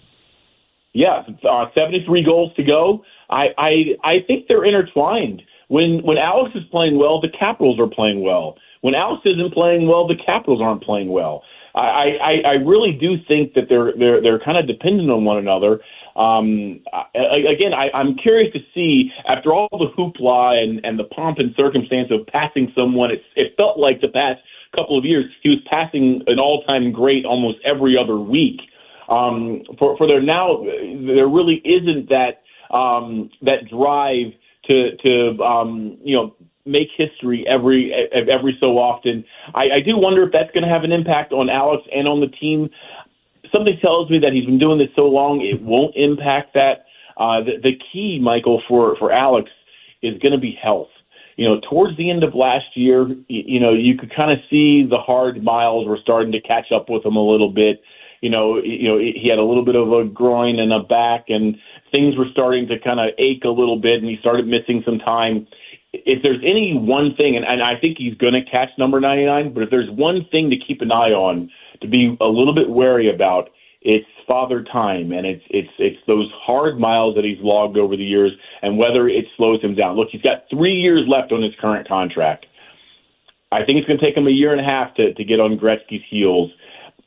Yeah, 0.93 1.23
uh, 1.49 1.67
seventy 1.75 2.03
three 2.05 2.25
goals 2.25 2.53
to 2.57 2.63
go. 2.63 3.05
I, 3.31 3.49
I 3.57 3.73
I 4.03 4.15
think 4.27 4.47
they're 4.49 4.65
intertwined. 4.65 5.43
When 5.69 6.01
when 6.03 6.19
Alex 6.19 6.55
is 6.55 6.65
playing 6.71 6.99
well, 6.99 7.21
the 7.21 7.29
Capitals 7.29 7.79
are 7.79 7.87
playing 7.87 8.23
well. 8.23 8.57
When 8.81 8.95
Alex 8.95 9.23
isn't 9.25 9.53
playing 9.53 9.89
well, 9.89 10.07
the 10.07 10.17
Capitals 10.17 10.61
aren't 10.63 10.83
playing 10.83 11.09
well. 11.09 11.43
I, 11.75 12.17
I, 12.23 12.33
I 12.45 12.53
really 12.55 12.93
do 12.93 13.17
think 13.29 13.55
that 13.55 13.69
they're 13.69 13.93
they're 13.97 14.21
they're 14.21 14.41
kind 14.41 14.59
of 14.59 14.67
dependent 14.67 15.11
on 15.11 15.25
one 15.25 15.39
another. 15.39 15.81
Um, 16.17 16.81
again, 17.15 17.73
I, 17.73 17.91
I'm 17.95 18.17
curious 18.17 18.53
to 18.53 18.61
see 18.75 19.11
after 19.29 19.53
all 19.53 19.69
the 19.71 19.87
hoopla 19.97 20.61
and, 20.61 20.85
and 20.85 20.99
the 20.99 21.05
pomp 21.05 21.39
and 21.39 21.55
circumstance 21.57 22.09
of 22.11 22.27
passing 22.27 22.73
someone, 22.77 23.13
it, 23.13 23.23
it 23.37 23.55
felt 23.57 23.79
like 23.79 24.01
the 24.01 24.09
past 24.09 24.41
couple 24.75 24.99
of 24.99 25.05
years 25.05 25.27
he 25.43 25.51
was 25.51 25.59
passing 25.71 26.23
an 26.27 26.39
all-time 26.39 26.93
great 26.93 27.25
almost 27.25 27.59
every 27.65 27.97
other 27.97 28.19
week. 28.19 28.61
Um, 29.09 29.63
for 29.79 29.97
for 29.97 30.07
there 30.07 30.21
now, 30.21 30.65
there 30.65 31.29
really 31.29 31.63
isn't 31.65 32.09
that 32.09 32.43
um, 32.75 33.31
that 33.43 33.69
drive 33.71 34.33
to 34.65 34.97
to 34.97 35.43
um, 35.43 35.99
you 36.03 36.17
know 36.17 36.35
make 36.69 36.89
history 36.97 37.45
every 37.49 37.93
every 38.13 38.57
so 38.61 38.79
often. 38.79 39.25
I, 39.55 39.65
I 39.77 39.81
do 39.85 39.97
wonder 39.97 40.23
if 40.23 40.33
that's 40.33 40.51
going 40.53 40.65
to 40.65 40.69
have 40.69 40.85
an 40.85 40.93
impact 40.93 41.33
on 41.33 41.49
Alex 41.49 41.83
and 41.93 42.07
on 42.07 42.21
the 42.21 42.29
team 42.29 42.71
something 43.53 43.79
tells 43.81 44.11
me 44.11 44.19
that 44.21 44.33
he's 44.33 44.45
been 44.45 44.59
doing 44.59 44.79
this 44.79 44.89
so 44.95 45.03
long, 45.03 45.41
it 45.41 45.63
won't 45.63 45.97
impact 45.97 46.55
that. 46.55 46.87
Uh, 47.17 47.43
the, 47.43 47.59
the 47.63 47.73
key, 47.93 48.21
Michael, 48.23 48.63
for, 48.69 48.97
for 48.97 49.13
Alex 49.13 49.51
is 50.03 50.19
going 50.21 50.33
to 50.33 50.39
be 50.39 50.57
health. 50.63 50.89
You 51.37 51.49
know, 51.49 51.61
towards 51.69 51.97
the 51.97 52.11
end 52.11 52.23
of 52.23 52.35
last 52.35 52.67
year, 52.75 53.09
you, 53.09 53.43
you 53.47 53.61
know, 53.61 53.73
you 53.73 53.97
could 53.97 54.15
kind 54.15 54.31
of 54.33 54.39
see 54.51 54.87
the 54.89 54.99
hard 54.99 55.43
miles 55.43 55.87
were 55.87 55.99
starting 56.01 56.33
to 56.33 56.41
catch 56.41 56.71
up 56.75 56.89
with 56.89 57.05
him 57.05 57.17
a 57.17 57.23
little 57.23 57.51
bit. 57.51 57.83
You 58.21 58.31
know, 58.31 58.59
you 58.59 58.89
know, 58.89 58.99
he 58.99 59.29
had 59.29 59.39
a 59.39 59.45
little 59.45 59.65
bit 59.65 59.77
of 59.77 59.93
a 59.93 60.05
groin 60.05 60.59
and 60.59 60.73
a 60.73 60.81
back, 60.81 61.27
and 61.29 61.57
things 61.93 62.17
were 62.17 62.27
starting 62.33 62.67
to 62.69 62.79
kind 62.79 62.99
of 62.99 63.11
ache 63.19 63.45
a 63.45 63.51
little 63.51 63.79
bit, 63.79 64.01
and 64.01 64.09
he 64.09 64.17
started 64.19 64.47
missing 64.47 64.83
some 64.85 64.99
time. 64.99 65.47
If 65.93 66.23
there's 66.23 66.43
any 66.45 66.75
one 66.75 67.15
thing, 67.17 67.37
and, 67.37 67.45
and 67.45 67.63
I 67.63 67.79
think 67.81 67.97
he's 67.99 68.15
going 68.15 68.35
to 68.35 68.45
catch 68.51 68.69
number 68.77 69.01
99, 69.01 69.55
but 69.55 69.63
if 69.63 69.71
there's 69.71 69.91
one 69.91 70.27
thing 70.31 70.51
to 70.51 70.57
keep 70.57 70.83
an 70.83 70.93
eye 70.93 71.13
on 71.13 71.51
to 71.81 71.89
be 71.89 72.17
a 72.21 72.27
little 72.27 72.55
bit 72.55 72.69
wary 72.69 73.13
about. 73.13 73.51
It's 73.81 74.07
father 74.27 74.65
time, 74.65 75.13
and 75.13 75.27
it's 75.27 75.43
it's 75.51 75.71
it's 75.79 75.99
those 76.07 76.31
hard 76.35 76.79
miles 76.79 77.15
that 77.15 77.25
he's 77.25 77.39
logged 77.41 77.79
over 77.79 77.97
the 77.97 78.05
years, 78.05 78.33
and 78.63 78.77
whether 78.77 79.09
it 79.09 79.25
slows 79.37 79.63
him 79.63 79.75
down. 79.75 79.97
Look, 79.97 80.09
he's 80.11 80.23
got 80.23 80.45
three 80.51 80.75
years 80.75 81.07
left 81.09 81.33
on 81.33 81.43
his 81.43 81.53
current 81.61 81.87
contract. 81.87 82.47
I 83.51 83.65
think 83.65 83.79
it's 83.79 83.87
going 83.87 83.99
to 83.99 84.05
take 84.05 84.17
him 84.17 84.27
a 84.27 84.31
year 84.31 84.53
and 84.53 84.61
a 84.61 84.65
half 84.65 84.95
to 84.97 85.15
to 85.15 85.25
get 85.25 85.41
on 85.41 85.59
Gretzky's 85.59 86.03
heels. 86.11 86.51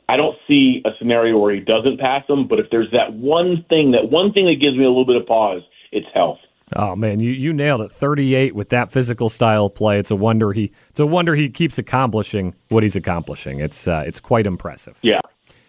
I 0.08 0.18
don't 0.18 0.36
see 0.48 0.82
a 0.86 0.90
scenario 0.98 1.38
where 1.38 1.54
he 1.54 1.62
doesn't 1.62 2.00
pass 2.00 2.24
him, 2.28 2.48
but 2.48 2.60
if 2.60 2.68
there's 2.72 2.92
that 2.92 3.14
one 3.14 3.66
thing, 3.70 3.92
that 3.92 4.10
one 4.10 4.34
thing 4.34 4.46
that 4.46 4.60
gives 4.60 4.76
me 4.76 4.84
a 4.84 4.90
little 4.90 5.06
bit 5.06 5.16
of 5.16 5.26
pause, 5.26 5.62
it's 5.92 6.08
health. 6.14 6.40
Oh 6.76 6.96
man, 6.96 7.20
you, 7.20 7.32
you 7.32 7.54
nailed 7.54 7.82
it. 7.82 7.92
38 7.92 8.56
with 8.56 8.70
that 8.70 8.92
physical 8.92 9.30
style 9.30 9.66
of 9.66 9.76
play. 9.76 10.00
It's 10.00 10.12
a 10.12 10.16
wonder 10.16 10.54
he 10.54 10.72
it's 10.90 11.00
a 11.00 11.06
wonder 11.06 11.36
he 11.36 11.50
keeps 11.50 11.78
accomplishing 11.78 12.56
what 12.70 12.84
he's 12.84 12.96
accomplishing. 12.96 13.60
It's 13.60 13.88
uh, 13.88 14.04
it's 14.06 14.20
quite 14.20 14.48
impressive. 14.48 14.98
Yeah. 15.02 15.22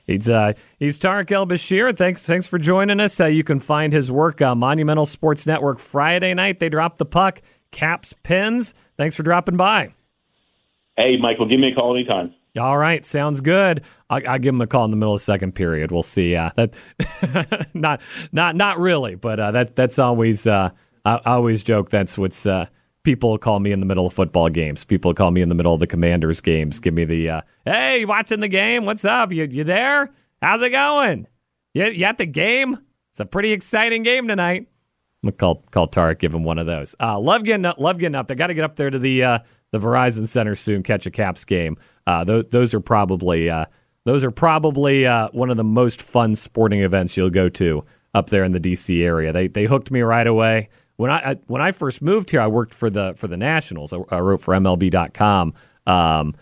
He's 0.05 0.29
uh, 0.29 0.53
he's 0.79 0.99
Tarik 0.99 1.31
El-Bashir. 1.31 1.97
Thanks 1.97 2.25
thanks 2.25 2.47
for 2.47 2.59
joining 2.59 3.01
us. 3.01 3.21
Uh, 3.21 3.27
you 3.27 3.45
can 3.45 3.61
find 3.61 3.93
his 3.93 4.11
work 4.11 4.43
on 4.43 4.59
Monumental 4.59 5.07
Sports 5.07 5.47
Network 5.47 5.79
Friday 5.79 6.35
night. 6.35 6.61
They 6.61 6.69
drop 6.69 6.99
the 6.99 7.05
puck, 7.05 7.41
caps, 7.71 8.15
Pens. 8.23 8.75
Thanks 8.97 9.17
for 9.17 9.23
dropping 9.23 9.57
by. 9.57 9.95
Hey, 10.97 11.17
Michael, 11.17 11.49
give 11.49 11.59
me 11.59 11.73
a 11.73 11.75
call 11.75 11.97
anytime. 11.97 12.35
All 12.59 12.77
right, 12.77 13.05
sounds 13.07 13.41
good. 13.41 13.83
I, 14.11 14.33
will 14.33 14.39
give 14.39 14.55
him 14.55 14.61
a 14.61 14.67
call 14.67 14.85
in 14.85 14.91
the 14.91 14.97
middle 14.97 15.15
of 15.15 15.21
the 15.21 15.25
second 15.25 15.53
period. 15.55 15.91
We'll 15.91 16.03
see. 16.03 16.37
Uh, 16.37 16.51
that 16.57 16.75
not 17.75 18.01
not 18.31 18.57
not 18.57 18.79
really, 18.79 19.15
but 19.15 19.41
uh, 19.41 19.51
that 19.53 19.77
that's 19.77 19.99
always. 19.99 20.47
Uh, 20.47 20.71
I, 21.05 21.15
I, 21.25 21.33
always 21.35 21.63
joke 21.63 21.91
that's 21.91 22.17
what's. 22.17 22.47
Uh, 22.47 22.67
people 23.03 23.37
call 23.39 23.61
me 23.61 23.73
in 23.73 23.81
the 23.81 23.87
middle 23.87 24.07
of 24.07 24.13
football 24.13 24.49
games. 24.49 24.85
People 24.85 25.15
call 25.15 25.31
me 25.31 25.43
in 25.43 25.49
the 25.49 25.55
middle 25.55 25.75
of 25.75 25.81
the 25.81 25.87
Commanders 25.87 26.41
games. 26.41 26.81
Give 26.81 26.95
me 26.95 27.05
the 27.05 27.29
uh, 27.29 27.41
hey, 27.65 28.05
watching 28.05 28.41
the 28.41 28.49
game. 28.49 28.85
What's 28.85 29.05
up? 29.05 29.33
You 29.33 29.45
you 29.45 29.65
there? 29.65 30.11
How's 30.41 30.63
it 30.63 30.71
going? 30.71 31.27
You, 31.75 31.87
you 31.87 32.05
at 32.05 32.19
the 32.19 32.27
game? 32.27 32.79
It's 33.13 33.21
a 33.21 33.27
pretty 33.27 33.53
exciting 33.53 34.03
game 34.03 34.29
tonight. 34.29 34.69
I'm 35.23 35.29
gonna 35.29 35.37
call 35.37 35.65
call 35.71 35.87
Tarik, 35.87 36.19
give 36.19 36.35
him 36.35 36.45
one 36.45 36.59
of 36.59 36.67
those. 36.67 36.95
Uh, 36.99 37.19
love 37.19 37.45
getting 37.45 37.67
up, 37.67 37.79
love 37.79 37.99
getting 37.99 38.15
up 38.15 38.27
there. 38.27 38.37
Got 38.37 38.49
to 38.49 38.55
get 38.55 38.65
up 38.65 38.77
there 38.77 38.91
to 38.91 38.99
the 38.99 39.23
uh, 39.23 39.39
the 39.71 39.79
Verizon 39.79 40.27
Center 40.27 40.55
soon. 40.55 40.83
Catch 40.83 41.07
a 41.07 41.11
Caps 41.11 41.45
game. 41.45 41.77
Uh, 42.07 42.25
th- 42.25 42.51
those 42.51 42.75
are 42.75 42.81
probably 42.81 43.49
uh, 43.49 43.67
those 44.05 44.25
are 44.25 44.31
probably 44.31 45.07
uh, 45.07 45.29
one 45.33 45.51
of 45.51 45.57
the 45.57 45.65
most 45.65 46.03
fun 46.03 46.35
sporting 46.35 46.81
events 46.81 47.17
you'll 47.17 47.31
go 47.31 47.49
to 47.51 47.85
up 48.15 48.31
there 48.31 48.43
in 48.43 48.53
the 48.53 48.61
DC 48.61 49.03
area. 49.03 49.33
They 49.33 49.47
they 49.47 49.65
hooked 49.65 49.91
me 49.91 50.01
right 50.01 50.27
away 50.27 50.69
when 50.97 51.11
I, 51.11 51.33
I 51.33 51.35
when 51.47 51.63
I 51.63 51.73
first 51.73 52.03
moved 52.03 52.31
here. 52.31 52.41
I 52.41 52.47
worked 52.47 52.75
for 52.75 52.91
the 52.91 53.15
for 53.17 53.29
the 53.29 53.37
Nationals. 53.37 53.93
I, 53.93 53.99
I 54.11 54.19
wrote 54.21 54.41
for 54.41 54.55
MLB.com. 54.55 55.55
Um, 55.87 56.35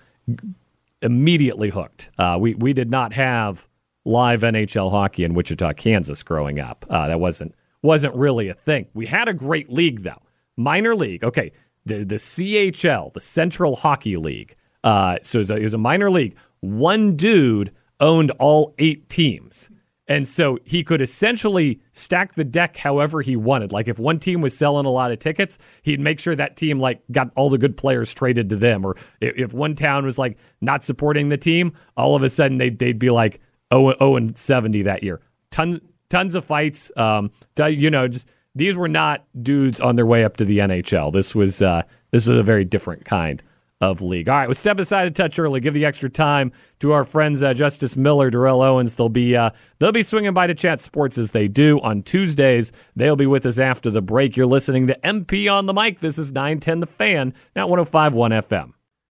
immediately 1.02 1.70
hooked. 1.70 2.10
Uh, 2.18 2.36
we 2.40 2.54
we 2.54 2.72
did 2.72 2.90
not 2.90 3.12
have 3.12 3.66
live 4.04 4.40
NHL 4.40 4.90
hockey 4.90 5.24
in 5.24 5.34
Wichita, 5.34 5.72
Kansas, 5.74 6.22
growing 6.22 6.60
up. 6.60 6.84
Uh, 6.88 7.08
that 7.08 7.20
wasn't 7.20 7.54
wasn't 7.82 8.14
really 8.14 8.48
a 8.48 8.54
thing. 8.54 8.86
We 8.94 9.06
had 9.06 9.28
a 9.28 9.34
great 9.34 9.70
league 9.70 10.02
though, 10.02 10.22
minor 10.56 10.94
league. 10.94 11.24
Okay, 11.24 11.52
the 11.86 12.04
the 12.04 12.16
CHL, 12.16 13.12
the 13.12 13.20
Central 13.20 13.76
Hockey 13.76 14.16
League. 14.16 14.56
Uh, 14.82 15.18
so 15.22 15.38
it 15.38 15.40
was, 15.40 15.50
a, 15.50 15.56
it 15.56 15.62
was 15.62 15.74
a 15.74 15.78
minor 15.78 16.10
league. 16.10 16.36
One 16.60 17.16
dude 17.16 17.72
owned 18.00 18.30
all 18.32 18.74
eight 18.78 19.08
teams. 19.08 19.70
And 20.10 20.26
so 20.26 20.58
he 20.64 20.82
could 20.82 21.00
essentially 21.00 21.80
stack 21.92 22.34
the 22.34 22.42
deck 22.42 22.76
however 22.76 23.22
he 23.22 23.36
wanted. 23.36 23.70
Like 23.70 23.86
if 23.86 24.00
one 24.00 24.18
team 24.18 24.40
was 24.40 24.58
selling 24.58 24.84
a 24.84 24.90
lot 24.90 25.12
of 25.12 25.20
tickets, 25.20 25.56
he'd 25.82 26.00
make 26.00 26.18
sure 26.18 26.34
that 26.34 26.56
team 26.56 26.80
like 26.80 27.00
got 27.12 27.30
all 27.36 27.48
the 27.48 27.58
good 27.58 27.76
players 27.76 28.12
traded 28.12 28.48
to 28.48 28.56
them. 28.56 28.84
Or 28.84 28.96
if 29.20 29.52
one 29.52 29.76
town 29.76 30.04
was 30.04 30.18
like 30.18 30.36
not 30.60 30.82
supporting 30.82 31.28
the 31.28 31.36
team, 31.36 31.72
all 31.96 32.16
of 32.16 32.24
a 32.24 32.28
sudden 32.28 32.58
they'd, 32.58 32.80
they'd 32.80 32.98
be 32.98 33.10
like 33.10 33.40
0, 33.72 33.94
0 33.98 34.16
and 34.16 34.36
70 34.36 34.82
that 34.82 35.04
year. 35.04 35.20
Tons 35.52 35.78
tons 36.08 36.34
of 36.34 36.44
fights. 36.44 36.90
Um, 36.96 37.30
you 37.56 37.88
know, 37.88 38.08
just 38.08 38.26
these 38.56 38.74
were 38.74 38.88
not 38.88 39.24
dudes 39.40 39.80
on 39.80 39.94
their 39.94 40.06
way 40.06 40.24
up 40.24 40.36
to 40.38 40.44
the 40.44 40.58
NHL. 40.58 41.12
This 41.12 41.36
was 41.36 41.62
uh, 41.62 41.82
this 42.10 42.26
was 42.26 42.36
a 42.36 42.42
very 42.42 42.64
different 42.64 43.04
kind 43.04 43.40
of 43.80 44.02
league. 44.02 44.28
All 44.28 44.36
right, 44.36 44.46
we'll 44.46 44.54
step 44.54 44.78
aside 44.78 45.06
a 45.08 45.10
touch 45.10 45.38
early. 45.38 45.60
Give 45.60 45.72
the 45.72 45.84
extra 45.84 46.10
time 46.10 46.52
to 46.80 46.92
our 46.92 47.04
friends 47.04 47.42
uh, 47.42 47.54
Justice 47.54 47.96
Miller, 47.96 48.30
Darrell 48.30 48.62
Owens. 48.62 48.94
They'll 48.94 49.08
be 49.08 49.34
uh, 49.34 49.50
they'll 49.78 49.92
be 49.92 50.02
swinging 50.02 50.34
by 50.34 50.46
to 50.46 50.54
chat 50.54 50.80
sports 50.80 51.16
as 51.16 51.30
they 51.30 51.48
do 51.48 51.80
on 51.80 52.02
Tuesdays. 52.02 52.72
They'll 52.94 53.16
be 53.16 53.26
with 53.26 53.46
us 53.46 53.58
after 53.58 53.90
the 53.90 54.02
break. 54.02 54.36
You're 54.36 54.46
listening 54.46 54.86
to 54.88 54.98
MP 55.02 55.50
on 55.50 55.66
the 55.66 55.72
mic. 55.72 56.00
This 56.00 56.18
is 56.18 56.32
910 56.32 56.80
The 56.80 56.86
Fan, 56.86 57.34
now 57.56 57.68
105.1 57.68 58.12
FM. 58.48 58.72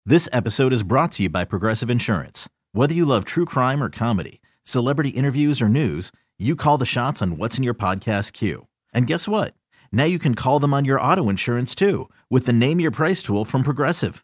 This 0.06 0.30
episode 0.32 0.74
is 0.74 0.84
brought 0.84 1.12
to 1.14 1.24
you 1.24 1.30
by 1.30 1.46
Progressive 1.46 1.90
Insurance. 1.90 2.50
Whether 2.72 2.94
you 2.94 3.06
love 3.06 3.26
true 3.26 3.46
crime 3.46 3.84
or 3.84 3.90
comedy, 3.90 4.42
celebrity 4.64 5.10
interviews 5.10 5.62
or 5.62 5.70
news, 5.70 6.12
you 6.40 6.56
call 6.56 6.78
the 6.78 6.86
shots 6.86 7.22
on 7.22 7.38
what's 7.38 7.58
in 7.58 7.64
your 7.64 7.74
podcast 7.74 8.34
queue. 8.34 8.68
And 8.94 9.08
guess 9.08 9.28
what? 9.28 9.54
Now 9.92 10.06
you 10.06 10.20
can 10.20 10.36
call 10.36 10.60
them 10.60 10.74
on 10.74 10.86
your 10.86 11.02
auto 11.02 11.30
insurance 11.30 11.76
too 11.76 12.10
with 12.30 12.46
the 12.46 12.54
Name 12.54 12.80
Your 12.80 12.92
Price 12.92 13.22
tool 13.22 13.46
from 13.46 13.62
Progressive. 13.64 14.24